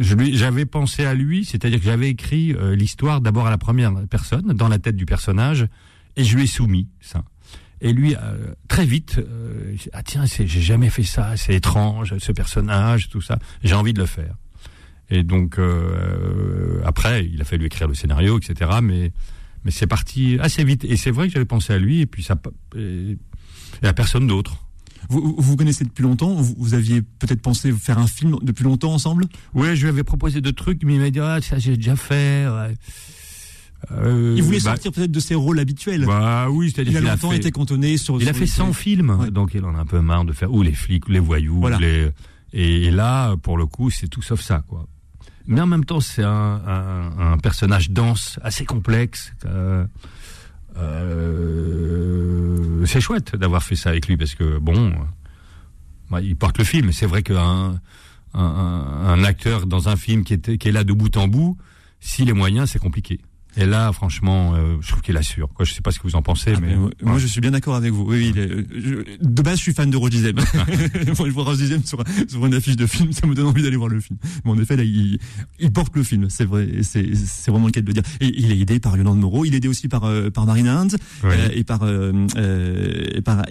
j'avais 0.01 0.67
pensé 0.67 1.07
à 1.07 1.15
lui, 1.15 1.47
c'est-à-dire 1.47 1.79
que 1.79 1.85
j'avais 1.87 2.11
écrit 2.11 2.55
l'histoire 2.77 3.23
d'abord 3.23 3.47
à 3.47 3.51
la 3.51 3.59
première 3.59 3.95
personne, 4.09 4.53
dans 4.53 4.69
la 4.69 4.79
tête 4.79 4.97
du 4.97 5.07
personnage, 5.07 5.67
et 6.17 6.25
je 6.25 6.37
lui 6.37 6.45
ai 6.45 6.47
soumis 6.47 6.89
ça. 7.01 7.25
Et 7.83 7.93
lui, 7.93 8.15
euh, 8.15 8.55
très 8.69 8.85
vite, 8.85 9.17
euh, 9.19 9.75
ah 9.93 10.03
tiens, 10.03 10.27
c'est- 10.27 10.47
j'ai 10.47 10.61
jamais 10.61 10.91
fait 10.91 11.03
ça, 11.03 11.37
c'est 11.37 11.55
étrange, 11.55 12.15
ce 12.19 12.33
personnage, 12.33 13.09
tout 13.09 13.23
ça, 13.23 13.39
j'ai 13.65 13.75
envie 13.75 13.93
de 13.95 14.01
le 14.01 14.07
faire. 14.07 14.35
Et 15.09 15.23
donc 15.25 15.59
euh, 15.59 16.81
après, 16.85 17.27
il 17.27 17.41
a 17.41 17.45
fallu 17.45 17.67
écrire 17.67 17.89
le 17.89 17.95
scénario, 17.95 18.39
etc. 18.39 18.71
Mais 18.83 19.13
mais 19.65 19.71
c'est 19.71 19.87
parti 19.87 20.39
assez 20.41 20.63
vite. 20.65 20.85
Et 20.85 20.97
c'est 20.97 21.11
vrai 21.11 21.27
que 21.29 21.35
j'avais 21.35 21.45
pensé 21.45 21.73
à 21.73 21.79
lui, 21.79 22.01
et 22.01 22.07
puis 22.07 22.23
ça 22.23 22.37
et, 22.77 23.17
et 23.83 23.87
à 23.87 23.93
personne 23.93 24.27
d'autre. 24.27 24.57
Vous 25.09 25.35
vous 25.39 25.57
connaissez 25.57 25.85
depuis 25.85 26.03
longtemps? 26.03 26.35
Vous, 26.35 26.55
vous 26.59 26.75
aviez 26.75 27.01
peut-être 27.03 27.41
pensé 27.43 27.73
faire 27.73 27.99
un 27.99 28.07
film 28.07 28.37
depuis 28.43 28.65
longtemps 28.65 28.93
ensemble? 28.93 29.25
Ouais, 29.55 29.75
je 29.75 29.83
lui 29.83 29.89
avais 29.89 30.05
proposé 30.05 30.41
deux 30.43 30.53
trucs, 30.53 30.83
mais 30.85 30.95
il 30.95 31.01
m'a 31.01 31.11
dit 31.11 31.21
ah 31.21 31.41
ça 31.41 31.59
j'ai 31.59 31.77
déjà 31.77 31.97
fait. 31.97 32.47
ouais. 32.47 32.75
Euh, 33.93 34.35
Il 34.37 34.43
voulait 34.43 34.59
bah, 34.59 34.71
sortir 34.73 34.93
peut-être 34.93 35.11
de 35.11 35.21
ses 35.21 35.35
rôles 35.35 35.59
habituels. 35.59 36.05
Bah 36.07 36.49
oui, 36.51 36.71
c'est-à-dire 36.71 36.93
il 36.93 36.97
a 36.99 37.01
qu'il 37.01 37.09
a 37.09 37.13
longtemps 37.15 37.31
fait- 37.31 37.37
été 37.39 37.51
cantonné 37.51 37.97
sur. 37.97 38.21
Il 38.21 38.29
a 38.29 38.33
fait 38.35 38.41
les- 38.41 38.47
100 38.47 38.73
films, 38.73 39.11
Ouais. 39.11 39.31
donc 39.31 39.53
il 39.55 39.65
en 39.65 39.75
a 39.75 39.79
un 39.81 39.87
peu 39.87 40.01
marre 40.01 40.25
de 40.25 40.33
faire 40.33 40.53
ou 40.53 40.63
les 40.63 40.73
flics, 40.75 41.09
ou 41.09 41.13
les 41.13 41.19
voyous, 41.19 41.59
Voilà. 41.61 41.79
les 41.79 42.11
et, 42.53 42.85
et 42.87 42.91
là, 42.91 43.37
pour 43.37 43.57
le 43.57 43.65
coup, 43.67 43.91
c'est 43.91 44.09
tout 44.09 44.23
sauf 44.23 44.41
ça, 44.41 44.63
quoi. 44.69 44.87
Mais 45.47 45.61
en 45.61 45.67
même 45.67 45.85
temps, 45.85 46.01
c'est 46.01 46.23
un, 46.25 46.29
un, 46.67 47.33
un 47.33 47.39
personnage 47.39 47.91
dense, 47.91 48.39
assez 48.43 48.65
complexe. 48.65 49.33
euh, 49.47 49.85
euh, 51.21 52.85
c'est 52.87 53.01
chouette 53.01 53.37
d'avoir 53.37 53.63
fait 53.63 53.77
ça 53.77 53.91
avec 53.91 54.07
lui 54.09 54.17
parce 54.17 54.35
que 54.35 54.59
bon, 54.59 54.93
bah, 56.11 56.21
il 56.21 56.37
porte 56.37 56.59
le 56.59 56.65
film. 56.65 56.93
C'est 56.93 57.07
vrai 57.07 57.23
qu'un 57.23 57.81
un, 58.35 59.25
acteur 59.25 59.67
dans 59.67 59.89
un 59.89 59.97
film 59.97 60.25
qui, 60.25 60.35
était, 60.35 60.59
qui 60.59 60.69
est 60.69 60.73
là 60.73 60.85
de 60.85 60.93
bout 60.93 61.17
en 61.17 61.29
bout, 61.29 61.57
s'il 62.01 62.29
est 62.29 62.33
moyen, 62.35 62.67
c'est 62.67 62.79
compliqué. 62.79 63.21
Et 63.57 63.67
là, 63.67 63.93
franchement, 63.93 64.55
euh, 64.55 64.77
je 64.81 64.89
trouve 64.89 65.03
qu'il 65.03 65.17
assure. 65.17 65.49
Quoi. 65.53 65.65
Je 65.65 65.73
sais 65.75 65.81
pas 65.81 65.91
ce 65.91 65.99
que 65.99 66.05
vous 66.05 66.15
en 66.15 66.23
pensez, 66.23 66.53
Ah, 66.57 66.61
mais 66.61 66.77
moi, 66.77 66.91
moi, 67.03 67.19
je 67.19 67.27
suis 67.27 67.41
bien 67.41 67.51
d'accord 67.51 67.75
avec 67.75 67.93
vous. 67.93 68.05
Oui, 68.09 68.33
il 68.35 68.39
est- 68.39 68.67
je- 68.81 69.17
de 69.21 69.43
base, 69.43 69.57
je 69.59 69.63
suis 69.63 69.73
fan 69.75 69.91
de 69.91 69.97
Roger 69.97 70.11
Dizem. 70.19 70.37
Moi, 70.37 71.27
je 71.29 71.33
vois 71.33 71.55
Dizem 71.65 71.83
sur, 71.85 72.03
sur 72.29 72.47
une 72.47 72.55
affiche 72.55 72.77
de 72.77 72.87
film, 72.87 73.13
ça 73.13 73.27
me 73.27 73.35
donne 73.35 73.47
envie 73.47 73.63
d'aller 73.63 73.77
voir 73.77 73.89
le 73.89 74.01
film. 74.01 74.19
Mais 74.45 74.51
en 74.53 74.59
effet, 74.59 74.77
là, 74.77 74.85
il, 74.85 75.19
il 75.59 75.73
porte 75.73 75.95
le 75.97 76.03
film, 76.05 76.29
c'est 76.31 76.45
vrai. 76.45 76.69
C'est 76.83 77.51
vraiment 77.51 77.67
le 77.67 77.73
cas 77.73 77.81
de 77.81 77.87
le 77.87 77.93
dire. 77.93 78.03
Et 78.21 78.33
il 78.41 78.53
est 78.53 78.59
aidé 78.59 78.79
par 78.81 78.97
Yolande 78.97 79.19
Moreau, 79.19 79.45
il 79.45 79.55
est 79.55 79.59
aidé 79.59 79.69
aussi 79.69 79.89
par, 79.89 80.05
euh, 80.05 80.31
par 80.31 80.47
Marina 80.47 80.71
Ouais. 81.25 81.31
euh, 81.37 81.49
et 81.53 81.65
par, 81.65 81.81
euh, 81.83 82.27
et 83.17 83.21
par 83.21 83.43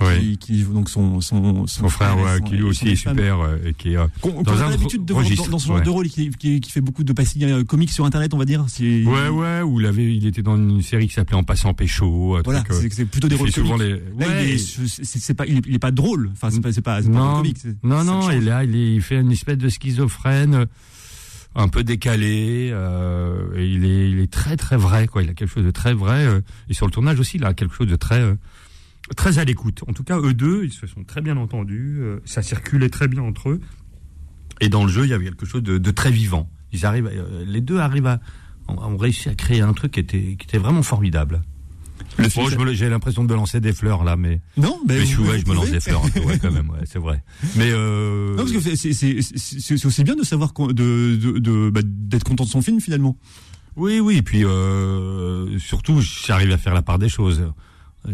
Ouais. 0.00 0.20
qui, 0.20 0.38
qui 0.38 0.60
joue 0.62 0.72
donc 0.72 0.88
son, 0.88 1.20
son, 1.20 1.66
son 1.66 1.88
frère, 1.88 2.16
ouais, 2.18 2.38
son- 2.38 2.44
qui 2.44 2.54
lui 2.56 2.62
aussi 2.62 2.88
est 2.88 2.96
super, 2.96 3.38
et 3.66 3.74
qui 3.74 3.94
est, 3.94 3.96
dans 3.96 4.52
a 4.52 4.66
un 4.66 4.70
l'habitude 4.70 5.04
de 5.04 5.12
voir 5.12 5.24
dans, 5.28 5.46
dans 5.48 5.58
ce 5.58 5.66
genre 5.66 5.76
ouais. 5.78 5.82
de 5.82 5.90
rôle, 5.90 6.08
qui, 6.08 6.30
qui, 6.30 6.60
qui 6.60 6.70
fait 6.70 6.80
beaucoup 6.80 7.02
de 7.02 7.12
passing 7.12 7.64
comiques 7.64 7.90
sur 7.90 8.04
Internet, 8.04 8.32
on 8.34 8.38
va 8.38 8.44
dire. 8.44 8.64
Si- 8.68 9.04
Ouais, 9.04 9.28
ouais, 9.28 9.62
où 9.62 9.80
il 9.80 9.86
avait, 9.86 10.14
il 10.14 10.26
était 10.26 10.42
dans 10.42 10.56
une 10.56 10.82
série 10.82 11.08
qui 11.08 11.14
s'appelait 11.14 11.36
En 11.36 11.44
passant 11.44 11.74
pécho. 11.74 12.38
Voilà, 12.44 12.62
euh, 12.70 12.88
c'est 12.90 13.04
plutôt 13.06 13.28
des 13.28 13.34
il 13.34 13.38
rôles 13.38 13.50
souvent 13.52 13.76
les. 13.76 13.92
Là, 14.18 14.42
il 14.42 14.50
est, 14.54 14.58
c'est 14.58 15.34
pas, 15.34 15.46
il 15.46 15.58
est, 15.58 15.66
il 15.66 15.74
est 15.74 15.78
pas 15.78 15.90
drôle. 15.90 16.30
Enfin, 16.32 16.50
c'est 16.50 16.60
pas, 16.60 16.72
c'est 16.72 16.80
pas, 16.82 17.02
c'est 17.02 17.10
pas 17.10 17.18
un 17.18 17.24
non, 17.32 17.36
comique. 17.38 17.58
non, 17.82 18.04
non, 18.04 18.22
change. 18.22 18.34
et 18.34 18.40
là, 18.40 18.64
il, 18.64 18.76
est, 18.76 18.94
il 18.94 19.02
fait 19.02 19.20
une 19.20 19.32
espèce 19.32 19.58
de 19.58 19.68
schizophrène, 19.68 20.54
euh, 20.54 20.66
un 21.54 21.68
peu 21.68 21.82
décalé. 21.84 22.70
Euh, 22.72 23.56
et 23.56 23.66
il 23.66 23.84
est, 23.84 24.10
il 24.10 24.18
est 24.20 24.30
très, 24.32 24.56
très 24.56 24.76
vrai, 24.76 25.06
quoi. 25.06 25.22
Il 25.22 25.30
a 25.30 25.34
quelque 25.34 25.50
chose 25.52 25.64
de 25.64 25.70
très 25.70 25.94
vrai. 25.94 26.26
euh, 26.26 26.40
et 26.68 26.74
sur 26.74 26.86
le 26.86 26.92
tournage 26.92 27.18
aussi, 27.20 27.36
il 27.38 27.44
a 27.44 27.54
quelque 27.54 27.74
chose 27.74 27.88
de 27.88 27.96
très, 27.96 28.20
euh, 28.20 28.34
très 29.16 29.38
à 29.38 29.44
l'écoute. 29.44 29.82
En 29.88 29.92
tout 29.92 30.04
cas, 30.04 30.18
eux 30.20 30.34
deux, 30.34 30.64
ils 30.64 30.72
se 30.72 30.86
sont 30.86 31.04
très 31.04 31.20
bien 31.20 31.36
entendus. 31.36 31.98
euh, 32.00 32.18
ça 32.24 32.42
circulait 32.42 32.90
très 32.90 33.08
bien 33.08 33.22
entre 33.22 33.50
eux. 33.50 33.60
Et 34.60 34.68
dans 34.68 34.82
le 34.84 34.90
jeu, 34.90 35.04
il 35.04 35.10
y 35.10 35.12
avait 35.12 35.24
quelque 35.26 35.46
chose 35.46 35.62
de, 35.62 35.78
de 35.78 35.90
très 35.92 36.10
vivant. 36.10 36.50
Ils 36.72 36.84
arrivent, 36.84 37.08
euh, 37.12 37.44
les 37.46 37.60
deux 37.60 37.78
arrivent 37.78 38.06
à, 38.08 38.20
ont, 38.68 38.78
ont 38.82 38.96
réussi 38.96 39.28
à 39.28 39.34
créer 39.34 39.60
un 39.60 39.72
truc 39.72 39.92
qui 39.92 40.00
était, 40.00 40.36
qui 40.38 40.46
était 40.46 40.58
vraiment 40.58 40.82
formidable. 40.82 41.42
J'ai 42.72 42.88
l'impression 42.88 43.22
de 43.24 43.30
me 43.30 43.36
lancer 43.36 43.60
des 43.60 43.72
fleurs 43.72 44.02
là, 44.02 44.16
mais, 44.16 44.40
non, 44.56 44.78
ben, 44.86 44.98
mais 44.98 45.06
je, 45.06 45.20
ouais, 45.20 45.42
me 45.46 45.54
lance 45.54 45.70
des 45.70 45.78
fleurs 45.80 46.04
un 46.04 46.08
peu, 46.08 46.20
ouais, 46.20 46.38
quand 46.38 46.50
même, 46.50 46.68
ouais, 46.70 46.80
c'est 46.84 46.98
vrai. 46.98 47.22
Mais 47.56 47.70
euh, 47.70 48.30
Non, 48.36 48.38
parce 48.44 48.52
que 48.52 48.60
c'est- 48.74 49.86
aussi 49.86 50.04
bien 50.04 50.16
de 50.16 50.22
savoir 50.24 50.52
qu'on- 50.52 50.66
de, 50.68 50.72
de, 51.16 51.38
de- 51.38 51.70
bah, 51.70 51.80
d'être 51.84 52.24
content 52.24 52.44
de 52.44 52.48
son 52.48 52.62
film 52.62 52.80
finalement. 52.80 53.16
oui, 53.76 54.00
oui, 54.00 54.16
et 54.16 54.22
puis 54.22 54.44
euh, 54.44 55.58
surtout, 55.60 56.00
j'arrive 56.00 56.50
à 56.50 56.58
faire 56.58 56.74
la 56.74 56.82
part 56.82 56.98
des 56.98 57.08
choses. 57.08 57.52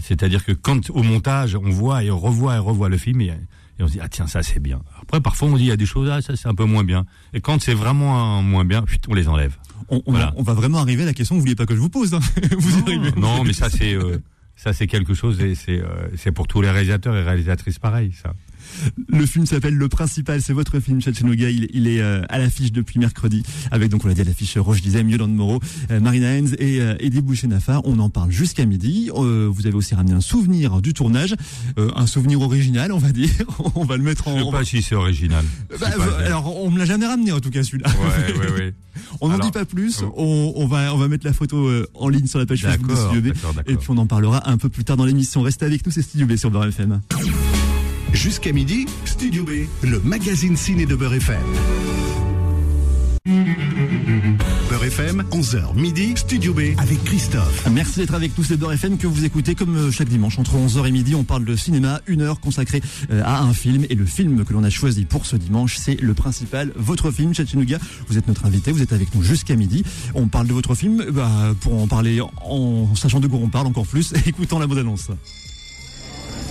C'est-à-dire 0.01 0.45
que 0.45 0.53
quand 0.53 0.91
au 0.91 1.03
montage, 1.03 1.55
on 1.57 1.71
voit 1.71 2.03
et 2.05 2.11
on 2.11 2.19
revoit 2.19 2.57
et 2.57 2.59
revoit 2.59 2.89
le 2.91 2.99
film 2.99 3.21
et, 3.23 3.33
et 3.79 3.83
on 3.83 3.87
se 3.89 3.93
dit 3.93 4.01
ah 4.03 4.09
tiens 4.09 4.27
ça 4.27 4.43
c'est 4.43 4.61
bien. 4.61 4.81
Après 5.03 5.21
parfois 5.21 5.49
on 5.49 5.57
dit 5.57 5.65
il 5.65 5.69
y 5.69 5.73
a 5.73 5.77
des 5.77 5.87
choses 5.87 6.09
ah 6.11 6.21
ça 6.23 6.37
c'est 6.37 6.49
un 6.49 6.55
peu 6.55 6.65
moins 6.65 6.85
bien. 6.85 7.05
Et 7.33 7.41
quand 7.41 7.61
c'est 7.61 7.75
vraiment 7.75 8.39
un 8.39 8.43
moins 8.43 8.65
bien, 8.65 8.83
putain, 8.83 9.09
on 9.11 9.15
les 9.15 9.29
enlève. 9.29 9.57
On, 9.89 10.03
on, 10.07 10.13
Voilà. 10.13 10.33
on 10.37 10.43
va 10.43 10.55
vraiment 10.55 10.79
arriver 10.79 11.03
à 11.03 11.07
la 11.07 11.13
question 11.15 11.35
que 11.35 11.39
vous 11.39 11.43
vouliez 11.43 11.57
pas 11.57 11.67
que 11.67 11.75
je 11.75 11.81
vous 11.81 11.91
pose. 11.91 12.15
hein. 12.15 12.21
Vous 12.59 12.79
y 12.79 12.83
arrivez. 12.83 13.13
Non, 13.17 13.45
mais 13.45 13.53
ça 13.53 13.69
c'est 13.71 13.95
euh, 13.95 14.19
ça 14.57 14.73
c'est 14.73 14.87
quelque 14.87 15.15
chose 15.15 15.41
et 15.41 15.55
c'est 15.55 15.79
euh, 15.81 16.09
c'est 16.17 16.33
pour 16.33 16.47
tous 16.47 16.61
les 16.63 16.71
réalisateurs 16.71 17.15
et 17.17 17.23
réalisatrices 17.23 17.79
pareil 17.79 18.13
ça. 18.13 18.33
Le 19.09 19.27
film 19.27 19.47
s'appelle 19.47 19.75
Le 19.75 19.89
Principal, 19.89 20.41
c'est 20.43 20.53
votre 20.53 20.81
film, 20.81 21.01
Chattanooga. 21.01 21.51
Il, 21.51 21.69
il 21.73 21.87
est 21.89 22.01
euh, 22.01 22.23
à 22.29 22.39
l'affiche 22.39 22.73
depuis 22.73 22.99
mercredi, 22.99 23.43
avec 23.71 23.91
donc 23.91 24.05
on 24.05 24.09
l'a 24.09 24.15
dit 24.15 24.21
à 24.21 24.25
l'affiche 24.25 24.57
Roche 24.59 24.83
Dizem, 24.83 25.09
Yolande 25.09 25.35
Moreau, 25.35 25.61
euh, 25.91 26.01
Marina 26.01 26.29
Hens 26.39 26.51
et 26.59 26.81
euh, 26.81 26.95
Eddie 27.01 27.21
Bouchenafa. 27.21 27.81
On 27.85 27.99
en 27.99 28.11
parle 28.11 28.31
jusqu'à 28.31 28.65
midi. 28.67 29.11
Euh, 29.15 29.49
vous 29.51 29.67
avez 29.67 29.77
aussi 29.77 29.95
ramené 29.95 30.15
un 30.15 30.21
souvenir 30.21 30.81
du 30.83 30.93
tournage, 30.95 31.35
euh, 31.79 31.91
un 31.97 32.07
souvenir 32.07 32.41
original, 32.41 32.93
on 32.93 32.99
va 32.99 33.13
dire. 33.13 33.31
on 33.75 33.85
va 33.85 33.97
le 33.97 34.03
mettre 34.03 34.25
Je 34.27 34.31
en. 34.31 34.37
sais 34.37 34.43
on 34.43 34.51
pas 34.53 34.59
va- 34.59 34.65
si 34.65 34.83
c'est 34.83 34.95
original. 34.95 35.45
Bah, 35.81 35.89
euh, 35.99 36.27
alors, 36.27 36.57
on 36.65 36.71
me 36.71 36.79
l'a 36.79 36.85
jamais 36.85 37.07
ramené 37.07 37.33
en 37.33 37.41
tout 37.41 37.51
cas 37.51 37.63
celui-là. 37.63 37.89
ouais, 37.91 38.39
ouais, 38.39 38.53
ouais. 38.53 38.75
On 39.21 39.29
n'en 39.29 39.39
dit 39.39 39.51
pas 39.51 39.65
plus. 39.65 40.03
On, 40.17 40.53
on 40.57 40.67
va 40.67 40.95
on 40.95 40.99
va 40.99 41.09
mettre 41.09 41.27
la 41.27 41.33
photo 41.33 41.69
en 41.95 42.09
ligne 42.09 42.27
sur 42.27 42.39
la 42.39 42.47
page 42.47 42.61
Facebook 42.63 42.91
de 42.91 42.95
Studio 42.97 43.21
B. 43.33 43.35
Et 43.69 43.77
puis 43.77 43.87
on 43.91 43.99
en 43.99 44.07
parlera 44.07 44.49
un 44.49 44.57
peu 44.57 44.69
plus 44.69 44.85
tard 44.85 44.97
dans 44.97 45.05
l'émission. 45.05 45.43
Restez 45.43 45.65
avec 45.67 45.85
nous, 45.85 45.91
c'est 45.93 46.03
Studio 46.03 46.27
B 46.27 46.37
sur 46.37 46.51
Beurre 46.51 46.67
FM. 46.67 47.01
Jusqu'à 48.15 48.53
midi, 48.53 48.87
Studio 49.07 49.43
B, 49.43 49.67
le 49.83 49.99
magazine 49.99 50.57
ciné 50.57 50.87
de 50.87 50.95
Beurre 50.95 51.15
FM. 51.15 51.43
Beurre 54.71 54.85
FM, 54.85 55.25
11h 55.33 55.75
midi, 55.75 56.13
Studio 56.17 56.55
B 56.55 56.61
avec 56.79 57.03
Christophe. 57.03 57.69
Merci 57.73 57.99
d'être 57.99 58.15
avec 58.15 58.39
nous, 58.39 58.45
c'est 58.45 58.57
Beurre 58.57 58.75
FM 58.75 58.99
que 58.99 59.09
vous 59.09 59.25
écoutez 59.25 59.57
comme 59.57 59.77
euh, 59.77 59.91
chaque 59.91 60.09
dimanche 60.09 60.39
entre 60.39 60.55
11h 60.55 60.87
et 60.87 60.93
midi. 60.93 61.17
On 61.17 61.25
parle 61.25 61.45
de 61.45 61.57
cinéma, 61.57 62.01
une 62.07 62.23
heure 62.23 62.39
consacrée 62.39 62.83
euh, 63.11 63.21
à 63.25 63.43
un 63.43 63.53
film. 63.53 63.85
Et 63.91 63.97
le 63.97 64.07
film 64.07 64.45
que 64.45 64.53
l'on 64.53 64.63
a 64.63 64.71
choisi 64.71 65.07
pour 65.07 65.27
ce 65.27 65.35
dimanche, 65.35 65.77
c'est 65.77 66.01
le 66.01 66.15
principal, 66.15 66.73
votre 66.77 67.11
film, 67.11 67.35
Chattanooga. 67.35 67.79
Vous 68.07 68.17
êtes 68.17 68.29
notre 68.29 68.47
invité, 68.47 68.71
vous 68.71 68.83
êtes 68.83 68.93
avec 68.93 69.13
nous 69.17 69.25
jusqu'à 69.25 69.57
midi. 69.57 69.83
On 70.15 70.29
parle 70.29 70.47
de 70.47 70.53
votre 70.53 70.77
film. 70.77 71.05
Bah, 71.11 71.53
pour 71.61 71.83
en 71.83 71.89
parler 71.89 72.21
en 72.21 72.95
sachant 72.95 73.19
de 73.19 73.27
quoi 73.27 73.41
on 73.43 73.49
parle 73.49 73.67
encore 73.67 73.89
plus, 73.89 74.15
écoutons 74.27 74.61
la 74.61 74.69
bande-annonce. 74.69 75.11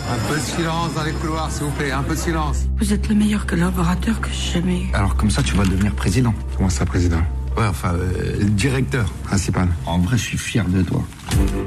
Un 0.09 0.27
peu 0.27 0.35
de 0.35 0.41
silence 0.41 0.93
dans 0.95 1.03
les 1.03 1.11
couloirs, 1.13 1.49
s'il 1.51 1.63
vous 1.63 1.71
plaît, 1.71 1.91
un 1.91 2.03
peu 2.03 2.13
de 2.15 2.19
silence. 2.19 2.65
Vous 2.77 2.93
êtes 2.93 3.07
le 3.09 3.15
meilleur 3.15 3.45
collaborateur 3.45 4.19
que 4.21 4.27
j'ai 4.29 4.59
jamais 4.59 4.81
eu. 4.81 4.93
Alors 4.93 5.15
comme 5.15 5.31
ça, 5.31 5.41
tu 5.41 5.55
vas 5.55 5.63
devenir 5.63 5.93
président. 5.93 6.33
Comment 6.57 6.69
ça, 6.69 6.85
président 6.85 7.21
Ouais, 7.57 7.67
enfin, 7.67 7.93
euh, 7.93 8.43
directeur 8.43 9.05
principal. 9.23 9.67
En 9.85 9.99
vrai, 9.99 10.17
je 10.17 10.23
suis 10.23 10.37
fier 10.37 10.65
de 10.67 10.81
toi. 10.81 11.03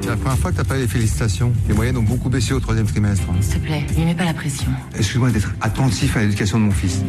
C'est 0.01 0.09
la 0.09 0.17
première 0.17 0.37
fois 0.37 0.51
que 0.51 0.57
t'as 0.57 0.63
pas 0.65 0.75
les 0.77 0.87
félicitations. 0.87 1.51
Les 1.67 1.73
moyennes 1.73 1.97
ont 1.97 2.03
beaucoup 2.03 2.29
baissé 2.29 2.53
au 2.53 2.59
troisième 2.59 2.85
trimestre. 2.85 3.23
S'il 3.41 3.59
te 3.61 3.65
plaît, 3.65 3.85
lui 3.95 4.03
mets 4.05 4.15
pas 4.15 4.25
la 4.25 4.33
pression. 4.33 4.67
Excuse-moi 4.95 5.31
d'être 5.31 5.51
attentif 5.61 6.15
à 6.17 6.21
l'éducation 6.21 6.59
de 6.59 6.65
mon 6.65 6.71
fils. 6.71 7.01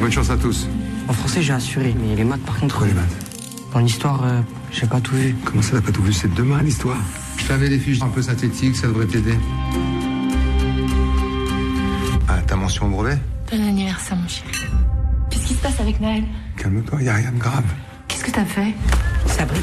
Bonne 0.00 0.12
chance 0.12 0.30
à 0.30 0.36
tous. 0.36 0.68
En 1.08 1.12
français, 1.12 1.42
j'ai 1.42 1.52
assuré, 1.52 1.94
mais 2.00 2.14
les 2.14 2.24
maths, 2.24 2.40
par 2.40 2.58
contre, 2.58 2.74
Pourquoi 2.74 2.88
les 2.88 2.94
maths 2.94 3.26
dans 3.72 3.80
l'histoire, 3.82 4.24
euh, 4.24 4.40
j'ai 4.72 4.86
pas 4.86 5.00
tout 5.02 5.16
vu. 5.16 5.34
Comment 5.44 5.60
ça, 5.60 5.72
t'as 5.72 5.82
pas 5.82 5.92
tout 5.92 6.02
vu? 6.02 6.10
C'est 6.10 6.32
demain 6.32 6.62
l'histoire. 6.62 6.96
Je 7.36 7.46
t'avais 7.46 7.68
des 7.68 7.78
fiches 7.78 8.02
un 8.02 8.08
peu 8.08 8.22
synthétiques, 8.22 8.76
ça 8.76 8.86
devrait 8.88 9.06
t'aider. 9.06 9.38
Ah, 12.28 12.40
ta 12.46 12.56
mention 12.56 12.86
au 12.86 12.90
brevet 12.90 13.18
Bon 13.50 13.62
anniversaire, 13.68 14.16
mon 14.16 14.26
chéri. 14.28 14.48
Qu'est-ce 15.30 15.46
qui 15.46 15.54
se 15.54 15.62
passe 15.62 15.80
avec 15.80 16.00
Naël 16.00 16.24
Calme-toi, 16.56 17.02
y 17.02 17.08
a 17.08 17.14
rien 17.14 17.30
de 17.32 17.38
grave. 17.38 17.64
Qu'est-ce 18.08 18.24
que 18.24 18.30
t'as 18.30 18.44
fait? 18.44 18.74
Sabri, 19.26 19.60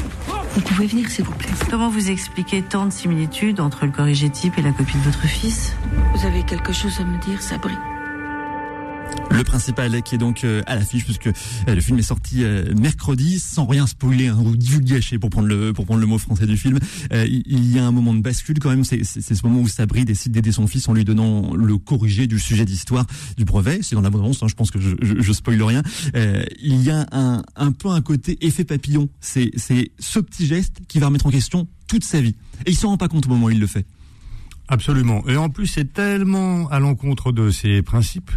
vous 0.54 0.60
pouvez 0.60 0.86
venir, 0.86 1.08
s'il 1.10 1.24
vous 1.24 1.32
plaît. 1.34 1.50
Comment 1.70 1.90
vous 1.90 2.10
expliquez 2.10 2.62
tant 2.62 2.86
de 2.86 2.92
similitudes 2.92 3.60
entre 3.60 3.84
le 3.86 3.92
corrigé 3.92 4.30
type 4.30 4.56
et 4.58 4.62
la 4.62 4.72
copie 4.72 4.96
de 4.96 5.02
votre 5.02 5.26
fils? 5.26 5.74
Vous 6.14 6.26
avez 6.26 6.42
quelque 6.44 6.72
chose 6.72 6.98
à 7.00 7.04
me 7.04 7.18
dire, 7.18 7.42
Sabri? 7.42 7.74
Le 9.34 9.42
principal 9.42 10.00
qui 10.02 10.14
est 10.14 10.18
donc 10.18 10.44
euh, 10.44 10.62
à 10.66 10.76
l'affiche 10.76 11.04
puisque 11.04 11.26
euh, 11.26 11.32
le 11.66 11.80
film 11.80 11.98
est 11.98 12.02
sorti 12.02 12.44
euh, 12.44 12.72
mercredi 12.76 13.40
sans 13.40 13.66
rien 13.66 13.86
spoiler 13.88 14.28
hein, 14.28 14.38
ou 14.38 14.56
divulgacher 14.56 15.18
pour 15.18 15.28
prendre 15.28 15.48
le 15.48 15.72
pour 15.72 15.86
prendre 15.86 16.00
le 16.00 16.06
mot 16.06 16.18
français 16.18 16.46
du 16.46 16.56
film. 16.56 16.78
Il, 17.10 17.74
y 17.74 17.80
a 17.80 17.84
un 17.84 17.90
moment 17.90 18.14
de 18.14 18.20
bascule 18.20 18.60
quand 18.60 18.70
même. 18.70 18.84
C'est 18.84 19.02
ce 19.04 19.46
moment 19.46 19.60
où 19.60 19.66
Sabri 19.66 20.04
décide 20.04 20.32
d'aider 20.32 20.52
son 20.52 20.68
fils 20.68 20.88
en 20.88 20.94
lui 20.94 21.04
donnant 21.04 21.52
le 21.54 21.76
corrigé 21.78 22.28
du 22.28 22.38
sujet 22.38 22.64
d'histoire 22.64 23.06
du 23.36 23.44
brevet. 23.44 23.80
C'est 23.82 23.96
dans 23.96 24.02
la 24.02 24.10
bande 24.10 24.22
annonce. 24.22 24.42
Hein, 24.42 24.48
je 24.48 24.54
pense 24.54 24.70
que 24.70 24.78
je, 24.78 24.94
je, 25.00 25.32
spoile 25.32 25.60
rien. 25.62 25.82
Il 26.62 26.82
y 26.82 26.90
a 26.90 27.06
un 27.10 27.72
peu 27.72 27.88
un 27.88 28.02
côté 28.02 28.38
effet 28.46 28.64
papillon. 28.64 29.08
C'est 29.20 29.50
c'est 29.56 29.90
ce 29.98 30.20
petit 30.20 30.46
geste 30.46 30.78
qui 30.86 31.00
va 31.00 31.06
remettre 31.06 31.26
en 31.26 31.30
question 31.30 31.66
toute 31.88 32.04
sa 32.04 32.20
vie. 32.20 32.36
Et 32.66 32.70
il 32.70 32.76
s'en 32.76 32.88
rend 32.88 32.98
pas 32.98 33.08
compte 33.08 33.26
au 33.26 33.30
moment 33.30 33.46
où 33.46 33.50
il 33.50 33.60
le 33.60 33.66
fait. 33.66 33.84
Absolument. 34.68 35.26
Et 35.28 35.36
en 35.36 35.50
plus, 35.50 35.66
c'est 35.66 35.92
tellement 35.92 36.68
à 36.68 36.78
l'encontre 36.78 37.32
de 37.32 37.50
ses 37.50 37.82
principes 37.82 38.30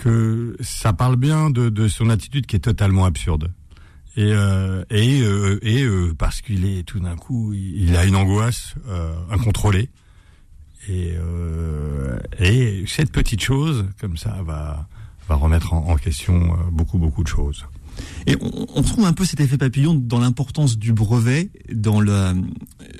que 0.00 0.56
ça 0.60 0.92
parle 0.92 1.16
bien 1.16 1.50
de, 1.50 1.88
son 1.88 2.10
attitude 2.10 2.46
qui 2.46 2.56
est 2.56 2.60
totalement 2.60 3.04
absurde. 3.04 3.52
Et 4.16 4.32
euh, 4.32 4.82
euh, 4.92 5.60
euh, 5.62 6.14
parce 6.18 6.40
qu'il 6.40 6.66
est 6.66 6.82
tout 6.82 6.98
d'un 7.00 7.16
coup, 7.16 7.52
il 7.52 7.96
a 7.96 8.04
une 8.04 8.16
angoisse 8.16 8.74
incontrôlée. 9.30 9.88
Et 10.88 11.14
et 12.38 12.84
cette 12.86 13.12
petite 13.12 13.42
chose 13.42 13.86
comme 14.00 14.16
ça 14.16 14.38
va 14.42 14.86
remettre 15.28 15.74
en, 15.74 15.90
en 15.90 15.96
question 15.96 16.56
beaucoup 16.72 16.98
beaucoup 16.98 17.22
de 17.22 17.28
choses. 17.28 17.66
Et 18.26 18.36
on, 18.40 18.66
on 18.74 18.82
retrouve 18.82 19.04
un 19.04 19.12
peu 19.12 19.24
cet 19.24 19.40
effet 19.40 19.58
papillon 19.58 19.94
dans 19.94 20.18
l'importance 20.18 20.78
du 20.78 20.92
brevet, 20.92 21.50
dans 21.72 22.00
le 22.00 22.34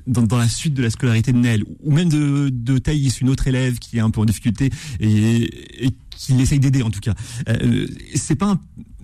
dans, 0.07 0.23
dans, 0.23 0.39
la 0.39 0.49
suite 0.49 0.75
de 0.75 0.83
la 0.83 0.91
scolarité 0.91 1.33
de 1.33 1.39
Nel, 1.39 1.65
ou 1.83 1.93
même 1.93 2.09
de, 2.09 2.49
de 2.49 2.79
Thaïs, 2.79 3.21
une 3.21 3.29
autre 3.29 3.47
élève 3.47 3.79
qui 3.79 3.99
est 3.99 4.01
un 4.01 4.11
peu 4.11 4.21
en 4.21 4.25
difficulté 4.25 4.71
et, 4.99 5.87
et 5.87 5.91
qui 6.11 6.41
essaye 6.41 6.61
d'aider 6.61 6.83
en 6.83 6.91
tout 6.91 7.01
cas. 7.01 7.15
Euh, 7.49 7.87
c'est 8.15 8.37
pas 8.37 8.59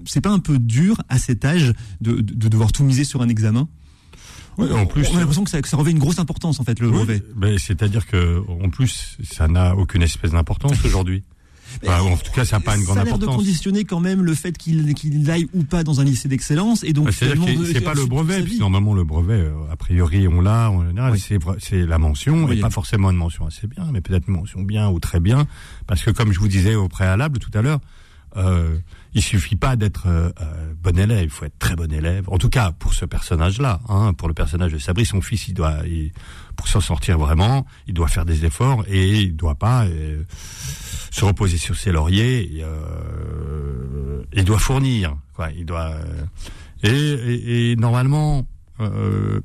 c'est 0.07 0.21
pas 0.21 0.31
un 0.31 0.39
peu 0.39 0.59
dur 0.59 1.01
à 1.09 1.19
cet 1.19 1.45
âge 1.45 1.73
de, 2.01 2.21
de, 2.21 2.49
devoir 2.49 2.73
tout 2.73 2.85
miser 2.85 3.05
sur 3.05 3.23
un 3.23 3.29
examen? 3.29 3.69
Oui, 4.59 4.71
en 4.73 4.87
plus, 4.87 5.07
on 5.13 5.17
a 5.17 5.21
l'impression 5.21 5.45
que 5.45 5.51
ça, 5.51 5.61
que 5.61 5.69
ça, 5.69 5.77
revêt 5.77 5.91
une 5.91 5.99
grosse 5.99 6.19
importance 6.19 6.61
en 6.61 6.65
fait 6.65 6.81
le 6.81 6.91
brevet. 6.91 7.23
C'est-à-dire 7.59 8.07
que 8.07 8.43
en 8.49 8.71
plus 8.71 9.19
ça 9.23 9.49
n'a 9.49 9.77
aucune 9.77 10.03
espèce 10.03 10.31
d'importance 10.31 10.83
aujourd'hui. 10.85 11.25
Bah, 11.85 12.03
en 12.03 12.17
tout 12.17 12.33
cas, 12.33 12.45
ça 12.45 12.57
n'a 12.57 12.61
pas 12.61 12.77
une 12.77 12.85
grande 12.85 12.99
importance. 12.99 13.19
Ça 13.21 13.25
a 13.25 13.27
l'air 13.27 13.33
de 13.33 13.37
conditionner 13.37 13.85
quand 13.85 14.01
même 14.01 14.23
le 14.23 14.35
fait 14.35 14.57
qu'il 14.57 14.95
qu'il 14.95 15.31
aille 15.31 15.47
ou 15.53 15.63
pas 15.65 15.85
dans 15.85 16.01
un 16.01 16.05
lycée 16.05 16.29
d'excellence. 16.29 16.85
Et 16.85 16.93
donc, 16.93 17.07
bah, 17.07 17.13
c'est 17.13 17.81
pas 17.81 17.95
le 17.95 18.07
brevet, 18.07 18.43
puisque 18.43 18.61
normalement 18.61 18.95
le 18.95 19.05
brevet, 19.05 19.35
euh, 19.35 19.53
a 19.71 19.77
priori, 19.77 20.29
on 20.29 20.41
l'a 20.41 20.71
en 20.71 20.87
général. 20.87 21.17
C'est 21.59 21.87
la 21.87 21.99
mention, 21.99 22.51
et 22.51 22.57
pas 22.61 22.71
forcément 22.71 23.11
une 23.11 23.17
mention 23.17 23.47
assez 23.47 23.67
bien, 23.67 23.89
mais 23.93 24.01
peut-être 24.01 24.29
une 24.29 24.35
mention 24.35 24.63
bien 24.63 24.89
ou 24.89 25.01
très 25.01 25.21
bien, 25.21 25.47
parce 25.87 26.03
que 26.03 26.11
comme 26.11 26.33
je 26.33 26.39
vous 26.39 26.49
disais 26.49 26.75
au 26.75 26.89
préalable 26.89 27.39
tout 27.39 27.51
à 27.55 27.63
l'heure, 27.63 27.81
euh, 28.37 28.77
il 29.15 29.23
suffit 29.23 29.57
pas 29.57 29.77
d'être 29.77 30.09
euh, 30.09 30.31
euh, 30.43 30.75
bon 30.83 30.99
élève, 30.99 31.25
il 31.25 31.31
faut 31.31 31.47
être 31.47 31.59
très 31.59 31.75
bon 31.75 31.91
élève. 31.91 32.25
En 32.29 32.37
tout 32.37 32.51
cas, 32.51 32.73
pour 32.73 32.93
ce 32.93 33.07
personnage-là, 33.07 33.81
hein, 33.89 34.13
pour 34.13 34.29
le 34.29 34.35
personnage 34.35 34.73
de 34.73 34.79
Sabri, 34.79 35.07
son 35.07 35.23
fils, 35.23 35.49
il 35.49 35.55
doit, 35.55 35.79
pour 36.55 36.69
s'en 36.69 36.81
sortir 36.81 37.19
vraiment, 37.19 37.67
il 37.87 37.95
doit 37.95 38.09
faire 38.09 38.27
des 38.27 38.45
efforts 38.45 38.85
et 38.89 39.21
il 39.21 39.37
doit 39.37 39.55
pas 39.55 39.87
euh, 39.87 40.23
se 41.11 41.25
reposer 41.25 41.59
sur 41.59 41.77
ses 41.77 41.93
lauriers. 41.93 42.63
Euh, 42.63 44.23
il 44.33 44.45
doit 44.45 44.59
fournir, 44.59 45.17
quoi. 45.35 45.51
Il 45.53 45.67
doit 45.67 45.95
et, 46.83 47.71
et, 47.73 47.77
normalement. 47.77 48.47
Euh, 48.81 49.41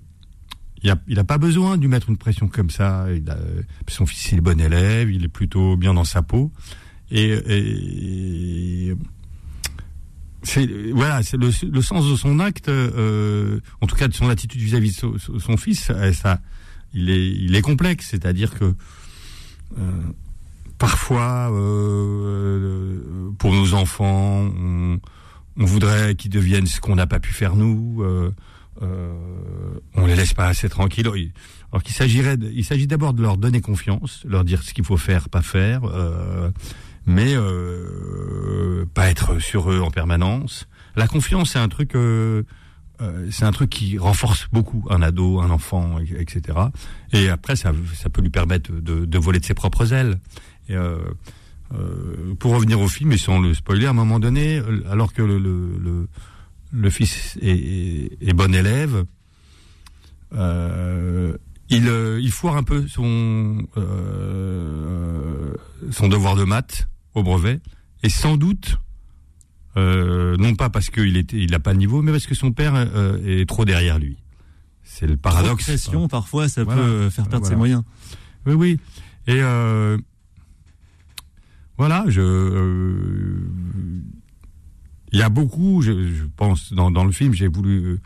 il 0.84 0.90
n'a 1.10 1.22
a 1.22 1.24
pas 1.24 1.38
besoin 1.38 1.78
de 1.78 1.82
lui 1.82 1.88
mettre 1.88 2.10
une 2.10 2.18
pression 2.18 2.48
comme 2.48 2.72
ça. 2.72 3.06
Son 3.88 4.06
fils 4.08 4.32
il 4.32 4.40
est 4.40 4.42
bon 4.42 4.60
élève, 4.60 5.12
il 5.12 5.24
est 5.24 5.30
plutôt 5.30 5.78
bien 5.78 5.94
dans 5.94 6.04
sa 6.04 6.24
peau. 6.24 6.52
Et, 7.12 8.94
voilà, 10.94 11.22
le, 11.34 11.82
sens 11.82 12.10
de 12.10 12.16
son 12.16 12.40
acte, 12.40 12.70
euh, 12.70 13.60
en 13.82 13.88
tout 13.88 13.96
cas 13.96 14.08
de 14.08 14.14
son 14.14 14.30
attitude 14.30 14.60
vis-à-vis 14.60 15.00
de 15.00 15.40
son, 15.40 15.58
fils, 15.58 15.92
euh, 15.92 16.14
ça, 16.14 16.40
il 16.94 17.56
est, 17.56 17.62
complexe. 17.62 18.08
C'est-à-dire 18.10 18.58
que 18.58 18.74
euh, 19.78 20.02
parfois, 20.82 21.52
euh, 21.52 23.30
pour 23.38 23.54
nos 23.54 23.76
enfants, 23.76 24.50
on, 24.58 25.00
on 25.60 25.66
voudrait 25.66 26.16
qu'ils 26.16 26.32
deviennent 26.32 26.66
ce 26.66 26.82
qu'on 26.82 26.96
n'a 26.96 27.06
pas 27.06 27.20
pu 27.20 27.34
faire 27.34 27.56
nous. 27.56 28.02
Euh, 28.02 28.34
euh, 28.82 29.14
on 29.94 30.08
les 30.08 30.16
laisse 30.16 30.34
pas 30.34 30.48
assez 30.48 30.70
tranquilles. 30.70 31.08
Alors 31.72 31.84
qu'il 31.84 31.94
s'agirait, 31.94 32.36
il 32.52 32.66
s'agit 32.66 32.88
d'abord 32.88 33.14
de 33.14 33.22
leur 33.22 33.38
donner 33.38 33.62
confiance, 33.62 34.24
leur 34.28 34.44
dire 34.44 34.64
ce 34.64 34.74
qu'il 34.74 34.84
faut 34.84 34.98
faire, 34.98 35.30
pas 35.30 35.44
faire. 35.44 35.82
Euh, 35.86 36.50
mais 37.06 37.36
euh, 37.36 38.86
pas 38.96 39.12
être 39.12 39.38
sur 39.38 39.72
eux 39.72 39.82
en 39.82 39.92
permanence. 39.92 40.68
La 40.96 41.08
confiance, 41.08 41.52
c'est 41.52 41.60
un 41.60 41.70
truc, 41.70 41.96
euh, 41.96 42.42
euh, 43.02 43.28
c'est 43.30 43.46
un 43.46 43.52
truc 43.52 43.70
qui 43.70 44.00
renforce 44.00 44.48
beaucoup 44.52 44.84
un 44.90 45.04
ado, 45.04 45.42
un 45.42 45.52
enfant, 45.52 46.00
etc. 46.00 46.58
Et 47.14 47.30
après, 47.30 47.56
ça, 47.56 47.72
ça 47.94 48.10
peut 48.10 48.22
lui 48.24 48.32
permettre 48.32 48.72
de, 48.72 49.06
de 49.06 49.18
voler 49.20 49.40
de 49.40 49.46
ses 49.46 49.54
propres 49.54 49.94
ailes. 49.94 50.20
Et, 50.72 50.76
euh, 50.76 50.98
euh, 51.74 52.36
pour 52.40 52.54
revenir 52.54 52.80
au 52.82 52.88
film, 52.88 53.12
et 53.12 53.18
sans 53.18 53.40
le 53.40 53.54
spoiler, 53.54 53.86
à 53.86 53.92
un 53.92 53.94
moment 53.94 54.20
donné, 54.20 54.62
alors 54.90 55.14
que 55.14 55.22
le, 55.22 55.38
le, 55.38 55.78
le, 55.78 56.08
le 56.72 56.90
fils 56.90 57.38
est, 57.42 58.18
est, 58.22 58.34
bon 58.34 58.54
élève, 58.54 59.06
euh, 60.34 61.38
il, 61.70 61.88
il 62.22 62.32
foire 62.32 62.58
un 62.58 62.64
peu 62.64 62.88
son 62.88 63.66
euh, 63.78 65.54
son 65.92 66.08
devoir 66.10 66.36
de 66.36 66.44
maths 66.44 66.88
au 67.14 67.24
brevet, 67.24 67.60
et 68.04 68.10
sans 68.10 68.38
doute, 68.38 68.78
euh, 69.78 70.36
non 70.38 70.56
pas 70.56 70.70
parce 70.70 70.90
qu'il 70.90 71.16
était, 71.18 71.38
il 71.38 71.52
n'a 71.52 71.60
pas 71.60 71.72
le 71.72 71.80
niveau, 71.80 72.02
mais 72.02 72.12
parce 72.12 72.28
que 72.28 72.36
son 72.36 72.52
père 72.52 72.74
euh, 72.76 73.18
est 73.26 73.48
trop 73.48 73.66
derrière 73.66 74.00
lui. 74.00 74.18
C'est 74.84 75.08
le 75.08 75.16
paradoxe. 75.16 75.68
La 75.68 75.74
pression, 75.74 76.08
parfois, 76.08 76.50
ça 76.50 76.66
peut 76.66 77.10
faire 77.10 77.28
perdre 77.30 77.46
ses 77.46 77.56
moyens. 77.56 77.84
Oui, 78.46 78.54
oui. 78.54 78.80
Et 79.28 79.40
euh, 79.42 79.98
voilà, 81.82 82.06
je. 82.08 82.22
Euh, 82.22 83.40
il 85.12 85.20
y 85.20 85.24
a 85.24 85.30
beaucoup, 85.30 85.82
je, 85.82 86.26
pense, 86.38 86.74
dans, 86.74 86.92
dans 86.92 87.04
le 87.04 87.12
film, 87.12 87.34
j'ai 87.34 87.48
voulu 87.48 88.00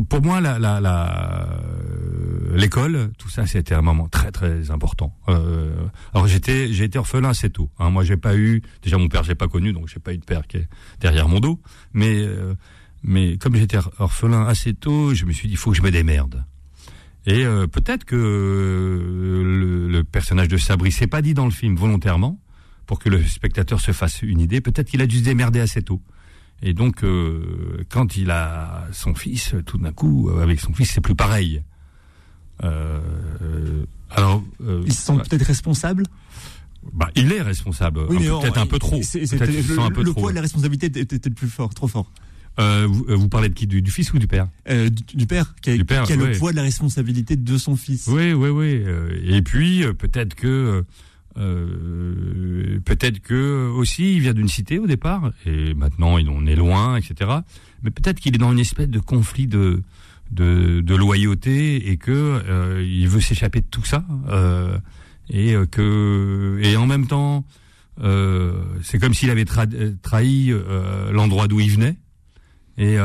pour 0.00 0.22
moi, 0.22 0.40
la, 0.40 0.56
euh, 0.56 2.56
l'école, 2.56 3.10
tout 3.18 3.28
ça, 3.28 3.46
c'était 3.46 3.74
un 3.74 3.82
moment 3.82 4.08
très 4.08 4.32
très 4.32 4.70
important. 4.70 5.14
Euh, 5.28 5.70
alors 6.14 6.26
j'étais 6.26 6.72
j'ai 6.72 6.84
été 6.84 6.98
orphelin 6.98 7.28
assez 7.28 7.50
tôt. 7.50 7.68
Hein. 7.78 7.90
Moi, 7.90 8.04
j'ai 8.04 8.16
pas 8.16 8.36
eu 8.36 8.62
déjà 8.82 8.96
mon 8.96 9.08
père, 9.08 9.22
j'ai 9.22 9.34
pas 9.34 9.48
connu, 9.48 9.72
donc 9.72 9.88
j'ai 9.88 10.00
pas 10.00 10.14
eu 10.14 10.18
de 10.18 10.24
père 10.24 10.46
qui 10.46 10.58
est 10.58 10.68
derrière 11.00 11.28
mon 11.28 11.40
dos. 11.40 11.60
Mais 11.92 12.24
euh, 12.24 12.54
mais 13.02 13.36
comme 13.36 13.56
j'étais 13.56 13.78
orphelin 13.98 14.46
assez 14.46 14.72
tôt, 14.72 15.14
je 15.14 15.26
me 15.26 15.32
suis 15.32 15.48
dit 15.48 15.54
il 15.54 15.58
faut 15.58 15.72
que 15.72 15.76
je 15.76 15.82
me 15.82 15.90
démerde. 15.90 16.44
Et 17.26 17.44
euh, 17.44 17.66
peut-être 17.66 18.04
que 18.04 18.16
le, 18.16 19.88
le, 19.88 20.04
personnage 20.04 20.48
de 20.48 20.56
Sabri 20.56 20.90
s'est 20.90 21.06
pas 21.06 21.22
dit 21.22 21.34
dans 21.34 21.44
le 21.44 21.52
film 21.52 21.76
volontairement 21.76 22.40
pour 22.86 22.98
que 22.98 23.08
le 23.08 23.22
spectateur 23.24 23.80
se 23.80 23.92
fasse 23.92 24.22
une 24.22 24.40
idée. 24.40 24.60
Peut-être 24.60 24.88
qu'il 24.88 25.02
a 25.02 25.06
dû 25.06 25.18
se 25.18 25.24
démerder 25.24 25.60
assez 25.60 25.82
tôt. 25.82 26.00
Et 26.62 26.74
donc, 26.74 27.02
euh, 27.02 27.84
quand 27.88 28.16
il 28.16 28.30
a 28.30 28.86
son 28.92 29.14
fils, 29.14 29.54
tout 29.66 29.78
d'un 29.78 29.92
coup, 29.92 30.30
euh, 30.30 30.42
avec 30.42 30.60
son 30.60 30.72
fils, 30.72 30.92
c'est 30.92 31.00
plus 31.00 31.16
pareil. 31.16 31.62
Euh, 32.62 33.00
alors, 34.10 34.42
il 34.86 34.92
se 34.92 35.02
sent 35.02 35.14
peut-être 35.28 35.44
responsable. 35.44 36.04
Bah, 36.92 37.10
il 37.16 37.32
est 37.32 37.42
responsable. 37.42 38.00
Oui, 38.08 38.18
peut-être 38.18 38.58
un 38.58 38.66
peu 38.66 38.78
trop. 38.78 38.96
le, 38.96 40.02
le 40.02 40.12
poids 40.12 40.30
de 40.30 40.36
la 40.36 40.42
responsabilité 40.42 40.86
était, 40.86 41.28
le 41.28 41.34
plus 41.34 41.48
fort, 41.48 41.74
trop 41.74 41.88
fort. 41.88 42.10
Euh, 42.58 42.86
vous, 42.88 43.04
vous, 43.08 43.28
parlez 43.28 43.48
de 43.48 43.54
qui? 43.54 43.66
Du, 43.66 43.82
du, 43.82 43.90
fils 43.90 44.12
ou 44.12 44.18
du 44.18 44.28
père? 44.28 44.46
Euh, 44.68 44.90
du, 44.90 45.16
du, 45.16 45.26
père, 45.26 45.54
qui 45.62 45.70
a, 45.70 45.76
du 45.76 45.84
père, 45.84 46.02
qui 46.04 46.12
a 46.12 46.16
le 46.16 46.32
poids 46.32 46.50
de 46.50 46.56
la 46.56 46.62
responsabilité 46.62 47.34
de 47.34 47.58
son 47.58 47.76
fils. 47.76 48.08
Oui, 48.08 48.32
oui, 48.32 48.50
oui. 48.50 48.84
Et 49.24 49.42
puis 49.42 49.84
peut-être 49.98 50.34
que 50.34 50.84
euh, 51.38 52.80
peut-être 52.84 53.20
que 53.20 53.70
aussi 53.70 54.16
il 54.16 54.20
vient 54.20 54.34
d'une 54.34 54.48
cité 54.48 54.78
au 54.78 54.86
départ 54.86 55.32
et 55.46 55.72
maintenant 55.74 56.18
il 56.18 56.28
en 56.28 56.46
est 56.46 56.56
loin, 56.56 56.96
etc. 56.96 57.30
Mais 57.82 57.90
peut-être 57.90 58.20
qu'il 58.20 58.34
est 58.34 58.38
dans 58.38 58.52
une 58.52 58.58
espèce 58.58 58.88
de 58.88 58.98
conflit 58.98 59.46
de 59.46 59.82
loyauté 60.88 61.90
et 61.90 61.96
que 61.96 62.10
euh, 62.12 62.84
il 62.86 63.08
veut 63.08 63.20
s'échapper 63.20 63.60
de 63.60 63.66
tout 63.66 63.84
ça 63.84 64.04
euh, 64.28 64.78
et 65.30 65.54
que 65.70 66.58
et 66.62 66.76
en 66.76 66.86
même 66.86 67.06
temps 67.06 67.44
c'est 68.82 68.98
comme 68.98 69.14
s'il 69.14 69.30
avait 69.30 69.44
trahi 69.44 70.52
l'endroit 71.10 71.46
d'où 71.46 71.60
il 71.60 71.70
venait 71.70 71.96
et, 72.76 72.96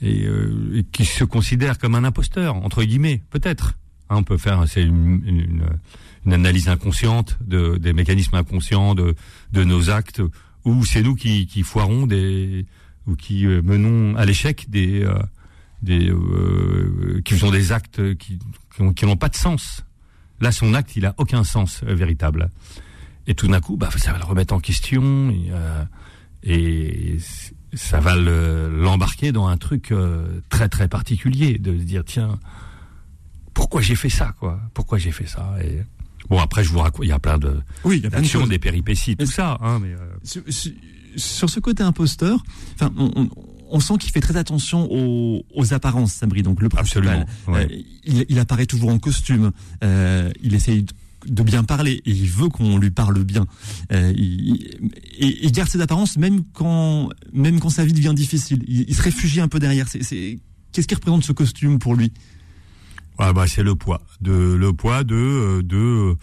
et, 0.00 0.28
et 0.74 0.84
qui 0.92 1.04
se 1.04 1.24
considère 1.24 1.78
comme 1.78 1.94
un 1.96 2.04
imposteur 2.04 2.56
entre 2.56 2.84
guillemets 2.84 3.22
peut-être 3.30 3.74
Hein, 4.12 4.16
on 4.18 4.24
peut 4.24 4.36
faire 4.36 4.64
c'est 4.68 4.82
une, 4.82 5.62
analyse 6.30 6.68
inconsciente 6.68 7.38
de, 7.40 7.78
des 7.78 7.92
mécanismes 7.92 8.36
inconscients 8.36 8.94
de, 8.94 9.14
nos 9.54 9.90
actes, 9.90 10.22
ou 10.64 10.84
c'est 10.84 11.02
nous 11.02 11.14
qui, 11.14 11.62
foirons 11.62 12.06
ou 13.06 13.16
qui 13.16 13.46
euh, 13.46 13.62
menons 13.62 14.14
à 14.16 14.24
l'échec 14.24 14.66
des 14.68 15.02
euh, 15.02 15.18
euh, 15.88 17.20
qui 17.24 17.34
faisons 17.34 17.50
des 17.50 17.72
actes 17.72 18.00
qui 18.18 18.38
n'ont 18.78 19.16
pas 19.16 19.28
de 19.28 19.34
sens. 19.34 19.84
Là, 20.40 20.52
son 20.52 20.74
acte, 20.74 20.94
il 20.94 21.06
a 21.06 21.14
aucun 21.16 21.42
sens 21.42 21.82
véritable. 21.82 22.50
Et 23.26 23.34
tout 23.34 23.48
d'un 23.48 23.60
coup, 23.60 23.76
bah, 23.76 23.88
ça 23.96 24.12
va 24.12 24.18
le 24.18 24.24
remettre 24.24 24.54
en 24.54 24.60
question 24.60 25.34
et 26.44 27.16
ça 27.74 28.00
va 28.00 28.14
l'embarquer 28.16 29.32
dans 29.32 29.46
un 29.46 29.56
truc 29.56 29.94
très 30.50 30.68
très 30.68 30.88
particulier 30.88 31.58
de 31.58 31.78
se 31.78 31.84
dire 31.84 32.04
tiens 32.04 32.38
pourquoi 33.54 33.80
j'ai 33.80 33.94
fait 33.94 34.08
ça, 34.08 34.34
quoi? 34.38 34.60
Pourquoi 34.74 34.98
j'ai 34.98 35.12
fait 35.12 35.26
ça? 35.26 35.54
Et... 35.62 35.82
Bon, 36.28 36.38
après, 36.38 36.64
je 36.64 36.70
vous 36.70 36.78
raconte, 36.78 37.04
il 37.04 37.08
y 37.08 37.12
a 37.12 37.18
plein 37.18 37.38
de 37.38 37.60
oui, 37.84 37.98
il 37.98 38.04
y 38.04 38.06
a 38.06 38.10
d'actions, 38.10 38.46
des 38.46 38.58
péripéties, 38.58 39.16
tout 39.16 39.26
ça. 39.26 39.58
Hein, 39.60 39.80
mais 39.80 39.92
euh... 39.92 39.98
sur, 40.22 40.42
sur, 41.16 41.50
ce 41.50 41.60
côté 41.60 41.82
imposteur, 41.82 42.42
enfin, 42.74 42.92
on, 42.96 43.10
on, 43.16 43.28
on 43.72 43.80
sent 43.80 43.94
qu'il 43.98 44.10
fait 44.10 44.20
très 44.20 44.36
attention 44.36 44.86
aux, 44.90 45.44
aux 45.54 45.74
apparences, 45.74 46.12
Sabri, 46.12 46.42
donc 46.42 46.60
le 46.60 46.68
principal. 46.68 47.26
Ouais. 47.48 47.66
Euh, 47.70 47.82
il, 48.04 48.26
il, 48.28 48.38
apparaît 48.38 48.66
toujours 48.66 48.90
en 48.90 48.98
costume. 48.98 49.50
Euh, 49.82 50.30
il 50.42 50.54
essaye 50.54 50.84
de 51.26 51.42
bien 51.42 51.64
parler 51.64 52.02
et 52.04 52.10
il 52.10 52.28
veut 52.28 52.48
qu'on 52.48 52.78
lui 52.78 52.90
parle 52.90 53.24
bien. 53.24 53.46
Euh, 53.92 54.12
il, 54.16 54.78
et 55.18 55.44
il 55.44 55.52
garde 55.52 55.70
ses 55.70 55.80
apparences 55.80 56.18
même 56.18 56.42
quand 56.52 57.08
même 57.32 57.60
quand 57.60 57.70
sa 57.70 57.84
vie 57.84 57.94
devient 57.94 58.14
difficile. 58.14 58.62
Il, 58.68 58.84
il 58.88 58.94
se 58.94 59.02
réfugie 59.02 59.40
un 59.40 59.48
peu 59.48 59.58
derrière. 59.58 59.88
C'est, 59.88 60.38
qu'est-ce 60.72 60.86
qui 60.86 60.94
représente 60.94 61.24
ce 61.24 61.32
costume 61.32 61.78
pour 61.78 61.94
lui? 61.94 62.12
Ah 63.18 63.32
bah 63.32 63.46
c'est 63.46 63.62
le 63.62 63.74
poids 63.74 64.00
de 64.20 64.32
le 64.32 64.72
poids 64.72 65.04
de 65.04 65.14
euh, 65.14 65.62
de 65.62 66.16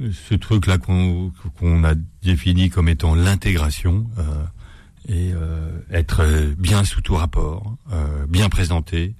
euh, 0.00 0.12
ce 0.12 0.34
truc 0.34 0.66
là 0.66 0.78
qu'on 0.78 1.32
qu'on 1.58 1.84
a 1.84 1.94
défini 2.22 2.70
comme 2.70 2.88
étant 2.88 3.14
l'intégration 3.14 4.08
euh, 4.18 4.44
et 5.08 5.32
euh, 5.34 5.70
être 5.90 6.54
bien 6.58 6.84
sous 6.84 7.00
tout 7.00 7.14
rapport, 7.14 7.76
euh, 7.92 8.26
bien 8.26 8.48
présenté, 8.48 9.14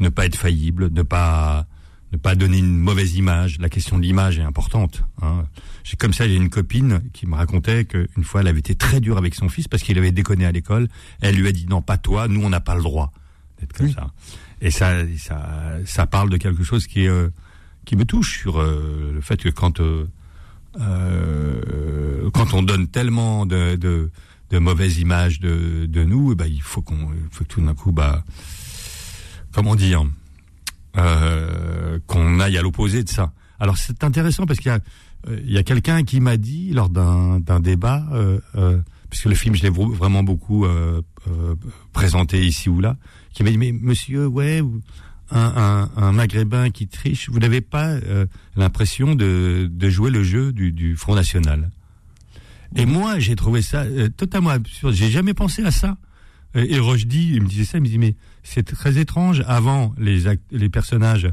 ne 0.00 0.08
pas 0.08 0.26
être 0.26 0.36
faillible, 0.36 0.90
ne 0.92 1.02
pas 1.02 1.66
ne 2.12 2.18
pas 2.18 2.34
donner 2.34 2.58
une 2.58 2.76
mauvaise 2.76 3.14
image. 3.14 3.58
La 3.60 3.68
question 3.68 3.96
de 3.96 4.02
l'image 4.02 4.40
est 4.40 4.42
importante. 4.42 5.04
Hein. 5.22 5.44
J'ai 5.84 5.96
comme 5.96 6.12
ça, 6.12 6.26
j'ai 6.26 6.34
une 6.34 6.50
copine 6.50 7.02
qui 7.12 7.26
me 7.26 7.36
racontait 7.36 7.84
qu'une 7.84 8.24
fois, 8.24 8.40
elle 8.40 8.48
avait 8.48 8.58
été 8.58 8.74
très 8.74 8.98
dure 8.98 9.16
avec 9.16 9.36
son 9.36 9.48
fils 9.48 9.68
parce 9.68 9.84
qu'il 9.84 9.96
avait 9.96 10.10
déconné 10.10 10.44
à 10.44 10.50
l'école. 10.50 10.88
Elle 11.20 11.36
lui 11.36 11.46
a 11.46 11.52
dit 11.52 11.66
non, 11.66 11.82
pas 11.82 11.98
toi, 11.98 12.26
nous 12.26 12.42
on 12.42 12.50
n'a 12.50 12.60
pas 12.60 12.74
le 12.74 12.82
droit 12.82 13.12
d'être 13.60 13.72
comme 13.72 13.92
ça. 13.92 14.10
Et 14.60 14.70
ça, 14.70 14.92
ça, 15.18 15.72
ça 15.86 16.06
parle 16.06 16.30
de 16.30 16.36
quelque 16.36 16.62
chose 16.64 16.86
qui 16.86 17.06
euh, 17.08 17.28
qui 17.84 17.96
me 17.96 18.04
touche 18.04 18.40
sur 18.40 18.60
euh, 18.60 19.10
le 19.14 19.20
fait 19.20 19.38
que 19.42 19.48
quand 19.48 19.80
euh, 19.80 20.06
euh, 20.78 22.30
quand 22.32 22.54
on 22.54 22.62
donne 22.62 22.86
tellement 22.88 23.46
de, 23.46 23.74
de, 23.76 24.10
de 24.50 24.58
mauvaises 24.58 24.98
images 24.98 25.40
de, 25.40 25.86
de 25.86 26.04
nous, 26.04 26.34
bah, 26.36 26.46
il 26.46 26.62
faut 26.62 26.82
qu'on, 26.82 27.10
faut 27.30 27.44
tout 27.44 27.60
d'un 27.60 27.74
coup, 27.74 27.90
bah, 27.90 28.22
comment 29.52 29.74
dire, 29.74 30.04
euh, 30.96 31.98
qu'on 32.06 32.38
aille 32.38 32.56
à 32.58 32.62
l'opposé 32.62 33.02
de 33.02 33.08
ça. 33.08 33.32
Alors 33.58 33.78
c'est 33.78 34.04
intéressant 34.04 34.46
parce 34.46 34.60
qu'il 34.60 34.70
y 34.70 34.74
a, 34.74 34.78
euh, 35.28 35.40
il 35.44 35.50
y 35.50 35.58
a 35.58 35.62
quelqu'un 35.62 36.04
qui 36.04 36.20
m'a 36.20 36.36
dit 36.36 36.72
lors 36.72 36.88
d'un, 36.88 37.40
d'un 37.40 37.60
débat, 37.60 38.06
puisque 39.08 39.24
le 39.24 39.34
film 39.34 39.56
je 39.56 39.62
l'ai 39.62 39.70
vraiment 39.70 40.22
beaucoup 40.22 40.66
présenté 41.92 42.46
ici 42.46 42.68
ou 42.68 42.80
là, 42.80 42.96
qui 43.32 43.42
m'a 43.44 43.50
dit 43.50 43.58
mais 43.58 43.72
monsieur 43.72 44.26
ouais 44.26 44.62
un, 45.30 45.38
un, 45.40 45.90
un 46.02 46.12
maghrébin 46.12 46.70
qui 46.70 46.88
triche, 46.88 47.28
vous 47.30 47.38
n'avez 47.38 47.60
pas 47.60 47.88
euh, 47.90 48.26
l'impression 48.56 49.14
de, 49.14 49.68
de 49.70 49.88
jouer 49.88 50.10
le 50.10 50.24
jeu 50.24 50.52
du, 50.52 50.72
du 50.72 50.96
Front 50.96 51.14
National? 51.14 51.70
Et 52.76 52.86
moi 52.86 53.18
j'ai 53.18 53.36
trouvé 53.36 53.62
ça 53.62 53.82
euh, 53.82 54.08
totalement 54.08 54.50
absurde. 54.50 54.94
J'ai 54.94 55.10
jamais 55.10 55.34
pensé 55.34 55.62
à 55.64 55.70
ça. 55.70 55.96
Euh, 56.56 56.66
Et 56.68 56.78
Rochdy, 56.78 57.32
il 57.34 57.42
me 57.42 57.48
disait 57.48 57.64
ça, 57.64 57.78
il 57.78 57.82
me 57.82 57.86
dit 57.88 57.98
mais 57.98 58.16
c'est 58.42 58.62
très 58.64 58.98
étrange. 58.98 59.42
Avant 59.46 59.94
les 59.98 60.24
les 60.50 60.68
personnages 60.68 61.28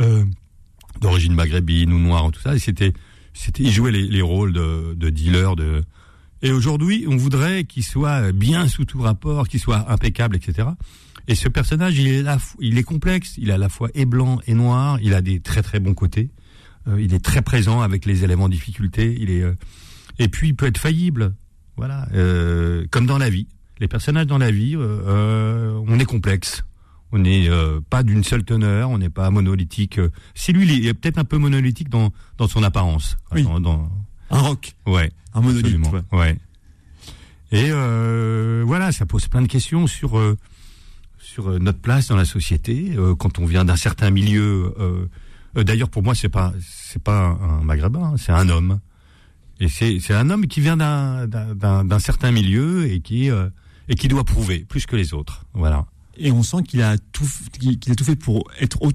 euh, 0.00 0.24
d'origine 1.00 1.34
maghrébine 1.34 1.92
ou 1.92 1.98
noire 1.98 2.26
ou 2.26 2.30
tout 2.30 2.40
ça, 2.40 2.54
et 2.54 2.58
c'était 2.58 2.92
c'était 3.32 3.62
ils 3.62 3.70
jouaient 3.72 3.92
les, 3.92 4.06
les 4.08 4.22
rôles 4.22 4.52
de, 4.52 4.94
de 4.94 5.10
dealers 5.10 5.56
de 5.56 5.84
et 6.42 6.52
aujourd'hui 6.52 7.06
on 7.08 7.16
voudrait 7.16 7.64
qu'il 7.64 7.84
soit 7.84 8.32
bien 8.32 8.68
sous 8.68 8.84
tout 8.84 9.00
rapport, 9.00 9.48
qu'il 9.48 9.60
soit 9.60 9.90
impeccable, 9.90 10.36
etc. 10.36 10.68
Et 11.28 11.34
ce 11.34 11.48
personnage, 11.48 11.98
il 11.98 12.08
est 12.08 12.22
là, 12.22 12.38
il 12.58 12.78
est 12.78 12.82
complexe. 12.82 13.34
Il 13.38 13.50
est 13.50 13.52
à 13.52 13.58
la 13.58 13.68
fois 13.68 13.90
et 13.94 14.06
blanc 14.06 14.40
et 14.46 14.54
noir. 14.54 14.98
Il 15.02 15.14
a 15.14 15.20
des 15.20 15.40
très 15.40 15.62
très 15.62 15.78
bons 15.78 15.94
côtés. 15.94 16.30
Euh, 16.88 17.00
il 17.00 17.12
est 17.14 17.22
très 17.22 17.42
présent 17.42 17.80
avec 17.82 18.06
les 18.06 18.24
éléments 18.24 18.48
de 18.48 18.54
difficulté. 18.54 19.14
Il 19.20 19.30
est 19.30 19.42
euh, 19.42 19.54
et 20.18 20.28
puis 20.28 20.48
il 20.48 20.54
peut 20.56 20.66
être 20.66 20.78
faillible. 20.78 21.34
Voilà, 21.76 22.08
euh, 22.14 22.86
comme 22.90 23.06
dans 23.06 23.18
la 23.18 23.30
vie. 23.30 23.46
Les 23.78 23.86
personnages 23.86 24.26
dans 24.26 24.38
la 24.38 24.50
vie, 24.50 24.74
euh, 24.74 24.80
euh, 25.06 25.80
on 25.86 25.98
est 26.00 26.04
complexe. 26.04 26.64
On 27.12 27.18
n'est 27.20 27.48
euh, 27.48 27.80
pas 27.88 28.02
d'une 28.02 28.24
seule 28.24 28.42
teneur. 28.44 28.90
On 28.90 28.98
n'est 28.98 29.10
pas 29.10 29.30
monolithique. 29.30 30.00
Si 30.34 30.52
lui, 30.52 30.66
il 30.66 30.86
est 30.86 30.94
peut-être 30.94 31.18
un 31.18 31.24
peu 31.24 31.38
monolithique 31.38 31.88
dans 31.90 32.10
dans 32.38 32.48
son 32.48 32.62
apparence. 32.62 33.16
Oui. 33.32 33.42
Dans- 33.44 33.60
dans- 33.60 33.88
Un 34.30 34.40
rock. 34.40 34.74
Ouais. 34.86 35.10
Un 35.34 35.40
monolithe, 35.42 35.78
ouais. 35.92 36.02
Ouais. 36.18 36.36
Et 37.52 37.68
euh, 37.70 38.62
voilà, 38.66 38.92
ça 38.92 39.06
pose 39.06 39.26
plein 39.28 39.40
de 39.42 39.46
questions 39.46 39.86
sur 39.86 40.18
euh, 40.18 40.36
sur 41.18 41.50
euh, 41.50 41.58
notre 41.58 41.78
place 41.78 42.08
dans 42.08 42.16
la 42.16 42.24
société 42.24 42.94
euh, 42.96 43.14
quand 43.14 43.38
on 43.38 43.46
vient 43.46 43.64
d'un 43.64 43.76
certain 43.76 44.10
milieu. 44.10 44.74
euh, 44.78 45.06
D'ailleurs, 45.54 45.90
pour 45.90 46.02
moi, 46.02 46.14
c'est 46.14 46.28
pas 46.28 46.52
c'est 46.60 47.02
pas 47.02 47.36
un, 47.40 47.62
maghrébin, 47.62 48.12
hein, 48.12 48.14
c'est 48.16 48.32
un 48.32 48.48
homme. 48.48 48.80
Et 49.60 49.68
c'est 49.68 50.14
un 50.14 50.30
homme 50.30 50.46
qui 50.46 50.60
vient 50.60 50.76
d'un 50.76 51.98
certain 51.98 52.30
milieu 52.30 52.86
et 52.86 53.00
qui 53.00 53.28
et 53.88 53.94
qui 53.96 54.06
doit 54.06 54.22
prouver 54.22 54.60
plus 54.60 54.86
que 54.86 54.94
les 54.94 55.14
autres. 55.14 55.46
Voilà. 55.54 55.86
Et 56.16 56.30
on 56.30 56.44
sent 56.44 56.62
qu'il 56.62 56.80
a 56.80 56.96
tout, 56.96 57.28
qu'il 57.58 57.90
a 57.90 57.94
tout 57.96 58.04
fait 58.04 58.14
pour 58.14 58.44
être 58.60 58.80
au 58.82 58.92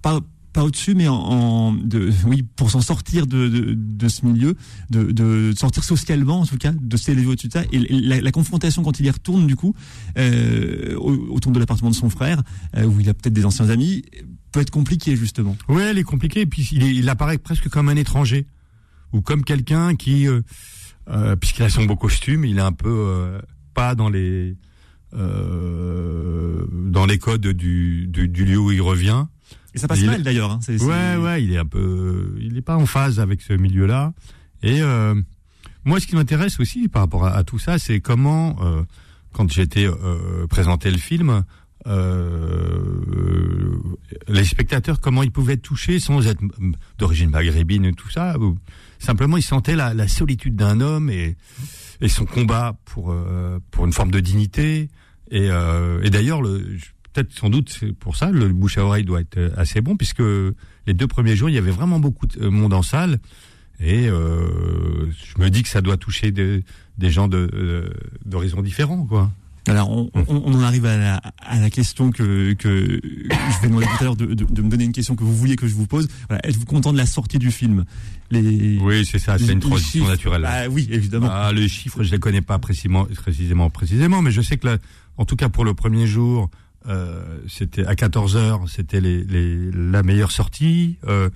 pas, 0.00 0.18
pas, 0.52 0.64
au-dessus, 0.64 0.94
mais 0.94 1.08
en, 1.08 1.14
en- 1.16 1.72
de, 1.72 2.10
oui, 2.26 2.42
pour 2.56 2.70
s'en 2.70 2.80
sortir 2.80 3.26
de, 3.26 3.48
de, 3.48 3.74
de 3.74 4.08
ce 4.08 4.24
milieu, 4.26 4.54
de, 4.90 5.10
de 5.12 5.52
sortir 5.56 5.82
socialement 5.84 6.40
en 6.40 6.46
tout 6.46 6.58
cas, 6.58 6.72
de 6.72 6.96
s'élever 6.96 7.26
au-dessus 7.26 7.48
de 7.48 7.52
ça. 7.52 7.64
Et 7.72 7.78
la, 7.78 8.20
la 8.20 8.32
confrontation 8.32 8.82
quand 8.82 9.00
il 9.00 9.06
y 9.06 9.10
retourne 9.10 9.46
du 9.46 9.56
coup 9.56 9.74
euh, 10.18 10.94
au- 10.96 11.34
autour 11.34 11.52
de 11.52 11.58
l'appartement 11.58 11.90
de 11.90 11.94
son 11.94 12.10
frère, 12.10 12.42
euh, 12.76 12.84
où 12.84 13.00
il 13.00 13.08
a 13.08 13.14
peut-être 13.14 13.32
des 13.34 13.44
anciens 13.44 13.68
amis, 13.70 14.02
peut 14.52 14.60
être 14.60 14.70
compliqué 14.70 15.16
justement. 15.16 15.56
Ouais, 15.68 15.84
elle 15.84 15.98
est 15.98 16.02
compliquée. 16.04 16.40
Et 16.42 16.46
puis 16.46 16.68
il, 16.72 16.82
il 16.82 17.08
apparaît 17.08 17.38
presque 17.38 17.68
comme 17.68 17.88
un 17.88 17.96
étranger 17.96 18.46
ou 19.12 19.20
comme 19.22 19.44
quelqu'un 19.44 19.94
qui, 19.96 20.26
euh, 20.28 20.42
euh, 21.08 21.36
puisqu'il 21.36 21.62
a 21.62 21.68
son 21.70 21.84
beau 21.84 21.96
costume, 21.96 22.44
il 22.44 22.58
est 22.58 22.62
un 22.62 22.72
peu 22.72 22.88
euh, 22.90 23.40
pas 23.74 23.94
dans 23.94 24.08
les 24.10 24.56
dans 25.14 27.06
les 27.06 27.18
codes 27.18 27.46
du, 27.48 28.06
du, 28.08 28.28
du 28.28 28.44
lieu 28.44 28.58
où 28.58 28.70
il 28.72 28.80
revient. 28.82 29.26
Et 29.74 29.78
ça 29.78 29.88
passe 29.88 30.00
Il- 30.00 30.06
mal 30.06 30.22
d'ailleurs. 30.22 30.50
Hein, 30.50 30.60
Ouais, 30.68 31.16
ouais, 31.16 31.42
il 31.44 31.52
est 31.52 31.58
un 31.58 31.64
peu, 31.66 32.34
il 32.40 32.56
est 32.56 32.62
pas 32.62 32.76
en 32.76 32.86
phase 32.86 33.18
avec 33.20 33.40
ce 33.42 33.52
milieu-là. 33.54 34.12
Et 34.62 34.82
euh, 34.82 35.14
moi, 35.84 35.98
ce 36.00 36.06
qui 36.06 36.14
m'intéresse 36.14 36.60
aussi 36.60 36.88
par 36.88 37.02
rapport 37.02 37.24
à, 37.26 37.30
à 37.36 37.42
tout 37.44 37.58
ça, 37.58 37.78
c'est 37.78 38.00
comment, 38.00 38.56
euh, 38.62 38.82
quand 39.32 39.50
j'étais 39.50 39.86
euh, 39.86 40.46
présenté 40.46 40.90
le 40.90 40.98
film, 40.98 41.42
euh, 41.86 43.74
les 44.28 44.44
spectateurs, 44.44 45.00
comment 45.00 45.22
ils 45.22 45.30
pouvaient 45.32 45.54
être 45.54 45.62
touchés 45.62 45.98
sans 45.98 46.26
être 46.26 46.40
d'origine 46.98 47.30
maghrébine 47.30 47.84
et 47.86 47.92
tout 47.92 48.10
ça. 48.10 48.38
ou 48.38 48.56
simplement, 48.98 49.36
ils 49.36 49.42
sentaient 49.42 49.74
la, 49.76 49.94
la 49.94 50.06
solitude 50.08 50.54
d'un 50.56 50.80
homme 50.80 51.10
et, 51.10 51.36
et 52.00 52.08
son 52.08 52.24
combat 52.24 52.76
pour 52.84 53.10
euh, 53.12 53.58
pour 53.70 53.84
une 53.86 53.92
forme 53.92 54.10
de 54.10 54.20
dignité. 54.20 54.88
Et, 55.30 55.48
euh, 55.50 56.00
et 56.02 56.10
d'ailleurs, 56.10 56.42
le 56.42 56.76
je- 56.76 56.86
peut-être 57.12 57.32
sans 57.32 57.50
doute 57.50 57.68
c'est 57.70 57.92
pour 57.92 58.16
ça 58.16 58.30
le 58.30 58.48
bouche 58.48 58.78
à 58.78 58.84
oreille 58.84 59.04
doit 59.04 59.20
être 59.20 59.36
euh, 59.36 59.50
assez 59.56 59.80
bon 59.80 59.96
puisque 59.96 60.22
les 60.86 60.94
deux 60.94 61.06
premiers 61.06 61.36
jours 61.36 61.48
il 61.48 61.54
y 61.54 61.58
avait 61.58 61.70
vraiment 61.70 61.98
beaucoup 61.98 62.26
de 62.26 62.40
euh, 62.42 62.50
monde 62.50 62.72
en 62.74 62.82
salle 62.82 63.18
et 63.80 64.08
euh, 64.08 65.10
je 65.10 65.42
me 65.42 65.50
dis 65.50 65.62
que 65.62 65.68
ça 65.68 65.80
doit 65.80 65.96
toucher 65.96 66.30
des, 66.30 66.64
des 66.98 67.10
gens 67.10 67.28
de 67.28 67.50
euh, 67.52 67.88
d'horizons 68.24 68.62
différents 68.62 69.04
quoi. 69.04 69.30
Alors, 69.68 69.92
on, 69.92 70.10
on, 70.14 70.24
on 70.28 70.54
en 70.54 70.62
arrive 70.62 70.86
à 70.86 70.96
la, 70.96 71.16
à 71.38 71.60
la 71.60 71.70
question 71.70 72.10
que, 72.10 72.52
que 72.54 73.00
je 73.04 73.62
vais 73.62 73.68
demander 73.68 73.86
tout 73.86 73.96
à 74.00 74.02
l'heure 74.02 74.16
de, 74.16 74.26
de, 74.26 74.44
de 74.44 74.60
me 74.62 74.68
donner 74.68 74.82
une 74.82 74.92
question 74.92 75.14
que 75.14 75.22
vous 75.22 75.36
vouliez 75.36 75.54
que 75.54 75.68
je 75.68 75.74
vous 75.74 75.86
pose. 75.86 76.08
Voilà, 76.28 76.44
Êtes-vous 76.44 76.64
content 76.64 76.92
de 76.92 76.98
la 76.98 77.06
sortie 77.06 77.38
du 77.38 77.52
film? 77.52 77.84
Les, 78.32 78.78
Oui, 78.82 79.06
c'est 79.06 79.20
ça, 79.20 79.38
c'est 79.38 79.52
une 79.52 79.60
transition 79.60 80.08
naturelle. 80.08 80.44
Ah 80.48 80.68
oui, 80.68 80.88
évidemment. 80.90 81.28
Ah, 81.30 81.52
les 81.52 81.68
chiffres, 81.68 82.02
je 82.02 82.10
les 82.10 82.18
connais 82.18 82.40
pas 82.40 82.58
précisément, 82.58 83.04
précisément, 83.04 83.70
précisément, 83.70 84.20
mais 84.20 84.32
je 84.32 84.40
sais 84.40 84.56
que, 84.56 84.66
là, 84.66 84.78
en 85.16 85.24
tout 85.26 85.36
cas 85.36 85.48
pour 85.48 85.64
le 85.64 85.74
premier 85.74 86.08
jour, 86.08 86.50
euh, 86.88 87.38
c'était 87.48 87.84
à 87.86 87.94
14 87.94 88.36
heures, 88.36 88.60
c'était 88.68 89.00
les, 89.00 89.24
les, 89.24 89.70
la 89.72 90.02
meilleure 90.02 90.30
sortie. 90.32 90.98
Euh, 91.06 91.30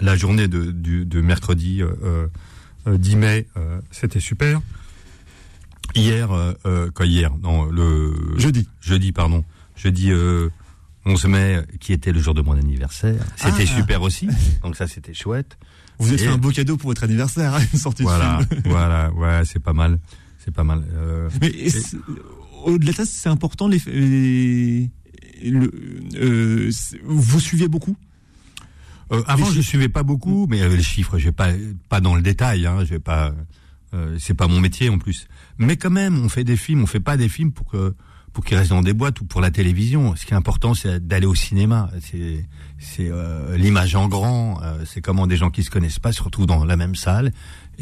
la 0.00 0.16
journée 0.16 0.48
de, 0.48 0.70
du, 0.70 1.04
de 1.04 1.20
mercredi 1.20 1.82
euh, 1.82 2.26
euh, 2.86 2.96
10 2.98 3.16
mai, 3.16 3.46
euh, 3.56 3.80
c'était 3.90 4.20
super. 4.20 4.60
Hier, 5.94 6.28
quoi 6.94 7.04
hier 7.06 7.32
Non, 7.42 7.64
le 7.64 8.14
jeudi. 8.38 8.68
Jeudi, 8.80 9.10
pardon. 9.12 9.44
Jeudi 9.76 10.12
euh, 10.12 10.48
11 11.04 11.24
mai, 11.26 11.62
qui 11.80 11.92
était 11.92 12.12
le 12.12 12.20
jour 12.20 12.32
de 12.34 12.42
mon 12.42 12.52
anniversaire. 12.52 13.22
C'était 13.36 13.64
Ah. 13.68 13.76
super 13.76 14.02
aussi. 14.02 14.28
Donc 14.62 14.76
ça, 14.76 14.86
c'était 14.86 15.14
chouette. 15.14 15.58
Vous 15.98 16.08
avez 16.08 16.18
fait 16.18 16.28
un 16.28 16.38
beau 16.38 16.50
cadeau 16.50 16.76
pour 16.76 16.88
votre 16.90 17.04
anniversaire, 17.04 17.54
hein, 17.54 17.60
une 17.72 17.78
sortie 17.78 18.04
voilà, 18.04 18.40
de 18.48 18.54
film. 18.54 18.62
voilà, 18.66 19.10
ouais, 19.12 19.42
c'est 19.44 19.58
pas 19.58 19.72
mal, 19.74 19.98
c'est 20.38 20.54
pas 20.54 20.64
mal. 20.64 20.82
Mais 21.42 21.52
au-delà 22.64 22.92
de 22.92 22.96
ça, 22.96 23.04
c'est 23.04 23.28
important. 23.28 23.68
Les, 23.68 23.80
les- 23.86 24.90
le, 25.50 25.70
euh, 26.16 26.70
vous 27.04 27.40
suivez 27.40 27.68
beaucoup? 27.68 27.96
Euh, 29.12 29.22
avant, 29.26 29.46
je 29.50 29.60
suivais 29.60 29.88
pas 29.88 30.02
beaucoup, 30.04 30.46
mais 30.48 30.62
euh, 30.62 30.76
les 30.76 30.82
chiffres, 30.82 31.18
je 31.18 31.24
vais 31.26 31.32
pas 31.32 31.50
pas 31.88 32.00
dans 32.00 32.14
le 32.14 32.22
détail. 32.22 32.66
Hein, 32.66 32.80
je 32.84 32.90
vais 32.90 33.00
pas, 33.00 33.32
euh, 33.94 34.16
c'est 34.20 34.34
pas 34.34 34.46
mon 34.46 34.60
métier 34.60 34.88
en 34.88 34.98
plus. 34.98 35.26
Mais 35.58 35.76
quand 35.76 35.90
même, 35.90 36.22
on 36.24 36.28
fait 36.28 36.44
des 36.44 36.56
films, 36.56 36.82
on 36.82 36.86
fait 36.86 37.00
pas 37.00 37.16
des 37.16 37.28
films 37.28 37.52
pour 37.52 37.66
que 37.66 37.94
pour 38.32 38.44
qu'ils 38.44 38.56
restent 38.56 38.70
dans 38.70 38.82
des 38.82 38.92
boîtes 38.92 39.20
ou 39.20 39.24
pour 39.24 39.40
la 39.40 39.50
télévision. 39.50 40.14
Ce 40.14 40.24
qui 40.24 40.32
est 40.32 40.36
important, 40.36 40.74
c'est 40.74 41.04
d'aller 41.04 41.26
au 41.26 41.34
cinéma. 41.34 41.90
C'est 42.00 42.46
c'est 42.78 43.08
euh, 43.10 43.56
l'image 43.56 43.96
en 43.96 44.06
grand. 44.06 44.62
euh, 44.62 44.84
c'est 44.86 45.00
comment 45.00 45.26
des 45.26 45.36
gens 45.36 45.50
qui 45.50 45.64
se 45.64 45.70
connaissent 45.70 45.98
pas 45.98 46.12
se 46.12 46.22
retrouvent 46.22 46.46
dans 46.46 46.64
la 46.64 46.76
même 46.76 46.94
salle 46.94 47.32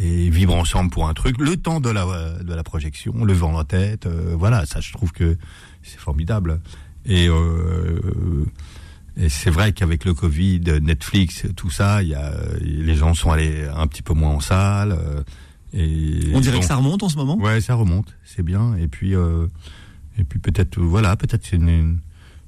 et 0.01 0.31
vivre 0.31 0.55
ensemble 0.55 0.91
pour 0.91 1.09
un 1.09 1.15
truc. 1.15 1.37
Le 1.41 1.57
temps 1.57 1.81
de 1.81 1.91
la 1.91 2.05
de 2.43 2.55
la 2.55 2.63
projection, 2.63 3.25
le 3.25 3.33
vent 3.33 3.55
en 3.59 3.65
tête. 3.65 4.07
euh, 4.07 4.35
voilà, 4.39 4.65
ça, 4.65 4.81
je 4.81 4.93
trouve 4.93 5.11
que 5.13 5.37
c'est 5.83 5.99
formidable. 5.99 6.61
Et 7.05 7.29
euh, 7.29 8.45
et 9.17 9.29
c'est 9.29 9.51
vrai 9.51 9.73
qu'avec 9.73 10.05
le 10.05 10.15
Covid, 10.15 10.61
Netflix, 10.81 11.45
tout 11.57 11.71
ça, 11.71 12.03
il 12.03 12.11
y 12.11 12.15
a 12.15 12.33
les 12.61 12.95
gens 12.95 13.15
sont 13.15 13.33
allés 13.33 13.65
un 13.75 13.87
petit 13.89 14.03
peu 14.03 14.15
moins 14.15 14.31
en 14.31 14.41
salle. 14.41 14.93
euh, 14.93 15.23
et 15.75 16.31
On 16.35 16.41
dirait 16.41 16.53
donc- 16.55 16.63
que 16.63 16.69
ça 16.69 16.77
remonte 16.77 17.03
en 17.03 17.09
ce 17.09 17.17
moment. 17.17 17.37
Ouais, 17.37 17.61
ça 17.61 17.75
remonte, 17.75 18.15
c'est 18.25 18.43
bien. 18.45 18.75
Et 18.77 18.87
puis, 18.89 19.15
euh, 19.15 19.47
et 20.17 20.25
puis 20.25 20.39
peut-être, 20.39 20.79
euh, 20.79 20.83
voilà, 20.83 21.15
peut-être 21.17 21.45
c'est 21.45 21.57
une, 21.57 21.69
une, 21.69 21.99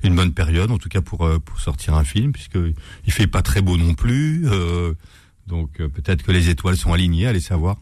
une 0.05 0.15
bonne 0.15 0.33
période, 0.33 0.71
en 0.71 0.79
tout 0.79 0.89
cas 0.89 1.01
pour 1.03 1.27
euh, 1.27 1.39
pour 1.39 1.59
sortir 1.61 1.95
un 1.97 2.05
film, 2.05 2.33
puisque 2.33 2.59
il 3.07 3.13
fait 3.13 3.27
pas 3.27 3.43
très 3.43 3.61
beau 3.63 3.77
non 3.77 3.95
plus. 3.95 4.47
euh, 4.47 4.95
donc 5.51 5.81
euh, 5.81 5.89
peut-être 5.89 6.23
que 6.23 6.33
les 6.33 6.49
étoiles 6.49 6.77
sont 6.77 6.93
alignées, 6.93 7.27
allez 7.27 7.41
savoir. 7.41 7.77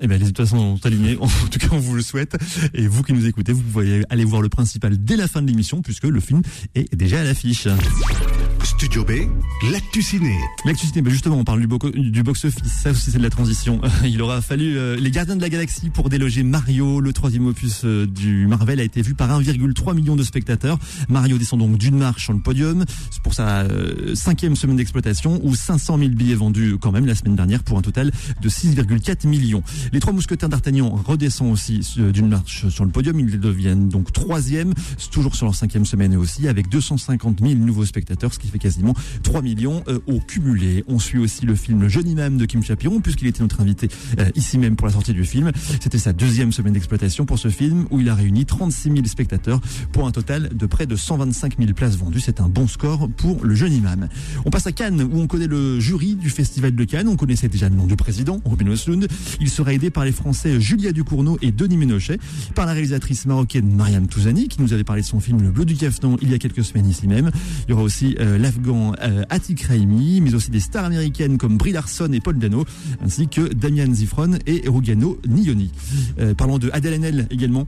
Eh 0.00 0.06
bien, 0.06 0.18
les 0.18 0.28
étoiles 0.28 0.48
sont 0.48 0.78
alignées. 0.84 1.16
En 1.20 1.28
tout 1.50 1.58
cas, 1.58 1.68
on 1.72 1.78
vous 1.78 1.96
le 1.96 2.02
souhaite. 2.02 2.36
Et 2.74 2.86
vous 2.86 3.02
qui 3.02 3.12
nous 3.12 3.26
écoutez, 3.26 3.52
vous 3.52 3.62
pouvez 3.62 4.04
aller 4.10 4.24
voir 4.24 4.42
le 4.42 4.48
principal 4.48 5.02
dès 5.02 5.16
la 5.16 5.26
fin 5.26 5.40
de 5.42 5.48
l'émission, 5.48 5.82
puisque 5.82 6.04
le 6.04 6.20
film 6.20 6.42
est 6.74 6.94
déjà 6.94 7.20
à 7.20 7.24
l'affiche. 7.24 7.66
Studio 8.64 9.04
B, 9.04 9.10
l'actu 9.70 10.00
ciné. 10.00 10.34
L'actu 10.64 10.86
ciné, 10.86 11.02
ben 11.02 11.10
justement, 11.10 11.36
on 11.36 11.44
parle 11.44 11.60
du, 11.60 11.66
box-office. 11.66 12.72
Ça 12.82 12.92
aussi, 12.92 13.10
c'est 13.10 13.18
de 13.18 13.22
la 13.22 13.28
transition. 13.28 13.78
Il 14.04 14.22
aura 14.22 14.40
fallu 14.40 14.78
euh, 14.78 14.96
les 14.96 15.10
Gardiens 15.10 15.36
de 15.36 15.42
la 15.42 15.50
Galaxie 15.50 15.90
pour 15.90 16.08
déloger 16.08 16.42
Mario. 16.42 17.00
Le 17.00 17.12
troisième 17.12 17.46
opus 17.46 17.82
euh, 17.84 18.06
du 18.06 18.46
Marvel 18.46 18.80
a 18.80 18.82
été 18.82 19.02
vu 19.02 19.14
par 19.14 19.38
1,3 19.38 19.94
million 19.94 20.16
de 20.16 20.22
spectateurs. 20.22 20.78
Mario 21.10 21.36
descend 21.36 21.60
donc 21.60 21.76
d'une 21.76 21.98
marche 21.98 22.24
sur 22.24 22.32
le 22.32 22.38
podium 22.38 22.86
pour 23.22 23.34
sa 23.34 23.60
euh, 23.64 24.14
cinquième 24.14 24.56
semaine 24.56 24.76
d'exploitation, 24.76 25.40
ou 25.42 25.54
500 25.54 25.98
000 25.98 26.10
billets 26.10 26.34
vendus 26.34 26.76
quand 26.80 26.92
même 26.92 27.04
la 27.04 27.14
semaine 27.14 27.36
dernière 27.36 27.62
pour 27.62 27.76
un 27.76 27.82
total 27.82 28.12
de 28.40 28.48
6,4 28.48 29.26
millions. 29.26 29.62
Les 29.92 30.00
trois 30.00 30.14
mousquetaires 30.14 30.48
d'Artagnan 30.48 30.88
redescendent 30.88 31.52
aussi 31.52 31.80
d'une 31.98 32.28
marche 32.28 32.68
sur 32.70 32.86
le 32.86 32.90
podium. 32.90 33.20
Ils 33.20 33.38
deviennent 33.38 33.90
donc 33.90 34.10
troisième, 34.12 34.72
toujours 35.10 35.34
sur 35.34 35.44
leur 35.44 35.54
cinquième 35.54 35.84
semaine 35.84 36.16
aussi, 36.16 36.48
avec 36.48 36.70
250 36.70 37.40
000 37.40 37.54
nouveaux 37.56 37.84
spectateurs, 37.84 38.32
ce 38.32 38.38
qui 38.38 38.53
quasiment 38.58 38.94
3 39.22 39.42
millions 39.42 39.82
euh, 39.88 39.98
au 40.06 40.20
cumulé. 40.20 40.84
On 40.88 40.98
suit 40.98 41.18
aussi 41.18 41.46
le 41.46 41.54
film 41.54 41.80
Le 41.80 41.88
jeune 41.88 42.08
imam 42.08 42.36
de 42.36 42.44
Kim 42.46 42.62
Chapiron, 42.62 43.00
puisqu'il 43.00 43.26
était 43.26 43.42
notre 43.42 43.60
invité 43.60 43.88
euh, 44.18 44.28
ici 44.34 44.58
même 44.58 44.76
pour 44.76 44.86
la 44.86 44.92
sortie 44.92 45.12
du 45.12 45.24
film. 45.24 45.50
C'était 45.80 45.98
sa 45.98 46.12
deuxième 46.12 46.52
semaine 46.52 46.72
d'exploitation 46.72 47.26
pour 47.26 47.38
ce 47.38 47.48
film, 47.48 47.86
où 47.90 48.00
il 48.00 48.08
a 48.08 48.14
réuni 48.14 48.44
36 48.44 48.90
000 48.90 49.04
spectateurs 49.06 49.60
pour 49.92 50.06
un 50.06 50.10
total 50.10 50.50
de 50.54 50.66
près 50.66 50.86
de 50.86 50.96
125 50.96 51.58
000 51.58 51.72
places 51.72 51.96
vendues. 51.96 52.20
C'est 52.20 52.40
un 52.40 52.48
bon 52.48 52.66
score 52.66 53.08
pour 53.16 53.44
Le 53.44 53.54
jeune 53.54 53.72
imam. 53.72 54.08
On 54.44 54.50
passe 54.50 54.66
à 54.66 54.72
Cannes, 54.72 55.02
où 55.02 55.20
on 55.20 55.26
connaît 55.26 55.46
le 55.46 55.80
jury 55.80 56.14
du 56.14 56.30
Festival 56.30 56.74
de 56.74 56.84
Cannes. 56.84 57.08
On 57.08 57.16
connaissait 57.16 57.48
déjà 57.48 57.68
le 57.68 57.76
nom 57.76 57.86
du 57.86 57.96
président, 57.96 58.40
Robin 58.44 58.68
Oslund. 58.68 59.08
Il 59.40 59.48
sera 59.48 59.72
aidé 59.72 59.90
par 59.90 60.04
les 60.04 60.12
Français 60.12 60.60
Julia 60.60 60.92
Ducournau 60.92 61.38
et 61.42 61.52
Denis 61.52 61.76
Ménochet, 61.76 62.18
par 62.54 62.66
la 62.66 62.72
réalisatrice 62.72 63.26
marocaine 63.26 63.74
Mariam 63.74 64.06
Touzani, 64.06 64.48
qui 64.48 64.62
nous 64.62 64.72
avait 64.72 64.84
parlé 64.84 65.02
de 65.02 65.06
son 65.06 65.20
film 65.20 65.40
Le 65.42 65.50
Bleu 65.50 65.64
du 65.64 65.76
Cafeton 65.76 66.16
il 66.22 66.30
y 66.30 66.34
a 66.34 66.38
quelques 66.38 66.64
semaines 66.64 66.88
ici 66.88 67.06
même. 67.06 67.30
Il 67.66 67.70
y 67.70 67.74
aura 67.74 67.82
aussi 67.82 68.16
euh, 68.20 68.38
l'Afghan 68.44 68.92
euh, 69.00 69.24
Atik 69.30 69.62
Raimi, 69.62 70.20
mais 70.20 70.34
aussi 70.34 70.50
des 70.50 70.60
stars 70.60 70.84
américaines 70.84 71.38
comme 71.38 71.56
Brie 71.56 71.72
Larson 71.72 72.12
et 72.12 72.20
Paul 72.20 72.38
Dano, 72.38 72.66
ainsi 73.02 73.26
que 73.26 73.40
Damian 73.40 73.92
Zifron 73.94 74.32
et 74.46 74.64
Rugano 74.66 75.18
Nioni. 75.26 75.70
Euh, 76.18 76.34
parlons 76.34 76.58
de 76.58 76.68
Adèle 76.74 76.94
Haenel 76.94 77.26
également, 77.30 77.66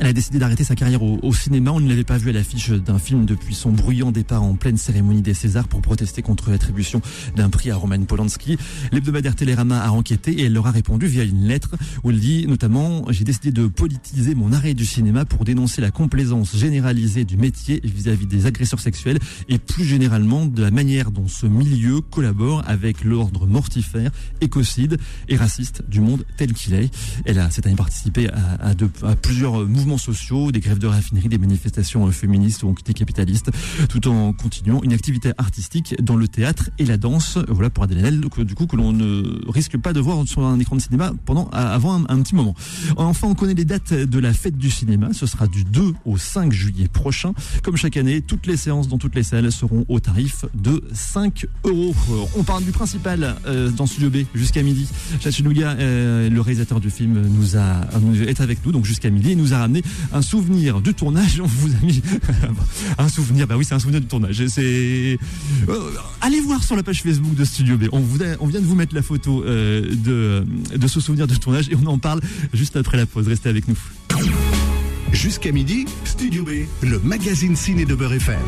elle 0.00 0.06
a 0.06 0.12
décidé 0.14 0.38
d'arrêter 0.38 0.64
sa 0.64 0.74
carrière 0.74 1.02
au, 1.02 1.32
cinéma. 1.34 1.72
On 1.72 1.80
ne 1.80 1.88
l'avait 1.88 2.04
pas 2.04 2.16
vue 2.16 2.30
à 2.30 2.32
l'affiche 2.32 2.70
d'un 2.70 2.98
film 2.98 3.26
depuis 3.26 3.54
son 3.54 3.70
bruyant 3.70 4.12
départ 4.12 4.42
en 4.42 4.54
pleine 4.54 4.78
cérémonie 4.78 5.20
des 5.20 5.34
Césars 5.34 5.68
pour 5.68 5.82
protester 5.82 6.22
contre 6.22 6.50
l'attribution 6.50 7.02
d'un 7.36 7.50
prix 7.50 7.70
à 7.70 7.76
Roman 7.76 8.02
Polanski. 8.04 8.56
L'hebdomadaire 8.92 9.36
Télérama 9.36 9.78
a 9.78 9.90
enquêté 9.90 10.32
et 10.32 10.44
elle 10.46 10.54
leur 10.54 10.66
a 10.66 10.70
répondu 10.70 11.06
via 11.06 11.22
une 11.22 11.46
lettre 11.46 11.76
où 12.02 12.10
elle 12.10 12.18
dit 12.18 12.46
notamment 12.46 13.04
J'ai 13.10 13.24
décidé 13.24 13.52
de 13.52 13.66
politiser 13.66 14.34
mon 14.34 14.52
arrêt 14.52 14.72
du 14.72 14.86
cinéma 14.86 15.26
pour 15.26 15.44
dénoncer 15.44 15.82
la 15.82 15.90
complaisance 15.90 16.56
généralisée 16.56 17.26
du 17.26 17.36
métier 17.36 17.80
vis-à-vis 17.84 18.26
des 18.26 18.46
agresseurs 18.46 18.80
sexuels 18.80 19.18
et 19.48 19.58
plus 19.58 19.84
généralement 19.84 20.46
de 20.46 20.62
la 20.62 20.70
manière 20.70 21.10
dont 21.10 21.28
ce 21.28 21.46
milieu 21.46 22.00
collabore 22.00 22.62
avec 22.66 23.04
l'ordre 23.04 23.46
mortifère, 23.46 24.10
écocide 24.40 24.96
et 25.28 25.36
raciste 25.36 25.82
du 25.88 26.00
monde 26.00 26.24
tel 26.38 26.54
qu'il 26.54 26.72
est. 26.72 26.90
Elle 27.26 27.38
a 27.38 27.50
cette 27.50 27.66
année 27.66 27.76
participé 27.76 28.28
à, 28.28 28.74
plusieurs 29.20 29.66
mouvements 29.66 29.89
sociaux, 29.98 30.52
des 30.52 30.60
grèves 30.60 30.78
de 30.78 30.86
raffinerie, 30.86 31.28
des 31.28 31.38
manifestations 31.38 32.06
euh, 32.06 32.10
féministes 32.10 32.62
ou 32.62 32.68
anticapitalistes, 32.68 33.50
tout 33.88 34.08
en 34.08 34.32
continuant 34.32 34.82
une 34.82 34.92
activité 34.92 35.32
artistique 35.38 35.94
dans 36.02 36.16
le 36.16 36.28
théâtre 36.28 36.70
et 36.78 36.84
la 36.84 36.96
danse. 36.96 37.38
Voilà 37.48 37.70
pour 37.70 37.84
Adèle 37.84 38.20
du 38.20 38.54
coup 38.54 38.66
que 38.66 38.76
l'on 38.76 38.92
ne 38.92 39.50
risque 39.50 39.76
pas 39.76 39.92
de 39.92 40.00
voir 40.00 40.26
sur 40.26 40.44
un 40.44 40.58
écran 40.58 40.76
de 40.76 40.80
cinéma 40.80 41.12
pendant 41.24 41.48
avant 41.50 42.04
un, 42.08 42.22
petit 42.22 42.34
moment. 42.34 42.54
Enfin, 42.96 43.28
on 43.28 43.34
connaît 43.34 43.54
les 43.54 43.64
dates 43.64 43.92
de 43.92 44.18
la 44.18 44.32
fête 44.32 44.56
du 44.56 44.70
cinéma. 44.70 45.12
Ce 45.12 45.26
sera 45.26 45.46
du 45.46 45.64
2 45.64 45.94
au 46.04 46.18
5 46.18 46.52
juillet 46.52 46.88
prochain. 46.88 47.32
Comme 47.62 47.76
chaque 47.76 47.96
année, 47.96 48.20
toutes 48.20 48.46
les 48.46 48.56
séances 48.56 48.88
dans 48.88 48.98
toutes 48.98 49.14
les 49.14 49.22
salles 49.22 49.50
seront 49.52 49.84
au 49.88 50.00
tarif 50.00 50.44
de 50.54 50.82
5 50.92 51.46
euros. 51.64 51.94
On 52.36 52.42
parle 52.42 52.64
du 52.64 52.72
principal 52.72 53.36
euh, 53.46 53.70
dans 53.70 53.86
Studio 53.86 54.10
B 54.10 54.26
jusqu'à 54.34 54.62
midi. 54.62 54.88
Chachinouga, 55.20 55.72
euh, 55.72 56.28
le 56.28 56.40
réalisateur 56.40 56.80
du 56.80 56.90
film, 56.90 57.20
nous 57.28 57.56
a 57.56 57.80
est 58.26 58.40
avec 58.40 58.64
nous 58.64 58.72
donc 58.72 58.84
jusqu'à 58.84 59.10
midi 59.10 59.32
et 59.32 59.34
nous 59.34 59.54
a 59.54 59.58
ramené 59.58 59.79
un 60.12 60.22
souvenir 60.22 60.80
du 60.80 60.94
tournage. 60.94 61.40
On 61.40 61.46
vous 61.46 61.72
a 61.74 61.84
mis 61.84 62.02
un 62.98 63.08
souvenir. 63.08 63.46
Bah 63.46 63.56
oui, 63.56 63.64
c'est 63.64 63.74
un 63.74 63.78
souvenir 63.78 64.00
du 64.00 64.06
tournage. 64.06 64.42
Euh, 64.58 65.16
allez 66.20 66.40
voir 66.40 66.62
sur 66.62 66.76
la 66.76 66.82
page 66.82 67.02
Facebook 67.02 67.34
de 67.34 67.44
Studio 67.44 67.76
B. 67.76 67.84
On, 67.92 68.00
vient 68.00 68.36
de 68.60 68.66
vous 68.66 68.74
mettre 68.74 68.94
la 68.94 69.02
photo 69.02 69.44
euh, 69.44 69.94
de, 69.94 70.46
de 70.76 70.86
ce 70.88 71.00
souvenir 71.00 71.26
du 71.26 71.38
tournage 71.38 71.68
et 71.68 71.76
on 71.76 71.86
en 71.86 71.98
parle 71.98 72.20
juste 72.52 72.76
après 72.76 72.96
la 72.96 73.06
pause. 73.06 73.28
Restez 73.28 73.48
avec 73.48 73.68
nous. 73.68 73.78
Jusqu'à 75.12 75.52
midi, 75.52 75.86
Studio 76.04 76.44
B, 76.44 76.50
le 76.82 76.98
magazine 77.00 77.56
ciné 77.56 77.84
de 77.84 77.94
Beurre 77.94 78.14
FM. 78.14 78.38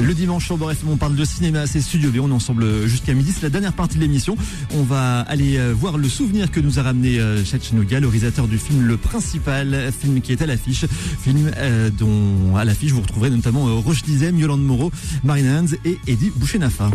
Le 0.00 0.14
dimanche 0.14 0.46
sur 0.46 0.56
Beurre 0.56 0.72
on 0.88 0.96
parle 0.96 1.14
de 1.14 1.24
cinéma, 1.24 1.66
c'est 1.66 1.80
Studio 1.80 2.10
B, 2.10 2.16
on 2.20 2.28
est 2.28 2.32
ensemble 2.32 2.86
jusqu'à 2.86 3.14
midi, 3.14 3.32
c'est 3.32 3.42
la 3.42 3.50
dernière 3.50 3.72
partie 3.72 3.96
de 3.96 4.00
l'émission. 4.00 4.36
On 4.74 4.82
va 4.82 5.20
aller 5.20 5.58
euh, 5.58 5.72
voir 5.72 5.98
le 5.98 6.08
souvenir 6.08 6.50
que 6.50 6.60
nous 6.60 6.78
a 6.78 6.82
ramené 6.82 7.18
euh, 7.18 7.44
Chachinoga, 7.44 8.00
le 8.00 8.08
réalisateur 8.08 8.48
du 8.48 8.58
film 8.58 8.82
Le 8.82 8.96
Principal, 8.96 9.92
film 9.92 10.20
qui 10.20 10.32
est 10.32 10.42
à 10.42 10.46
l'affiche, 10.46 10.86
film 11.20 11.50
euh, 11.56 11.90
dont 11.90 12.56
à 12.56 12.64
l'affiche 12.64 12.92
vous 12.92 13.02
retrouverez 13.02 13.30
notamment 13.30 13.64
Roche 13.80 14.02
Dizem, 14.02 14.38
Yolande 14.38 14.64
Moreau, 14.64 14.90
Marina 15.24 15.60
Hans 15.60 15.66
et 15.84 15.98
Eddie 16.06 16.30
Boucher-Nafa. 16.36 16.90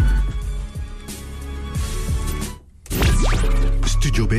Studio 3.85 4.27
B, 4.27 4.33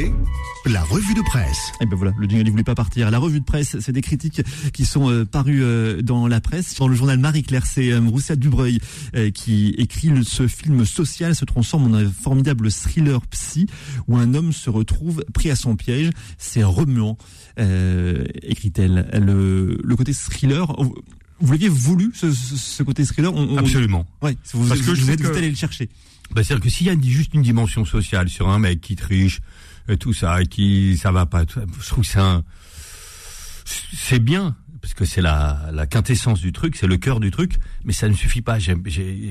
la 0.66 0.82
revue 0.82 1.14
de 1.14 1.22
presse. 1.22 1.72
Et 1.80 1.86
ben 1.86 1.96
voilà, 1.96 2.12
le 2.18 2.28
jingle 2.28 2.44
ne 2.44 2.50
voulait 2.50 2.64
pas 2.64 2.74
partir. 2.74 3.10
La 3.10 3.18
revue 3.18 3.40
de 3.40 3.44
presse, 3.44 3.76
c'est 3.80 3.92
des 3.92 4.00
critiques 4.00 4.42
qui 4.72 4.84
sont 4.84 5.10
euh, 5.10 5.24
parues 5.24 5.62
euh, 5.62 6.02
dans 6.02 6.26
la 6.26 6.40
presse. 6.40 6.74
Dans 6.76 6.88
le 6.88 6.94
journal 6.94 7.18
Marie-Claire, 7.18 7.64
c'est 7.66 7.92
euh, 7.92 8.00
Roussette 8.00 8.38
Dubreuil 8.38 8.80
euh, 9.14 9.30
qui 9.30 9.70
écrit 9.78 10.10
ce 10.24 10.48
film 10.48 10.84
social 10.84 11.34
se 11.34 11.44
transforme 11.44 11.94
en 11.94 11.96
un 11.96 12.10
formidable 12.10 12.70
thriller 12.70 13.20
psy 13.28 13.66
où 14.06 14.16
un 14.16 14.34
homme 14.34 14.52
se 14.52 14.70
retrouve 14.70 15.24
pris 15.32 15.50
à 15.50 15.56
son 15.56 15.76
piège. 15.76 16.10
C'est 16.38 16.64
remuant, 16.64 17.16
écrit-elle. 17.56 19.08
Le, 19.12 19.78
le 19.82 19.96
côté 19.96 20.12
thriller 20.12 20.74
vous 21.40 21.52
l'aviez 21.52 21.68
voulu 21.68 22.10
ce, 22.14 22.32
ce, 22.32 22.82
côté 22.82 23.04
thriller? 23.04 23.32
On, 23.32 23.56
Absolument. 23.58 24.06
Ouais, 24.22 24.36
vous, 24.52 24.66
Parce 24.66 24.80
que 24.80 24.90
vous 24.90 25.10
êtes, 25.10 25.24
allé 25.24 25.50
le 25.50 25.56
chercher. 25.56 25.88
Bah, 26.32 26.42
C'est-à-dire 26.42 26.64
que 26.64 26.68
s'il 26.68 26.86
y 26.88 26.90
a 26.90 26.96
juste 27.00 27.32
une 27.34 27.42
dimension 27.42 27.84
sociale 27.84 28.28
sur 28.28 28.48
un 28.48 28.58
mec 28.58 28.80
qui 28.80 28.96
triche, 28.96 29.40
et 29.88 29.96
tout 29.96 30.12
ça, 30.12 30.40
et 30.42 30.46
qui 30.46 30.96
ça 30.96 31.12
va 31.12 31.26
pas, 31.26 31.44
je 31.48 31.88
trouve 31.88 32.04
que 32.04 32.42
c'est 33.64 34.18
bien 34.18 34.56
parce 34.80 34.94
que 34.94 35.04
c'est 35.04 35.20
la, 35.20 35.70
la 35.72 35.86
quintessence 35.86 36.40
du 36.40 36.52
truc, 36.52 36.76
c'est 36.76 36.86
le 36.86 36.96
cœur 36.96 37.20
du 37.20 37.30
truc, 37.30 37.54
mais 37.84 37.92
ça 37.92 38.08
ne 38.08 38.14
suffit 38.14 38.42
pas. 38.42 38.58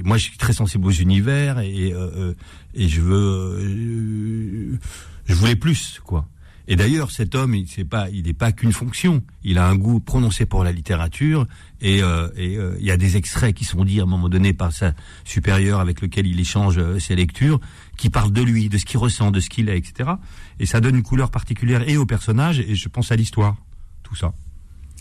Moi, 0.04 0.18
je 0.18 0.24
suis 0.24 0.38
très 0.38 0.54
sensible 0.54 0.86
aux 0.86 0.92
univers 0.92 1.60
et 1.60 1.94
euh, 1.94 2.10
euh 2.16 2.34
et 2.74 2.88
je 2.90 3.02
veux, 3.02 3.60
euh, 3.60 4.80
je 5.26 5.34
voulais 5.34 5.56
plus 5.56 6.00
quoi. 6.04 6.28
Et 6.68 6.76
d'ailleurs, 6.76 7.12
cet 7.12 7.34
homme, 7.34 7.56
il 7.56 7.66
n'est 7.78 7.86
pas, 7.86 8.08
pas 8.38 8.52
qu'une 8.52 8.74
fonction. 8.74 9.24
Il 9.44 9.58
a 9.58 9.68
un 9.68 9.76
goût 9.76 10.00
prononcé 10.00 10.46
pour 10.46 10.64
la 10.64 10.72
littérature, 10.72 11.48
et, 11.80 12.04
euh, 12.04 12.30
et 12.36 12.58
euh, 12.58 12.76
il 12.80 12.86
y 12.86 12.92
a 12.92 12.98
des 12.98 13.16
extraits 13.16 13.56
qui 13.56 13.64
sont 13.64 13.86
dits 13.86 14.02
à 14.02 14.04
un 14.04 14.08
moment 14.08 14.28
donné 14.28 14.54
par 14.54 14.74
sa 14.74 14.94
supérieure 15.24 15.80
avec 15.80 16.02
lequel 16.02 16.28
il 16.28 16.40
échange 16.40 16.78
euh, 16.78 17.00
ses 17.00 17.16
lectures, 17.16 17.62
qui 17.96 18.10
parlent 18.10 18.34
de 18.34 18.42
lui, 18.42 18.68
de 18.68 18.78
ce 18.78 18.86
qu'il 18.86 18.98
ressent, 18.98 19.32
de 19.32 19.40
ce 19.40 19.50
qu'il 19.50 19.70
est, 19.70 19.78
etc. 19.78 20.12
Et 20.60 20.66
ça 20.66 20.82
donne 20.82 20.96
une 20.96 21.04
couleur 21.04 21.32
particulière 21.32 21.88
et 21.88 21.96
au 21.96 22.06
personnage, 22.06 22.60
et 22.60 22.76
je 22.76 22.90
pense 22.90 23.12
à 23.12 23.16
l'histoire, 23.16 23.56
tout 24.04 24.16
ça. 24.16 24.34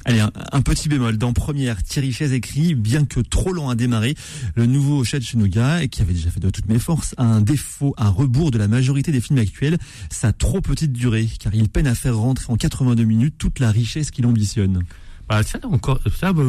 Allez, 0.09 0.21
un, 0.21 0.63
petit 0.63 0.89
bémol. 0.89 1.19
Dans 1.19 1.33
Première, 1.33 1.83
Thierry 1.83 2.13
Chaise 2.13 2.33
écrit, 2.33 2.77
bien 2.77 3.05
que 3.05 3.19
trop 3.19 3.53
lent 3.53 3.71
à 3.71 3.75
démarrer, 3.75 4.15
le 4.55 4.65
nouveau 4.67 5.03
et 5.03 5.89
qui 5.89 6.01
avait 6.01 6.13
déjà 6.13 6.31
fait 6.31 6.39
de 6.39 6.49
toutes 6.49 6.69
mes 6.69 6.79
forces, 6.79 7.17
a 7.17 7.25
un 7.25 7.41
défaut, 7.41 7.93
un 7.99 8.09
rebours 8.09 8.53
de 8.53 8.59
la 8.59 8.69
majorité 8.69 9.11
des 9.11 9.21
films 9.21 9.41
actuels, 9.41 9.79
sa 10.09 10.33
trop 10.33 10.61
petite 10.61 10.93
durée, 10.93 11.29
car 11.41 11.53
il 11.57 11.69
peine 11.69 11.89
à 11.89 11.97
faire 11.97 12.17
rentrer 12.17 12.53
en 12.53 12.57
82 12.57 13.03
minutes 13.03 13.35
toute 13.37 13.59
la 13.59 13.73
richesse 13.73 14.13
qu'il 14.13 14.27
ambitionne. 14.27 14.85
Bah, 15.29 15.43
ça, 15.43 15.59
encore, 15.65 15.99
ça, 16.17 16.33
bah, 16.33 16.45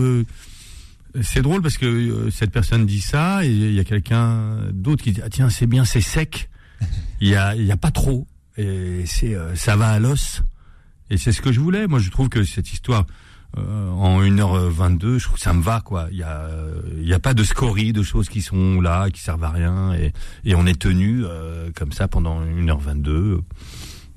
c'est 1.23 1.41
drôle 1.41 1.63
parce 1.63 1.79
que 1.79 1.87
euh, 1.87 2.29
cette 2.29 2.51
personne 2.51 2.85
dit 2.85 3.01
ça 3.01 3.43
et 3.43 3.49
il 3.49 3.73
y 3.73 3.79
a 3.79 3.83
quelqu'un 3.83 4.69
d'autre 4.71 5.03
qui 5.03 5.13
dit 5.13 5.21
ah, 5.23 5.29
tiens 5.31 5.49
c'est 5.49 5.65
bien 5.65 5.83
c'est 5.83 6.01
sec 6.01 6.47
il 7.21 7.29
y 7.29 7.35
a 7.35 7.55
il 7.55 7.65
y 7.65 7.71
a 7.71 7.77
pas 7.77 7.89
trop 7.89 8.27
et 8.55 9.03
c'est 9.08 9.33
euh, 9.33 9.55
ça 9.55 9.75
va 9.75 9.89
à 9.89 9.99
l'os 9.99 10.43
et 11.10 11.17
c'est 11.17 11.31
ce 11.31 11.41
que 11.41 11.51
je 11.51 11.60
voulais 11.60 11.87
moi 11.87 11.97
je 11.97 12.12
trouve 12.12 12.29
que 12.29 12.43
cette 12.43 12.71
histoire 12.71 13.08
euh, 13.58 13.89
en 13.91 14.21
1h22, 14.21 15.17
je 15.17 15.23
trouve 15.23 15.35
que 15.35 15.41
ça 15.41 15.54
me 15.54 15.62
va 15.62 15.81
quoi. 15.81 16.08
Il 16.12 16.17
y 16.17 16.23
a 16.23 16.48
il 16.98 17.08
y 17.08 17.13
a 17.13 17.19
pas 17.19 17.33
de 17.33 17.43
scorie, 17.43 17.93
de 17.93 18.04
choses 18.04 18.29
qui 18.29 18.41
sont 18.41 18.81
là, 18.81 19.10
qui 19.10 19.21
servent 19.21 19.43
à 19.43 19.50
rien 19.50 19.93
et, 19.93 20.13
et 20.43 20.56
on 20.56 20.65
est 20.65 20.79
tenu 20.79 21.23
euh, 21.23 21.71
comme 21.75 21.91
ça 21.91 22.08
pendant 22.08 22.41
1h22. 22.43 23.39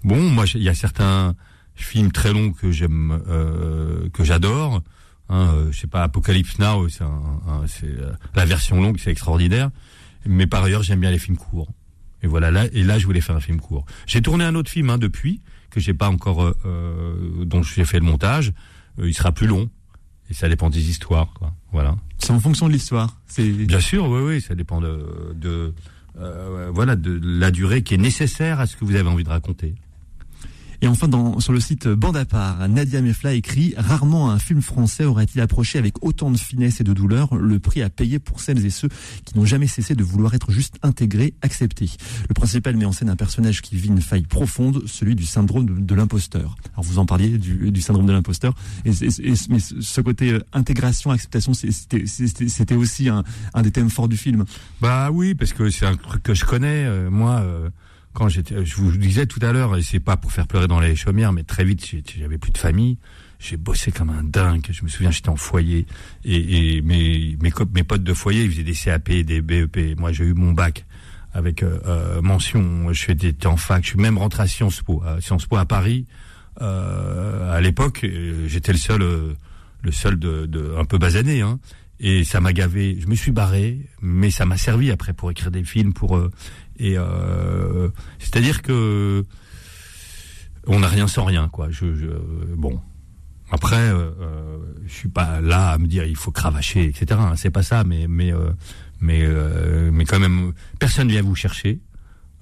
Bon, 0.05 0.31
moi 0.31 0.45
il 0.55 0.63
y 0.63 0.69
a 0.69 0.75
certains 0.75 1.35
films 1.75 2.13
très 2.13 2.33
longs 2.33 2.53
que 2.53 2.71
j'aime 2.71 3.23
euh, 3.29 4.09
que 4.11 4.25
j'adore. 4.25 4.83
Hein, 5.29 5.55
je 5.71 5.79
sais 5.79 5.87
pas 5.87 6.03
Apocalypse 6.03 6.59
Now, 6.59 6.89
c'est 6.89 7.05
la 8.35 8.45
version 8.45 8.81
longue, 8.81 8.99
c'est 8.99 9.13
extraordinaire. 9.13 9.71
Mais 10.27 10.47
par 10.47 10.65
ailleurs, 10.65 10.83
j'aime 10.83 11.01
bien 11.01 11.11
les 11.11 11.19
films 11.19 11.37
courts. 11.37 11.73
Et 12.23 12.27
voilà, 12.27 12.51
là, 12.51 12.67
et 12.73 12.83
là, 12.83 12.99
je 12.99 13.07
voulais 13.07 13.21
faire 13.21 13.37
un 13.37 13.41
film 13.41 13.61
court. 13.61 13.87
J'ai 14.07 14.21
tourné 14.21 14.45
un 14.45 14.55
autre 14.55 14.71
film 14.71 14.91
hein, 14.91 14.99
depuis 14.99 15.41
que 15.71 15.81
j'ai 15.81 15.95
pas 15.95 16.09
encore, 16.09 16.43
euh, 16.43 16.57
euh, 16.67 17.45
dont 17.45 17.63
j'ai 17.63 17.85
fait 17.85 17.99
le 17.99 18.05
montage. 18.05 18.53
Euh, 18.99 19.09
il 19.09 19.15
sera 19.15 19.33
plus 19.33 19.47
long 19.47 19.69
et 20.31 20.35
ça 20.35 20.49
dépend 20.49 20.71
des 20.71 20.91
histoires, 20.91 21.33
quoi. 21.35 21.53
Voilà. 21.73 21.97
C'est 22.19 22.33
en 22.33 22.41
fonction 22.41 22.69
de 22.69 22.73
l'histoire. 22.73 23.21
C'est 23.27 23.49
bien 23.49 23.81
sûr, 23.81 24.09
oui, 24.09 24.21
oui, 24.23 24.41
ça 24.41 24.55
dépend 24.55 24.81
de, 24.81 25.35
de 25.35 25.75
euh, 26.19 26.71
voilà, 26.73 26.97
de 26.97 27.21
la 27.23 27.51
durée 27.51 27.83
qui 27.83 27.95
est 27.95 27.99
nécessaire 27.99 28.61
à 28.61 28.67
ce 28.67 28.77
que 28.77 28.85
vous 28.85 28.95
avez 28.95 29.09
envie 29.09 29.25
de 29.25 29.29
raconter. 29.29 29.75
Et 30.83 30.89
enfin, 30.89 31.09
dans, 31.09 31.41
sur 31.41 31.53
le 31.53 31.61
site 31.61 31.89
Bande 31.89 32.17
à 32.17 32.25
part, 32.25 32.67
Nadia 32.69 33.03
Mefla 33.03 33.35
écrit 33.35 33.75
Rarement 33.77 34.31
un 34.31 34.39
film 34.39 34.63
français 34.63 35.05
aurait-il 35.05 35.41
approché 35.43 35.79
avec 35.79 36.03
autant 36.03 36.31
de 36.31 36.39
finesse 36.39 36.81
et 36.81 36.85
de 36.85 36.95
douleur 36.95 37.35
le 37.37 37.59
prix 37.59 37.83
à 37.83 37.91
payer 37.91 38.19
pour 38.19 38.41
celles 38.41 38.65
et 38.65 38.71
ceux 38.71 38.89
qui 39.27 39.37
n'ont 39.37 39.45
jamais 39.45 39.67
cessé 39.67 39.95
de 39.95 40.03
vouloir 40.03 40.33
être 40.33 40.51
juste 40.53 40.77
intégrés, 40.83 41.35
acceptés. 41.43 41.91
Le 42.29 42.35
principal 42.35 42.77
met 42.77 42.87
en 42.87 42.93
scène 42.93 43.11
un 43.11 43.17
personnage 43.17 43.61
qui 43.61 43.77
vit 43.77 43.89
une 43.89 44.01
faille 44.01 44.23
profonde, 44.23 44.83
celui 44.87 45.15
du 45.15 45.27
syndrome 45.27 45.85
de, 45.85 45.95
l'imposteur. 45.95 46.57
Alors 46.73 46.85
vous 46.85 46.99
en 46.99 47.05
parliez 47.05 47.37
du, 47.37 47.81
syndrome 47.83 48.07
de 48.07 48.13
l'imposteur, 48.13 48.55
mais 48.85 48.93
ce 48.93 50.01
côté 50.01 50.33
euh, 50.33 50.41
intégration, 50.55 51.11
acceptation, 51.11 51.53
c'était 51.53 52.75
aussi 52.75 53.11
un, 53.11 53.23
un, 53.53 53.63
des 53.63 53.71
thèmes 53.71 53.91
forts 53.91 54.09
du 54.09 54.17
film. 54.17 54.45
Bah 54.81 55.11
oui, 55.13 55.35
parce 55.35 55.53
que 55.53 55.69
c'est 55.69 55.85
un 55.85 55.97
truc 55.97 56.23
que 56.23 56.33
je 56.33 56.47
connais, 56.47 56.87
euh, 56.87 57.11
moi. 57.11 57.41
Euh 57.41 57.69
quand 58.13 58.29
j'étais, 58.29 58.65
je 58.65 58.77
vous 58.77 58.97
disais 58.97 59.27
tout 59.27 59.41
à 59.43 59.53
l'heure, 59.53 59.77
et 59.77 59.83
c'est 59.83 60.01
pas 60.01 60.17
pour 60.17 60.33
faire 60.33 60.47
pleurer 60.47 60.67
dans 60.67 60.81
les 60.81 60.97
chaumières, 60.97 61.33
mais 61.33 61.45
très 61.45 61.65
vite, 61.65 61.95
j'avais 62.19 62.39
plus 62.39 62.53
de 62.53 62.59
famille. 62.59 62.99
J'ai 63.39 63.57
bossé 63.57 63.91
comme 63.91 64.11
un 64.11 64.23
dingue. 64.23 64.67
Je 64.71 64.85
me 64.85 64.89
souviens, 64.89 65.11
j'étais 65.11 65.31
en 65.31 65.37
foyer 65.37 65.87
et, 66.25 66.77
et 66.77 66.83
mes, 66.83 67.39
mes, 67.41 67.53
mes 67.73 67.85
potes 67.85 68.03
de 68.03 68.15
foyer, 68.15 68.45
ils 68.45 68.51
faisaient 68.51 68.65
des 68.65 68.75
CAP, 68.75 69.11
des 69.11 69.41
BEP. 69.41 69.99
Moi, 69.99 70.13
j'ai 70.13 70.25
eu 70.25 70.35
mon 70.35 70.53
bac 70.53 70.85
avec 71.33 71.63
euh, 71.63 71.79
euh 71.87 72.21
mention. 72.21 72.93
Je 72.93 73.07
j'étais 73.07 73.47
en 73.47 73.57
fac. 73.57 73.83
Je 73.83 73.91
suis 73.91 73.99
même 73.99 74.19
rentré 74.19 74.43
à 74.43 74.47
Sciences 74.47 74.83
Po, 74.83 75.03
à 75.07 75.23
Sciences 75.23 75.47
Po 75.47 75.57
à 75.57 75.65
Paris. 75.65 76.05
Euh, 76.61 77.57
à 77.57 77.61
l'époque, 77.63 78.05
j'étais 78.47 78.73
le 78.73 78.79
seul, 78.79 79.01
euh, 79.01 79.33
le 79.83 79.93
seul 79.93 80.19
de, 80.19 80.45
de 80.45 80.75
un 80.77 80.85
peu 80.85 80.99
basané. 80.99 81.41
Hein, 81.41 81.59
et 82.01 82.25
ça 82.25 82.41
m'a 82.41 82.53
gavé. 82.53 82.99
Je 82.99 83.07
me 83.07 83.15
suis 83.15 83.31
barré, 83.31 83.79
mais 84.01 84.31
ça 84.31 84.47
m'a 84.47 84.57
servi 84.57 84.91
après 84.91 85.13
pour 85.13 85.31
écrire 85.31 85.51
des 85.51 85.65
films, 85.65 85.93
pour 85.93 86.17
euh, 86.17 86.31
et 86.81 86.97
euh, 86.97 87.91
c'est-à-dire 88.19 88.63
que 88.63 89.25
on 90.67 90.81
n'a 90.81 90.89
rien 90.89 91.07
sans 91.07 91.25
rien, 91.25 91.49
quoi. 91.49 91.71
Je, 91.71 91.95
je 91.95 92.09
bon. 92.57 92.81
Après, 93.53 93.77
euh, 93.77 94.11
euh, 94.21 94.59
je 94.87 94.93
suis 94.93 95.09
pas 95.09 95.41
là 95.41 95.71
à 95.73 95.79
me 95.79 95.87
dire 95.87 96.05
il 96.05 96.17
faut 96.17 96.31
cravacher, 96.31 96.85
etc. 96.85 97.21
Hein, 97.23 97.35
c'est 97.37 97.51
pas 97.51 97.63
ça, 97.63 97.85
mais 97.85 98.07
mais 98.09 98.33
euh, 98.33 98.51
mais 99.01 99.21
euh, 99.23 99.91
mais 99.93 100.05
quand 100.05 100.19
même, 100.19 100.53
personne 100.79 101.09
vient 101.09 101.23
vous 101.23 101.35
chercher. 101.35 101.81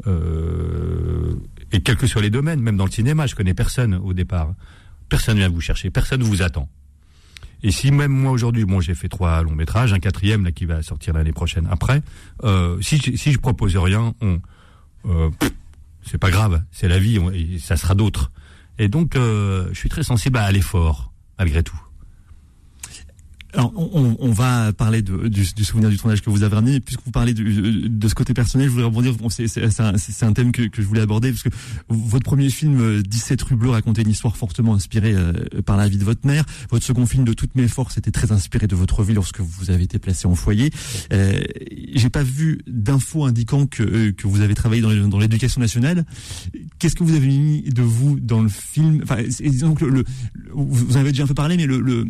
et 0.07 1.81
quels 1.81 1.97
que 1.97 2.07
soient 2.07 2.23
les 2.23 2.31
domaines, 2.31 2.61
même 2.61 2.77
dans 2.77 2.85
le 2.85 2.91
cinéma, 2.91 3.27
je 3.27 3.35
connais 3.35 3.55
personne 3.55 3.95
au 3.95 4.13
départ. 4.13 4.55
Personne 5.09 5.39
vient 5.39 5.49
vous 5.49 5.61
chercher, 5.61 5.91
personne 5.91 6.23
vous 6.23 6.43
attend. 6.43 6.69
Et 7.63 7.71
si 7.71 7.91
même 7.91 8.13
moi 8.13 8.31
aujourd'hui, 8.31 8.65
bon, 8.65 8.81
j'ai 8.81 8.95
fait 8.95 9.09
trois 9.09 9.43
longs 9.43 9.55
métrages, 9.55 9.93
un 9.93 9.99
quatrième 9.99 10.45
là 10.45 10.53
qui 10.53 10.65
va 10.65 10.83
sortir 10.83 11.15
l'année 11.15 11.33
prochaine. 11.33 11.67
Après, 11.71 12.03
euh, 12.45 12.81
si 12.81 12.99
si 12.99 13.33
je 13.33 13.39
propose 13.39 13.77
rien, 13.77 14.15
on, 14.21 14.41
euh, 15.07 15.31
c'est 16.03 16.19
pas 16.19 16.31
grave, 16.31 16.63
c'est 16.71 16.89
la 16.89 16.99
vie, 16.99 17.21
ça 17.61 17.77
sera 17.77 17.95
d'autres. 17.95 18.31
Et 18.79 18.89
donc, 18.89 19.17
euh, 19.17 19.69
je 19.73 19.79
suis 19.79 19.89
très 19.89 20.03
sensible 20.05 20.39
à 20.39 20.51
l'effort 20.53 21.13
malgré 21.39 21.63
tout. 21.63 21.81
Alors, 23.59 23.73
on, 23.75 24.17
on, 24.21 24.31
va 24.31 24.73
parler 24.73 25.03
de, 25.03 25.27
du, 25.27 25.43
du, 25.53 25.65
souvenir 25.65 25.91
du 25.91 25.99
tournage 25.99 26.23
que 26.23 26.31
vous 26.31 26.45
avez 26.45 26.55
ramené. 26.55 26.79
Puisque 26.79 27.01
vous 27.05 27.11
parlez 27.11 27.35
de, 27.35 27.89
de 27.89 28.09
ce 28.09 28.15
côté 28.15 28.33
personnel, 28.33 28.69
je 28.69 28.73
voulais 28.73 28.85
rebondir. 28.85 29.13
Bon, 29.15 29.29
c'est 29.29 29.49
un, 29.81 29.95
un, 30.23 30.33
thème 30.33 30.53
que, 30.53 30.63
que, 30.69 30.81
je 30.81 30.87
voulais 30.87 31.01
aborder 31.01 31.33
parce 31.33 31.43
que 31.43 31.49
votre 31.89 32.23
premier 32.23 32.51
film, 32.51 33.03
17 33.03 33.43
rue 33.43 33.57
Bleue, 33.57 33.71
racontait 33.71 34.03
une 34.03 34.11
histoire 34.11 34.37
fortement 34.37 34.75
inspirée 34.75 35.13
euh, 35.13 35.33
par 35.67 35.77
la 35.77 35.89
vie 35.89 35.99
de 35.99 36.05
votre 36.05 36.25
mère. 36.25 36.45
Votre 36.71 36.85
second 36.85 37.05
film, 37.05 37.25
De 37.25 37.33
toutes 37.33 37.57
mes 37.57 37.67
forces, 37.67 37.99
était 37.99 38.13
très 38.13 38.31
inspiré 38.31 38.69
de 38.69 38.77
votre 38.77 39.03
vie 39.03 39.15
lorsque 39.15 39.41
vous 39.41 39.73
avez 39.73 39.83
été 39.83 39.99
placé 39.99 40.29
en 40.29 40.37
foyer. 40.37 40.71
Euh, 41.13 41.41
J'ai 41.95 42.11
pas 42.11 42.23
vu 42.23 42.61
d'infos 42.69 43.25
indiquant 43.25 43.67
que, 43.67 43.83
euh, 43.83 44.13
que 44.13 44.29
vous 44.29 44.41
avez 44.41 44.55
travaillé 44.55 44.83
dans 44.83 45.19
l'éducation 45.19 45.61
nationale. 45.61 46.05
Qu'est-ce 46.79 46.95
que 46.95 47.03
vous 47.03 47.17
avez 47.17 47.27
mis 47.27 47.63
de 47.63 47.83
vous 47.83 48.21
dans 48.21 48.41
le 48.41 48.49
film? 48.49 49.01
Enfin, 49.03 49.17
disons 49.41 49.75
que 49.75 49.85
le, 49.85 50.05
vous 50.55 50.97
en 50.97 51.01
avez 51.01 51.11
déjà 51.11 51.25
un 51.25 51.27
peu 51.27 51.35
parlé, 51.35 51.57
mais 51.57 51.67
le, 51.67 51.81
le 51.81 52.07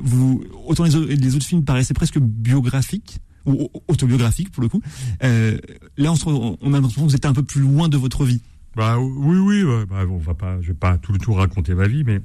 vous 0.00 0.44
autant 0.66 0.84
autres 0.96 1.46
films 1.46 1.64
paraissaient 1.64 1.94
presque 1.94 2.18
biographiques 2.18 3.18
ou 3.46 3.68
autobiographiques 3.88 4.50
pour 4.50 4.62
le 4.62 4.68
coup. 4.68 4.82
Euh, 5.22 5.58
là, 5.96 6.12
on, 6.26 6.58
on 6.60 6.72
a 6.72 6.76
l'impression 6.76 7.02
que 7.02 7.08
vous 7.08 7.16
êtes 7.16 7.26
un 7.26 7.32
peu 7.32 7.42
plus 7.42 7.60
loin 7.60 7.88
de 7.88 7.96
votre 7.96 8.24
vie. 8.24 8.40
Bah 8.76 8.98
oui, 8.98 9.38
oui. 9.38 9.64
Bah, 9.88 10.04
on 10.08 10.18
va 10.18 10.34
pas, 10.34 10.60
je 10.60 10.68
vais 10.68 10.74
pas 10.74 10.96
tout 10.98 11.12
le 11.12 11.18
tout 11.18 11.34
raconter 11.34 11.74
ma 11.74 11.86
vie, 11.86 12.04
mais 12.04 12.20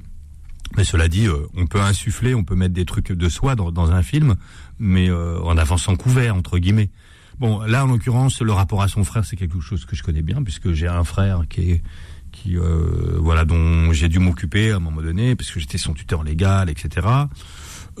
mais 0.76 0.84
cela 0.84 1.08
dit, 1.08 1.26
euh, 1.26 1.46
on 1.56 1.66
peut 1.66 1.80
insuffler, 1.80 2.34
on 2.34 2.44
peut 2.44 2.54
mettre 2.54 2.74
des 2.74 2.84
trucs 2.84 3.10
de 3.10 3.28
soi 3.30 3.54
dans, 3.54 3.72
dans 3.72 3.90
un 3.90 4.02
film, 4.02 4.36
mais 4.78 5.08
euh, 5.08 5.40
en 5.40 5.56
avançant 5.56 5.96
couvert 5.96 6.36
entre 6.36 6.58
guillemets. 6.58 6.90
Bon, 7.38 7.60
là 7.60 7.84
en 7.84 7.88
l'occurrence, 7.88 8.42
le 8.42 8.52
rapport 8.52 8.82
à 8.82 8.88
son 8.88 9.04
frère, 9.04 9.24
c'est 9.24 9.36
quelque 9.36 9.60
chose 9.60 9.84
que 9.84 9.96
je 9.96 10.02
connais 10.02 10.22
bien 10.22 10.42
puisque 10.42 10.72
j'ai 10.72 10.88
un 10.88 11.04
frère 11.04 11.44
qui 11.48 11.72
est 11.72 11.82
qui 12.30 12.56
voilà 12.56 13.46
dont 13.46 13.90
j'ai 13.92 14.08
dû 14.08 14.18
m'occuper 14.18 14.70
à 14.72 14.76
un 14.76 14.80
moment 14.80 15.00
donné 15.00 15.34
parce 15.34 15.50
que 15.50 15.58
j'étais 15.60 15.78
son 15.78 15.94
tuteur 15.94 16.24
légal, 16.24 16.68
etc. 16.68 17.06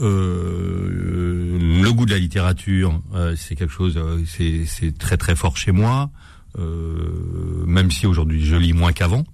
Euh, 0.00 1.58
le 1.82 1.92
goût 1.92 2.06
de 2.06 2.12
la 2.12 2.18
littérature, 2.18 3.00
euh, 3.14 3.34
c'est 3.36 3.56
quelque 3.56 3.72
chose, 3.72 3.96
euh, 3.96 4.22
c'est 4.26 4.96
très 4.96 5.16
très 5.16 5.34
fort 5.34 5.56
chez 5.56 5.72
moi, 5.72 6.10
même 6.56 7.90
si 7.90 8.06
aujourd'hui 8.06 8.44
je 8.44 8.56
lis 8.56 8.72
moins 8.72 8.92
qu'avant, 8.92 9.24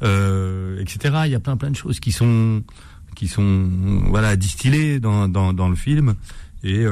etc. 0.00 1.22
Il 1.24 1.30
y 1.30 1.34
a 1.34 1.40
plein 1.40 1.56
plein 1.56 1.70
de 1.70 1.76
choses 1.76 1.98
qui 1.98 2.12
sont 2.12 2.62
qui 3.14 3.28
sont 3.28 3.68
voilà 4.06 4.36
distillées 4.36 5.00
dans, 5.00 5.28
dans, 5.28 5.52
dans 5.52 5.68
le 5.68 5.76
film 5.76 6.14
et 6.62 6.84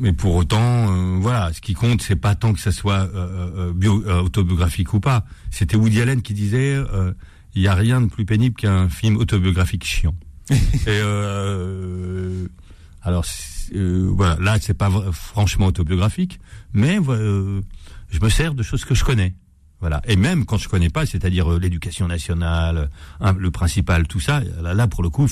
mais 0.00 0.12
pour 0.12 0.36
autant, 0.36 1.18
voilà, 1.20 1.52
ce 1.52 1.60
qui 1.60 1.74
compte, 1.74 2.02
c'est 2.02 2.16
pas 2.16 2.34
tant 2.36 2.52
que 2.52 2.60
ça 2.60 2.72
soit 2.72 3.08
bio, 3.74 4.04
autobiographique 4.08 4.94
ou 4.94 5.00
pas. 5.00 5.24
C'était 5.50 5.76
Woody 5.76 6.00
Allen 6.00 6.22
qui 6.22 6.34
disait, 6.34 6.76
il 7.54 7.62
y 7.62 7.68
a 7.68 7.74
rien 7.74 8.00
de 8.00 8.06
plus 8.06 8.24
pénible 8.24 8.56
qu'un 8.56 8.88
film 8.88 9.16
autobiographique 9.16 9.84
chiant. 9.84 10.14
Et 10.50 10.56
euh, 10.88 12.46
alors 13.02 13.24
euh, 13.74 14.10
voilà, 14.12 14.36
là 14.40 14.58
c'est 14.60 14.74
pas 14.74 14.90
franchement 15.12 15.66
autobiographique, 15.66 16.40
mais 16.72 16.98
euh, 17.08 17.60
je 18.10 18.20
me 18.20 18.28
sers 18.28 18.54
de 18.54 18.62
choses 18.62 18.84
que 18.84 18.94
je 18.94 19.04
connais. 19.04 19.34
Voilà. 19.80 20.02
Et 20.08 20.16
même 20.16 20.44
quand 20.44 20.58
je 20.58 20.68
connais 20.68 20.90
pas, 20.90 21.06
c'est-à-dire 21.06 21.52
euh, 21.52 21.58
l'éducation 21.60 22.08
nationale, 22.08 22.90
hein, 23.20 23.32
le 23.38 23.50
principal, 23.52 24.08
tout 24.08 24.18
ça, 24.18 24.42
là, 24.60 24.74
là 24.74 24.88
pour 24.88 25.04
le 25.04 25.10
coup, 25.10 25.28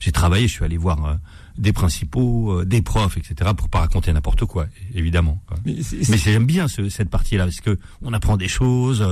j'ai 0.00 0.10
travaillé, 0.10 0.48
je 0.48 0.54
suis 0.54 0.64
allé 0.64 0.76
voir 0.76 1.04
euh, 1.04 1.14
des 1.58 1.72
principaux, 1.72 2.64
des 2.64 2.82
profs, 2.82 3.16
etc. 3.16 3.52
pour 3.56 3.68
pas 3.68 3.80
raconter 3.80 4.12
n'importe 4.12 4.46
quoi, 4.46 4.66
évidemment. 4.94 5.40
Mais, 5.64 5.76
j'aime 6.16 6.44
bien 6.44 6.66
ce, 6.66 6.88
cette 6.88 7.08
partie-là 7.08 7.44
parce 7.44 7.60
que 7.60 7.78
on 8.02 8.12
apprend 8.12 8.36
des 8.36 8.48
choses. 8.48 9.06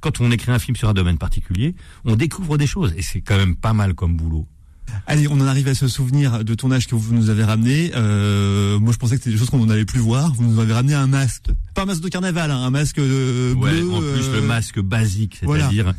quand 0.00 0.20
on 0.20 0.30
écrit 0.30 0.52
un 0.52 0.58
film 0.58 0.76
sur 0.76 0.90
un 0.90 0.94
domaine 0.94 1.18
particulier, 1.18 1.74
on 2.04 2.14
découvre 2.14 2.58
des 2.58 2.66
choses 2.66 2.92
et 2.98 3.02
c'est 3.02 3.22
quand 3.22 3.38
même 3.38 3.56
pas 3.56 3.72
mal 3.72 3.94
comme 3.94 4.14
boulot. 4.14 4.46
Allez, 5.06 5.28
on 5.28 5.40
en 5.40 5.46
arrive 5.46 5.68
à 5.68 5.74
ce 5.74 5.88
souvenir 5.88 6.44
de 6.44 6.54
tournage 6.54 6.86
que 6.86 6.94
vous 6.94 7.14
nous 7.14 7.30
avez 7.30 7.44
ramené. 7.44 7.92
Euh, 7.94 8.78
moi, 8.78 8.92
je 8.92 8.98
pensais 8.98 9.16
que 9.16 9.22
c'était 9.22 9.32
des 9.32 9.38
choses 9.38 9.50
qu'on 9.50 9.58
n'en 9.58 9.70
avait 9.70 9.84
plus 9.84 10.00
voir. 10.00 10.34
Vous 10.34 10.44
nous 10.44 10.60
avez 10.60 10.72
ramené 10.72 10.94
un 10.94 11.06
masque, 11.06 11.46
pas 11.74 11.82
un 11.82 11.86
masque 11.86 12.02
de 12.02 12.08
carnaval, 12.08 12.50
hein, 12.50 12.58
un 12.58 12.70
masque 12.70 12.98
euh, 12.98 13.54
bleu. 13.54 13.90
en 13.90 14.00
plus, 14.00 14.28
le 14.30 14.38
euh, 14.38 14.46
masque 14.46 14.80
basique, 14.80 15.40
c'est-à-dire 15.40 15.94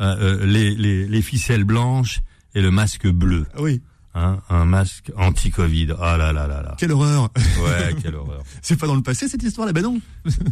les, 0.00 0.74
les, 0.74 1.06
les 1.06 1.22
ficelles 1.22 1.64
blanches 1.64 2.20
et 2.54 2.62
le 2.62 2.70
masque 2.70 3.08
bleu. 3.08 3.46
Oui. 3.58 3.80
Hein, 4.14 4.40
un 4.50 4.66
masque 4.66 5.10
anti-Covid. 5.16 5.94
Ah 5.98 6.18
là 6.18 6.32
là 6.34 6.46
là 6.46 6.60
là. 6.62 6.74
Quelle 6.78 6.92
horreur. 6.92 7.30
Ouais, 7.64 7.94
quelle 8.02 8.14
horreur. 8.14 8.42
c'est 8.60 8.78
pas 8.78 8.86
dans 8.86 8.94
le 8.94 9.00
passé 9.00 9.26
cette 9.26 9.42
histoire-là, 9.42 9.72
ben 9.72 9.82
non. 9.82 10.00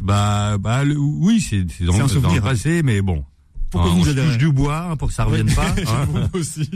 bah 0.01 0.57
bah 0.59 0.83
oui, 0.85 1.41
c'est 1.41 1.67
dans, 1.85 1.99
dans, 1.99 2.35
le 2.35 2.41
passé, 2.41 2.83
mais 2.83 3.03
bon. 3.03 3.23
Pourquoi 3.71 3.91
vous 3.91 4.05
touche 4.05 4.39
du 4.39 4.53
bois 4.53 4.89
hein, 4.91 4.97
pour 4.97 5.09
que 5.09 5.15
ça 5.15 5.25
revienne 5.25 5.53
pas. 5.55 5.67
Hein. 5.87 6.29
aussi. 6.35 6.69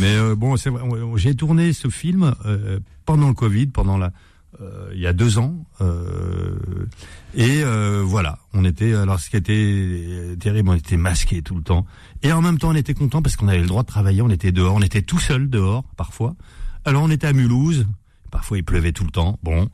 Mais 0.00 0.16
euh, 0.16 0.34
bon, 0.34 0.56
c'est 0.56 0.70
J'ai 1.16 1.34
tourné 1.34 1.72
ce 1.72 1.88
film 1.88 2.34
euh, 2.44 2.80
pendant 3.04 3.28
le 3.28 3.34
Covid, 3.34 3.66
pendant 3.68 3.98
la, 3.98 4.12
euh, 4.60 4.90
il 4.94 5.00
y 5.00 5.06
a 5.06 5.12
deux 5.12 5.38
ans, 5.38 5.64
et 7.34 7.62
voilà, 8.02 8.38
on 8.52 8.64
était. 8.64 8.94
Alors, 8.94 9.20
ce 9.20 9.30
qui 9.30 9.36
était 9.36 10.36
terrible, 10.40 10.70
on 10.70 10.74
était 10.74 10.96
masqués 10.96 11.42
tout 11.42 11.56
le 11.56 11.62
temps, 11.62 11.86
et 12.22 12.32
en 12.32 12.42
même 12.42 12.58
temps, 12.58 12.70
on 12.70 12.74
était 12.74 12.94
content 12.94 13.22
parce 13.22 13.36
qu'on 13.36 13.48
avait 13.48 13.60
le 13.60 13.66
droit 13.66 13.82
de 13.82 13.88
travailler. 13.88 14.22
On 14.22 14.30
était 14.30 14.52
dehors, 14.52 14.74
on 14.74 14.82
était 14.82 15.02
tout 15.02 15.18
seul 15.18 15.48
dehors 15.48 15.84
parfois. 15.96 16.34
Alors, 16.84 17.02
on 17.02 17.10
était 17.10 17.26
à 17.26 17.32
Mulhouse. 17.32 17.86
Parfois, 18.30 18.58
il 18.58 18.64
pleuvait 18.64 18.92
tout 18.92 19.04
le 19.04 19.10
temps. 19.10 19.38
Bon, 19.42 19.68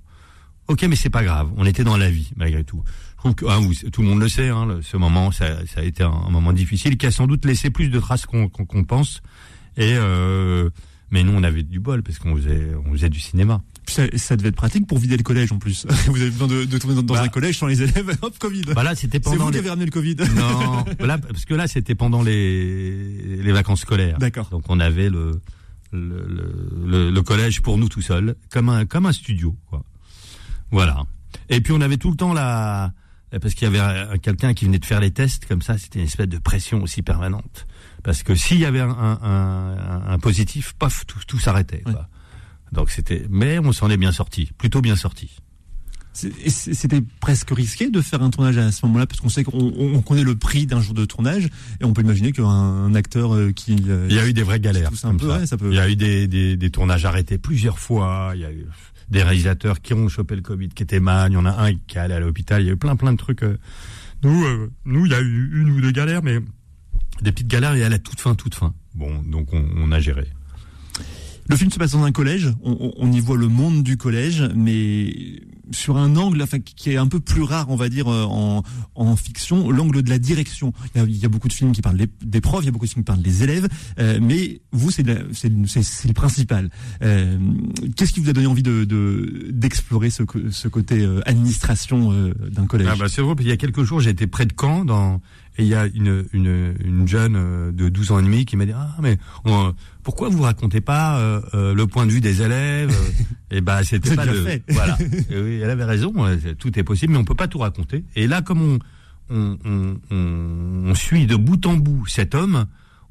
ok, 0.69 0.83
mais 0.85 0.97
c'est 0.97 1.11
pas 1.11 1.25
grave. 1.25 1.51
On 1.57 1.67
était 1.67 1.85
dans 1.85 1.97
la 1.97 2.11
vie 2.11 2.31
malgré 2.37 2.65
tout. 2.65 2.83
Hein, 3.25 3.71
tout 3.93 4.03
le 4.03 4.09
monde 4.09 4.21
le 4.21 4.29
sait, 4.29 4.49
hein, 4.49 4.81
ce 4.83 4.97
moment, 4.97 5.31
ça, 5.31 5.67
ça, 5.67 5.81
a 5.81 5.85
été 5.85 6.03
un, 6.03 6.31
moment 6.31 6.53
difficile 6.53 6.97
qui 6.97 7.07
a 7.07 7.11
sans 7.11 7.27
doute 7.27 7.45
laissé 7.45 7.71
plus 7.71 7.89
de 7.89 8.01
traces 8.01 8.27
qu'on 8.27 8.49
pense. 8.85 9.23
Et 9.77 9.95
euh, 9.95 10.71
Mais 11.11 11.23
nous, 11.23 11.33
on 11.33 11.43
avait 11.43 11.63
du 11.63 11.81
bol 11.81 12.03
parce 12.03 12.19
qu'on 12.19 12.37
faisait, 12.37 12.73
on 12.87 12.93
faisait 12.93 13.09
du 13.09 13.21
cinéma. 13.21 13.61
Ça, 13.89 14.05
ça, 14.17 14.37
devait 14.37 14.51
être 14.51 14.57
pratique 14.57 14.87
pour 14.87 14.99
vider 14.99 15.17
le 15.17 15.23
collège 15.23 15.53
en 15.53 15.59
plus. 15.59 15.87
vous 16.07 16.21
avez 16.21 16.31
besoin 16.31 16.47
de, 16.47 16.65
de 16.65 16.79
tourner 16.79 16.95
dans, 16.97 17.03
bah, 17.03 17.23
un 17.23 17.29
collège 17.29 17.59
sans 17.59 17.67
les 17.67 17.83
élèves, 17.83 18.17
hop, 18.23 18.39
Covid. 18.39 18.63
Bah 18.75 18.83
là, 18.83 18.95
c'était 18.95 19.21
pendant. 19.21 19.37
C'est 19.37 19.43
vous 19.43 19.49
les... 19.49 19.53
qui 19.53 19.59
avez 19.59 19.71
ramené 19.71 19.87
le 19.87 19.91
Covid. 19.91 20.17
Non, 20.37 20.85
là, 21.07 21.19
parce 21.19 21.45
que 21.45 21.55
là, 21.55 21.67
c'était 21.67 21.95
pendant 21.95 22.23
les, 22.23 23.43
les 23.43 23.53
vacances 23.53 23.81
scolaires. 23.81 24.19
D'accord. 24.19 24.49
Donc 24.51 24.65
on 24.69 24.81
avait 24.81 25.11
le 25.11 25.41
le, 25.93 26.27
le, 26.87 27.11
le, 27.11 27.23
collège 27.23 27.61
pour 27.61 27.77
nous 27.77 27.89
tout 27.89 28.01
seuls, 28.01 28.35
comme 28.51 28.71
un, 28.71 28.87
comme 28.87 29.05
un 29.05 29.13
studio. 29.13 29.55
Quoi. 29.69 29.83
Voilà. 30.71 31.03
Et 31.51 31.61
puis 31.61 31.75
on 31.75 31.83
avait 31.83 31.99
tout 31.99 32.11
le 32.11 32.17
temps 32.17 32.33
la... 32.33 32.93
Parce 33.41 33.55
qu'il 33.55 33.73
y 33.73 33.77
avait 33.77 34.19
quelqu'un 34.19 34.53
qui 34.53 34.67
venait 34.67 34.79
de 34.79 34.85
faire 34.85 35.01
les 35.01 35.11
tests, 35.11 35.47
comme 35.47 35.63
ça, 35.63 35.79
c'était 35.79 36.01
une 36.01 36.05
espèce 36.05 36.29
de 36.29 36.39
pression 36.39 36.83
aussi 36.83 37.03
permanente. 37.03 37.67
Parce 38.03 38.23
que 38.23 38.35
s'il 38.35 38.59
y 38.59 38.67
avait 38.67 38.81
un, 38.81 38.91
un, 38.91 40.03
un, 40.07 40.19
positif, 40.19 40.75
paf, 40.79 41.07
tout, 41.07 41.21
tout 41.27 41.39
s'arrêtait. 41.39 41.83
Ouais. 41.87 41.95
Donc 42.73 42.91
c'était, 42.91 43.27
mais 43.31 43.59
on 43.59 43.73
s'en 43.73 43.91
est 43.91 43.97
bien 43.97 44.13
sorti, 44.13 44.51
plutôt 44.59 44.81
bien 44.81 44.97
sorti. 44.97 45.31
C'était 46.15 47.01
presque 47.21 47.51
risqué 47.51 47.89
de 47.89 48.03
faire 48.03 48.23
un 48.23 48.29
tournage 48.29 48.59
à 48.59 48.71
ce 48.71 48.85
moment-là, 48.85 49.07
parce 49.07 49.21
qu'on 49.21 49.31
sait 49.31 49.45
qu'on 49.45 50.03
connaît 50.03 50.25
le 50.25 50.37
prix 50.37 50.67
d'un 50.67 50.83
jour 50.83 50.93
de 50.93 51.07
tournage, 51.07 51.47
et 51.81 51.85
on 51.85 51.95
peut 51.95 52.03
imaginer 52.03 52.33
qu'un 52.33 52.95
acteur 52.95 53.35
euh, 53.35 53.53
qui... 53.53 53.77
Euh, 53.89 54.07
il 54.11 54.17
y 54.17 54.19
a 54.19 54.27
eu 54.27 54.35
des 54.35 54.43
vraies 54.43 54.61
galères. 54.61 54.91
Un 55.05 55.17
peu, 55.17 55.29
ça. 55.29 55.39
Ouais, 55.39 55.47
ça 55.47 55.57
peut... 55.57 55.71
Il 55.71 55.77
y 55.77 55.81
a 55.81 55.89
eu 55.89 55.97
des, 55.97 56.29
des, 56.29 56.57
des, 56.59 56.71
tournages 56.71 57.07
arrêtés 57.07 57.39
plusieurs 57.39 57.79
fois, 57.79 58.33
il 58.35 58.43
y 58.43 58.45
a 58.45 58.53
eu 58.53 58.67
des 59.11 59.23
réalisateurs 59.23 59.81
qui 59.81 59.95
ont 59.95 60.09
chopé 60.09 60.37
le 60.37 60.43
Covid, 60.43 60.69
qui 60.71 60.83
étaient 60.83 61.01
mal, 61.01 61.33
il 61.33 61.35
y 61.35 61.39
en 61.39 61.47
a 61.47 61.63
un 61.63 61.75
qui 61.75 61.97
est 61.97 62.01
allé 62.01 62.15
à 62.15 62.21
l'hôpital, 62.21 62.63
il 62.63 62.67
y 62.67 62.71
a 62.71 62.73
eu 62.73 62.77
plein 62.77 62.97
plein 62.97 63.13
de 63.13 63.19
trucs. 63.19 63.43
Euh. 63.43 63.59
Nous, 64.23 64.45
euh, 64.45 64.71
nous, 64.85 65.07
il 65.07 65.13
y 65.13 65.15
a 65.15 65.21
eu 65.21 65.61
une 65.61 65.71
ou 65.71 65.81
deux 65.81 65.91
galères, 65.91 66.23
mais 66.23 66.39
des 67.23 67.33
petites 67.33 67.49
galères 67.49 67.75
et 67.75 67.85
à 67.85 67.89
la 67.89 67.99
toute 67.99 68.21
fin, 68.21 68.35
toute 68.35 68.55
fin. 68.55 68.75
Bon, 68.95 69.23
donc 69.23 69.53
on, 69.53 69.65
on 69.77 69.93
a 69.93 70.01
géré. 70.01 70.27
Le 71.49 71.57
film 71.57 71.71
se 71.71 71.79
passe 71.79 71.93
dans 71.93 72.05
un 72.05 72.13
collège, 72.13 72.51
on, 72.63 72.93
on, 72.97 73.13
y 73.13 73.21
voit 73.21 73.37
le 73.37 73.49
monde 73.49 73.83
du 73.83 73.97
collège, 73.97 74.43
mais 74.55 75.13
sur 75.73 75.97
un 75.97 76.17
angle 76.17 76.43
enfin, 76.43 76.59
qui 76.61 76.91
est 76.91 76.97
un 76.97 77.07
peu 77.07 77.21
plus 77.21 77.43
rare, 77.43 77.67
on 77.71 77.77
va 77.77 77.89
dire, 77.89 78.09
euh, 78.09 78.25
en, 78.25 78.63
en 78.95 79.17
fiction, 79.17 79.71
l'angle 79.71 80.03
de 80.03 80.11
la 80.11 80.19
direction. 80.19 80.73
Il 80.95 81.01
y, 81.01 81.05
a, 81.05 81.07
il 81.07 81.17
y, 81.17 81.25
a, 81.25 81.29
beaucoup 81.29 81.49
de 81.49 81.53
films 81.53 81.73
qui 81.73 81.83
parlent 81.83 81.99
des 82.23 82.41
profs, 82.41 82.63
il 82.63 82.67
y 82.67 82.69
a 82.69 82.73
beaucoup 82.73 82.87
de 82.87 82.91
films 82.91 83.05
qui 83.05 83.07
parlent 83.07 83.23
des 83.23 83.43
élèves, 83.43 83.69
euh, 83.99 84.19
mais 84.21 84.61
vous, 84.73 84.91
c'est 84.91 85.03
le 85.05 86.13
principal. 86.13 86.71
Euh, 87.03 87.39
Qu'est-ce 87.97 88.13
qui 88.13 88.21
vous 88.21 88.31
a 88.31 88.33
donné 88.33 88.47
envie 88.47 88.63
de 88.63 88.85
d'explorer 89.51 90.09
de, 90.09 90.13
ce, 90.13 90.23
ce 90.51 90.69
côté 90.69 91.01
euh, 91.01 91.21
administration 91.27 92.13
euh, 92.13 92.33
d'un 92.51 92.67
collège? 92.67 92.89
Ah 92.91 92.97
bah 92.97 93.07
C'est 93.09 93.23
drôle, 93.23 93.37
il 93.41 93.49
y 93.49 93.53
a 93.53 93.57
quelques 93.57 93.83
jours, 93.83 94.07
été 94.07 94.27
près 94.27 94.47
de 94.47 94.53
Caen, 94.59 94.85
dans, 94.85 95.21
et 95.59 95.65
il 95.65 95.69
y 95.69 95.75
a 95.75 95.87
une, 95.87 96.25
une, 96.33 96.75
une 96.83 97.07
jeune 97.07 97.73
de 97.73 97.89
12 97.89 98.13
ans 98.13 98.19
et 98.19 98.23
demi 98.23 98.45
qui 98.45 98.57
m'a 98.57 98.65
dit 98.65 98.73
ah 98.75 98.97
mais 99.03 99.19
on, 99.45 99.75
pourquoi 100.03 100.29
vous 100.29 100.43
racontez 100.43 100.81
pas 100.81 101.19
euh, 101.19 101.41
euh, 101.55 101.75
le 101.75 101.87
point 101.87 102.07
de 102.07 102.13
vue 102.13 102.21
des 102.21 102.43
élèves 102.43 102.95
Et 103.51 103.61
ben 103.63 103.83
c'était 103.83 104.17
pas 104.17 104.25
le 104.25 104.35
fait. 104.45 104.63
voilà. 104.69 104.97
Et 105.31 105.41
oui, 105.41 105.61
elle 105.63 105.71
avait 105.71 105.85
raison, 105.85 106.13
tout 106.59 106.79
est 106.79 106.83
possible, 106.83 107.13
mais 107.13 107.19
on 107.19 107.25
peut 107.25 107.35
pas 107.35 107.49
tout 107.49 107.59
raconter. 107.59 108.05
Et 108.17 108.27
là, 108.27 108.43
comme 108.43 108.63
on 108.63 108.79
on, 109.31 109.57
on, 109.65 109.97
on, 110.11 110.91
on 110.91 110.95
suit 110.95 111.27
de 111.27 111.37
bout 111.37 111.65
en 111.67 111.75
bout 111.75 112.07
cet 112.07 112.35
homme, 112.35 112.67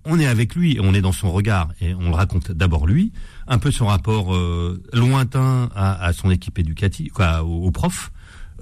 on 0.06 0.20
est 0.20 0.28
avec 0.28 0.56
lui, 0.56 0.80
on 0.82 0.94
est 0.94 1.02
dans 1.02 1.12
son 1.12 1.32
regard 1.32 1.70
et 1.80 1.94
on 1.94 2.10
le 2.10 2.16
raconte 2.16 2.52
d'abord 2.52 2.88
lui, 2.88 3.12
un 3.48 3.58
peu 3.58 3.72
son 3.72 3.88
rapport 3.88 4.34
euh, 4.36 4.82
lointain 4.94 5.70
à, 5.76 6.04
à, 6.04 6.14
son 6.14 6.32
équipe 6.32 6.58
éducative, 6.60 7.12
quoi, 7.12 7.44
au, 7.44 7.66
au 7.66 7.72
prof. 7.72 8.12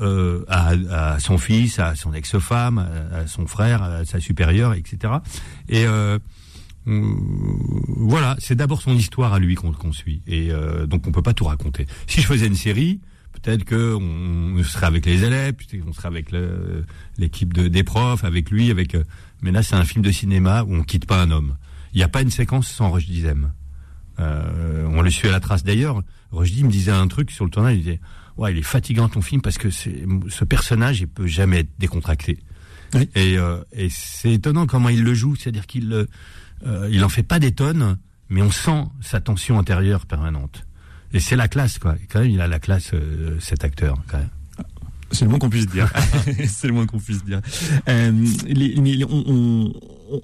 Euh, 0.02 0.46
à, 0.48 0.76
à, 0.92 1.20
son 1.20 1.38
fils, 1.38 1.78
à 1.78 1.94
son 1.94 2.14
ex-femme, 2.14 2.78
à, 3.12 3.28
son 3.28 3.48
frère, 3.48 3.84
à 3.84 4.06
sa 4.06 4.22
supérieure, 4.22 4.74
etc. 4.74 5.14
Et 5.68 5.86
euh, 5.86 6.18
voilà, 6.86 8.36
c'est 8.40 8.56
d'abord 8.56 8.82
son 8.82 8.94
histoire 8.94 9.34
à 9.34 9.40
lui 9.40 9.56
qu'on 9.56 9.72
qu 9.72 9.94
suit, 9.94 10.22
et 10.26 10.52
euh, 10.52 10.86
donc 10.86 11.06
on 11.08 11.12
peut 11.12 11.22
pas 11.22 11.34
tout 11.34 11.46
raconter. 11.46 11.86
Si 12.08 12.22
je 12.22 12.26
faisais 12.26 12.48
une 12.48 12.56
série, 12.56 13.00
peut-être 13.34 13.64
que 13.64 13.94
on 13.96 14.64
serait 14.64 14.88
avec 14.88 15.06
les 15.06 15.24
élèves, 15.24 15.56
qu'on 15.84 15.94
serait 15.94 16.08
avec 16.08 16.32
l'équipe 17.18 17.54
de, 17.54 17.68
des 17.68 17.84
profs, 17.84 18.24
avec 18.24 18.50
lui, 18.50 18.72
avec. 18.72 18.96
Euh, 18.96 19.04
mais 19.42 19.52
là, 19.52 19.64
c'est 19.64 19.76
un 19.76 19.86
film 19.86 20.04
de 20.04 20.12
cinéma 20.12 20.64
où 20.64 20.76
on 20.76 20.84
quitte 20.84 21.06
pas 21.06 21.22
un 21.22 21.32
homme. 21.32 21.58
Il 21.94 21.98
n'y 21.98 22.04
a 22.04 22.10
pas 22.10 22.22
une 22.22 22.32
séquence 22.32 22.68
sans 22.68 22.90
Roche 22.90 23.06
Dizem. 23.06 23.52
Euh, 24.20 24.86
on 24.88 25.02
le 25.02 25.10
suit 25.10 25.28
à 25.28 25.32
la 25.32 25.40
trace. 25.40 25.64
D'ailleurs, 25.64 26.02
Rochdy 26.32 26.64
me 26.64 26.70
disait 26.70 26.92
un 26.92 27.08
truc 27.08 27.32
sur 27.32 27.46
le 27.46 27.52
tournage. 27.52 27.76
Il 27.76 27.84
disait, 27.84 28.00
ouais, 28.38 28.52
il 28.52 28.58
est 28.58 28.64
fatigant 28.64 29.10
ton 29.10 29.22
film 29.22 29.42
parce 29.42 29.58
que 29.58 29.70
ce 29.70 30.44
personnage, 30.46 31.02
il 31.02 31.08
peut 31.08 31.28
jamais 31.28 31.60
être 31.60 31.72
décontracté. 31.80 32.40
Oui. 32.94 33.10
Et, 33.16 33.38
euh, 33.38 33.62
et 33.72 33.90
c'est 33.90 34.34
étonnant 34.34 34.66
comment 34.66 34.90
il 34.90 35.04
le 35.04 35.14
joue, 35.14 35.36
c'est-à-dire 35.36 35.68
qu'il 35.68 36.08
euh, 36.66 36.90
il 36.92 37.04
en 37.04 37.10
fait 37.10 37.24
pas 37.24 37.40
des 37.40 37.52
tonnes, 37.52 37.98
mais 38.30 38.42
on 38.42 38.52
sent 38.52 38.86
sa 39.02 39.22
tension 39.22 39.60
intérieure 39.60 40.06
permanente. 40.06 40.66
Et 41.14 41.20
c'est 41.20 41.36
la 41.36 41.48
classe, 41.48 41.80
quoi. 41.80 41.96
Quand 42.12 42.20
même, 42.20 42.30
il 42.30 42.42
a 42.42 42.48
la 42.48 42.60
classe, 42.60 42.92
euh, 42.94 43.38
cet 43.40 43.64
acteur, 43.64 43.98
quand 44.08 44.18
même. 44.18 44.30
C'est 45.12 45.26
le 45.26 45.30
moins 45.30 45.40
qu'on 45.40 45.50
puisse 45.50 45.68
dire. 45.68 45.92
c'est 46.48 46.68
le 46.68 46.74
moins 46.74 46.86
qu'on 46.86 47.00
puisse 47.00 47.24
dire. 47.24 47.42
Euh, 47.88 48.12
les, 48.46 48.76
les, 48.76 49.06
on, 49.06 49.24
on, 49.28 49.74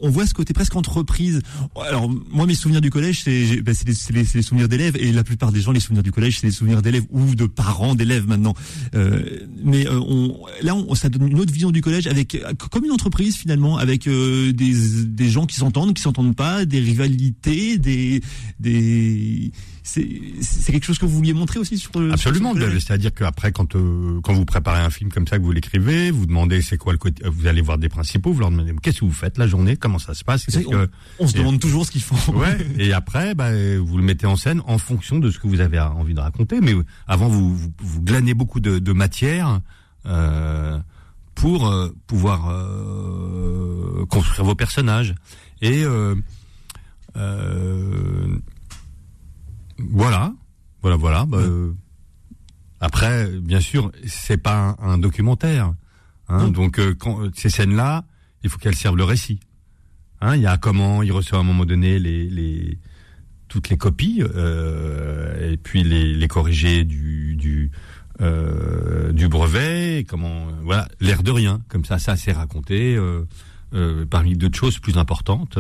on, 0.02 0.10
voit 0.10 0.26
ce 0.26 0.34
côté 0.34 0.54
presque 0.54 0.76
entreprise. 0.76 1.42
Alors 1.88 2.10
moi, 2.30 2.46
mes 2.46 2.56
souvenirs 2.56 2.82
du 2.82 2.90
collège, 2.90 3.24
c'est 3.24 3.62
ben, 3.62 3.76
les, 3.86 4.24
les, 4.34 4.42
souvenirs 4.42 4.68
d'élèves, 4.68 4.96
et 4.98 5.12
la 5.12 5.24
plupart 5.24 5.52
des 5.52 5.62
gens, 5.62 5.72
les 5.72 5.80
souvenirs 5.80 6.04
du 6.04 6.12
collège, 6.12 6.40
c'est 6.40 6.48
les 6.48 6.54
souvenirs 6.54 6.82
d'élèves 6.82 7.06
ou 7.12 7.36
de 7.36 7.46
parents 7.46 7.96
d'élèves 7.96 8.28
maintenant. 8.28 8.54
Euh, 8.96 9.22
mais 9.64 9.88
euh, 9.88 10.00
on, 10.00 10.38
là, 10.62 10.76
on, 10.76 10.96
ça 10.96 11.10
donne 11.10 11.28
une 11.28 11.40
autre 11.40 11.54
vision 11.54 11.72
du 11.72 11.82
collège 11.82 12.08
avec 12.08 12.38
comme 12.72 12.86
une 12.86 12.92
entreprise 12.92 13.36
finalement, 13.36 13.78
avec 13.78 14.08
euh, 14.08 14.54
des, 14.54 15.06
des 15.06 15.30
gens 15.30 15.46
qui 15.46 15.56
s'entendent, 15.56 15.94
qui 15.94 16.02
s'entendent 16.02 16.36
pas, 16.36 16.66
des 16.66 16.80
rivalités, 16.80 17.78
des 17.78 18.22
des 18.60 19.52
c'est 19.86 20.72
quelque 20.72 20.84
chose 20.84 20.98
que 20.98 21.06
vous 21.06 21.18
vouliez 21.18 21.34
montrer 21.34 21.60
aussi 21.60 21.78
sur 21.78 21.92
le 22.00 22.12
absolument 22.12 22.54
c'est-à-dire 22.56 23.14
qu'après 23.14 23.52
quand 23.52 23.76
euh, 23.76 24.20
quand 24.22 24.34
vous 24.34 24.46
préparez 24.46 24.80
un 24.80 24.90
film 24.90 25.12
comme 25.12 25.28
ça 25.28 25.38
que 25.38 25.44
vous 25.44 25.52
l'écrivez 25.52 26.10
vous 26.10 26.26
demandez 26.26 26.64
c'est 26.64 26.78
quoi 26.78 26.92
le 26.92 26.98
côté 26.98 27.24
vous 27.28 27.46
allez 27.46 27.62
voir 27.62 27.78
des 27.78 27.88
principaux 27.88 28.34
vous 28.34 28.40
leur 28.40 28.50
demandez 28.50 28.74
qu'est-ce 28.82 29.02
que 29.02 29.06
vous 29.06 29.12
faites 29.12 29.38
la 29.38 29.48
journée? 29.48 29.78
Comment 29.78 30.00
ça 30.00 30.16
se 30.16 30.24
passe? 30.24 30.46
On, 30.66 30.70
que... 30.70 30.90
on, 31.20 31.28
se 31.28 31.38
demande 31.38 31.60
toujours 31.60 31.86
ce 31.86 31.92
qu'ils 31.92 32.02
font. 32.02 32.34
Ouais 32.34 32.58
et 32.80 32.94
après 32.94 33.36
bah, 33.36 33.52
vous 33.78 33.98
le 33.98 34.04
mettez 34.04 34.26
en 34.26 34.36
scène 34.36 34.62
en 34.66 34.80
fonction 34.80 35.20
de 35.20 35.30
ce 35.30 35.38
que 35.38 35.48
vous 35.48 35.60
avez 35.60 35.80
envie 35.80 36.16
de 36.16 36.20
raconter 36.20 36.62
mais 36.62 36.74
avant 37.08 37.28
vous 37.28 37.56
vous, 37.56 37.72
vous 37.78 38.02
glanez 38.02 38.34
beaucoup 38.34 38.60
de, 38.60 38.80
de 38.80 38.92
matière 38.92 39.62
euh, 40.08 40.80
pour 41.36 41.68
euh, 41.68 41.94
pouvoir 42.08 42.50
euh, 42.50 44.06
construire 44.06 44.46
vos 44.46 44.56
personnages. 44.56 45.14
Et 45.62 45.84
euh, 45.84 46.16
euh, 47.18 48.38
voilà, 49.78 50.34
voilà, 50.82 50.98
voilà. 50.98 51.26
Bah, 51.26 51.38
euh, 51.38 51.74
après, 52.80 53.28
bien 53.40 53.60
sûr, 53.60 53.92
c'est 54.06 54.38
pas 54.38 54.76
un, 54.80 54.92
un 54.92 54.98
documentaire, 54.98 55.74
hein, 56.28 56.50
donc 56.50 56.80
euh, 56.80 56.94
quand, 56.94 57.36
ces 57.36 57.50
scènes-là, 57.50 58.06
il 58.44 58.50
faut 58.50 58.58
qu'elles 58.58 58.76
servent 58.76 58.98
le 58.98 59.04
récit. 59.04 59.40
Hein, 60.22 60.36
il 60.36 60.42
y 60.42 60.48
a 60.48 60.58
comment 60.58 61.04
il 61.04 61.12
reçoit 61.12 61.38
à 61.38 61.42
un 61.42 61.46
moment 61.46 61.66
donné 61.66 62.00
les, 62.00 62.30
les 62.30 62.78
toutes 63.48 63.70
les 63.70 63.78
copies 63.78 64.24
euh, 64.24 65.52
et 65.52 65.58
puis 65.58 65.84
les, 65.84 66.14
les 66.14 66.28
corriger 66.28 66.84
du 66.84 67.36
du, 67.36 67.72
euh, 68.22 69.12
du 69.12 69.28
brevet. 69.28 70.06
Comment 70.08 70.48
voilà, 70.64 70.88
l'air 71.00 71.24
de 71.24 71.32
rien, 71.32 71.62
comme 71.70 71.86
ça, 71.86 72.00
ça 72.00 72.16
c'est 72.16 72.32
raconté. 72.32 72.98
parmi 74.10 74.38
d'autres 74.38 74.58
choses 74.58 74.80
plus 74.80 74.98
importantes. 74.98 75.60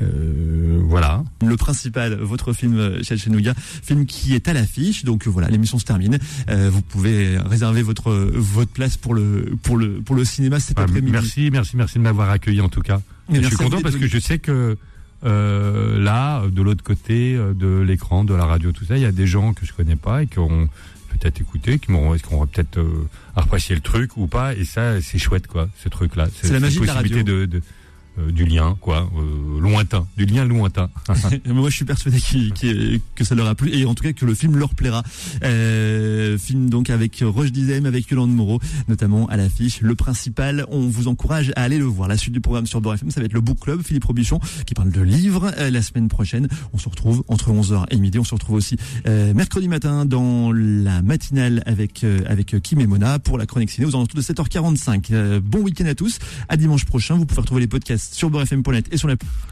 Euh, 0.00 0.80
voilà. 0.84 1.22
Le 1.46 1.56
principal, 1.56 2.14
votre 2.14 2.52
film 2.52 3.02
Chenouya, 3.02 3.54
film 3.56 4.06
qui 4.06 4.34
est 4.34 4.48
à 4.48 4.52
l'affiche. 4.52 5.04
Donc 5.04 5.26
voilà, 5.26 5.48
l'émission 5.48 5.78
se 5.78 5.84
termine. 5.84 6.18
Euh, 6.48 6.70
vous 6.72 6.82
pouvez 6.82 7.38
réserver 7.38 7.82
votre 7.82 8.12
votre 8.12 8.70
place 8.70 8.96
pour 8.96 9.14
le 9.14 9.54
pour 9.62 9.76
le 9.76 10.00
pour 10.00 10.16
le 10.16 10.24
cinéma 10.24 10.60
cet 10.60 10.78
ah, 10.78 10.82
après-midi. 10.82 11.12
Merci, 11.12 11.50
merci, 11.52 11.76
merci 11.76 11.98
de 11.98 12.02
m'avoir 12.02 12.30
accueilli 12.30 12.60
en 12.60 12.68
tout 12.68 12.82
cas. 12.82 13.00
je 13.30 13.40
suis 13.42 13.56
content 13.56 13.80
parce 13.80 13.96
que 13.96 14.06
je 14.06 14.18
sais 14.18 14.38
que 14.38 14.76
euh, 15.24 15.98
là, 16.02 16.42
de 16.48 16.62
l'autre 16.62 16.82
côté 16.82 17.34
euh, 17.34 17.52
de 17.52 17.80
l'écran, 17.80 18.24
de 18.24 18.34
la 18.34 18.46
radio, 18.46 18.72
tout 18.72 18.84
ça, 18.84 18.96
il 18.96 19.02
y 19.02 19.06
a 19.06 19.12
des 19.12 19.26
gens 19.26 19.52
que 19.52 19.66
je 19.66 19.72
connais 19.72 19.96
pas 19.96 20.22
et 20.22 20.26
qui 20.26 20.38
auront 20.38 20.68
peut-être 21.10 21.40
écouté, 21.40 21.78
qui 21.78 21.92
m'auront, 21.92 22.14
qui 22.14 22.24
auront 22.32 22.46
peut-être 22.46 22.78
euh, 22.78 23.06
apprécié 23.36 23.74
le 23.74 23.82
truc 23.82 24.16
ou 24.16 24.26
pas. 24.26 24.54
Et 24.54 24.64
ça, 24.64 25.00
c'est 25.02 25.18
chouette, 25.18 25.46
quoi, 25.46 25.68
ce 25.82 25.88
truc-là. 25.88 26.28
C'est 26.40 26.52
la 26.52 26.60
magie 26.60 26.80
de 26.80 26.86
la 26.86 26.94
radio. 26.94 27.22
De, 27.22 27.44
de, 27.44 27.62
euh, 28.18 28.32
du 28.32 28.44
lien, 28.44 28.76
quoi, 28.80 29.08
euh, 29.16 29.60
lointain, 29.60 30.06
du 30.16 30.26
lien 30.26 30.44
lointain. 30.44 30.90
Moi, 31.46 31.70
je 31.70 31.76
suis 31.76 31.84
persuadé 31.84 32.18
qu 32.18 32.50
qu 32.50 33.00
que 33.14 33.24
ça 33.24 33.34
leur 33.34 33.46
a 33.46 33.54
plu 33.54 33.72
et 33.72 33.84
en 33.84 33.94
tout 33.94 34.02
cas 34.02 34.12
que 34.12 34.24
le 34.24 34.34
film 34.34 34.56
leur 34.56 34.74
plaira. 34.74 35.02
Euh, 35.44 36.36
film 36.36 36.70
donc 36.70 36.90
avec 36.90 37.22
Roche 37.24 37.52
Dizem, 37.52 37.86
avec 37.86 38.08
Yolande 38.10 38.34
Moreau, 38.34 38.60
notamment 38.88 39.26
à 39.28 39.36
l'affiche. 39.36 39.80
Le 39.80 39.94
principal, 39.94 40.66
on 40.70 40.88
vous 40.88 41.06
encourage 41.06 41.52
à 41.56 41.62
aller 41.62 41.78
le 41.78 41.84
voir. 41.84 42.08
La 42.08 42.16
suite 42.16 42.34
du 42.34 42.40
programme 42.40 42.66
sur 42.66 42.80
Beurre 42.80 42.96
ça 42.98 43.20
va 43.20 43.26
être 43.26 43.32
le 43.32 43.40
Book 43.40 43.60
Club, 43.60 43.82
Philippe 43.82 44.04
Robichon, 44.04 44.40
qui 44.66 44.74
parle 44.74 44.90
de 44.90 45.00
livres. 45.00 45.52
Euh, 45.58 45.70
la 45.70 45.82
semaine 45.82 46.08
prochaine, 46.08 46.48
on 46.72 46.78
se 46.78 46.88
retrouve 46.88 47.22
entre 47.28 47.50
11h 47.52 47.84
et 47.90 47.96
midi. 47.96 48.18
On 48.18 48.24
se 48.24 48.34
retrouve 48.34 48.56
aussi 48.56 48.76
mercredi 49.06 49.68
matin 49.68 50.04
dans 50.04 50.52
la 50.52 51.02
matinale 51.02 51.62
avec 51.66 52.04
avec 52.26 52.60
Kim 52.62 52.80
et 52.80 52.86
Mona 52.86 53.18
pour 53.18 53.38
la 53.38 53.46
chronique 53.46 53.70
ciné 53.70 53.86
aux 53.86 53.94
alentours 53.94 54.16
de 54.16 54.22
7h45. 54.22 55.38
bon 55.40 55.60
week-end 55.60 55.86
à 55.86 55.94
tous. 55.94 56.18
À 56.48 56.56
dimanche 56.56 56.84
prochain. 56.84 57.14
Vous 57.14 57.26
pouvez 57.26 57.40
retrouver 57.40 57.60
les 57.60 57.66
podcasts 57.66 57.99
sur 58.00 58.30
beurrefm.net 58.30 58.86
et 58.92 58.96
sur 58.96 59.08
la 59.08 59.16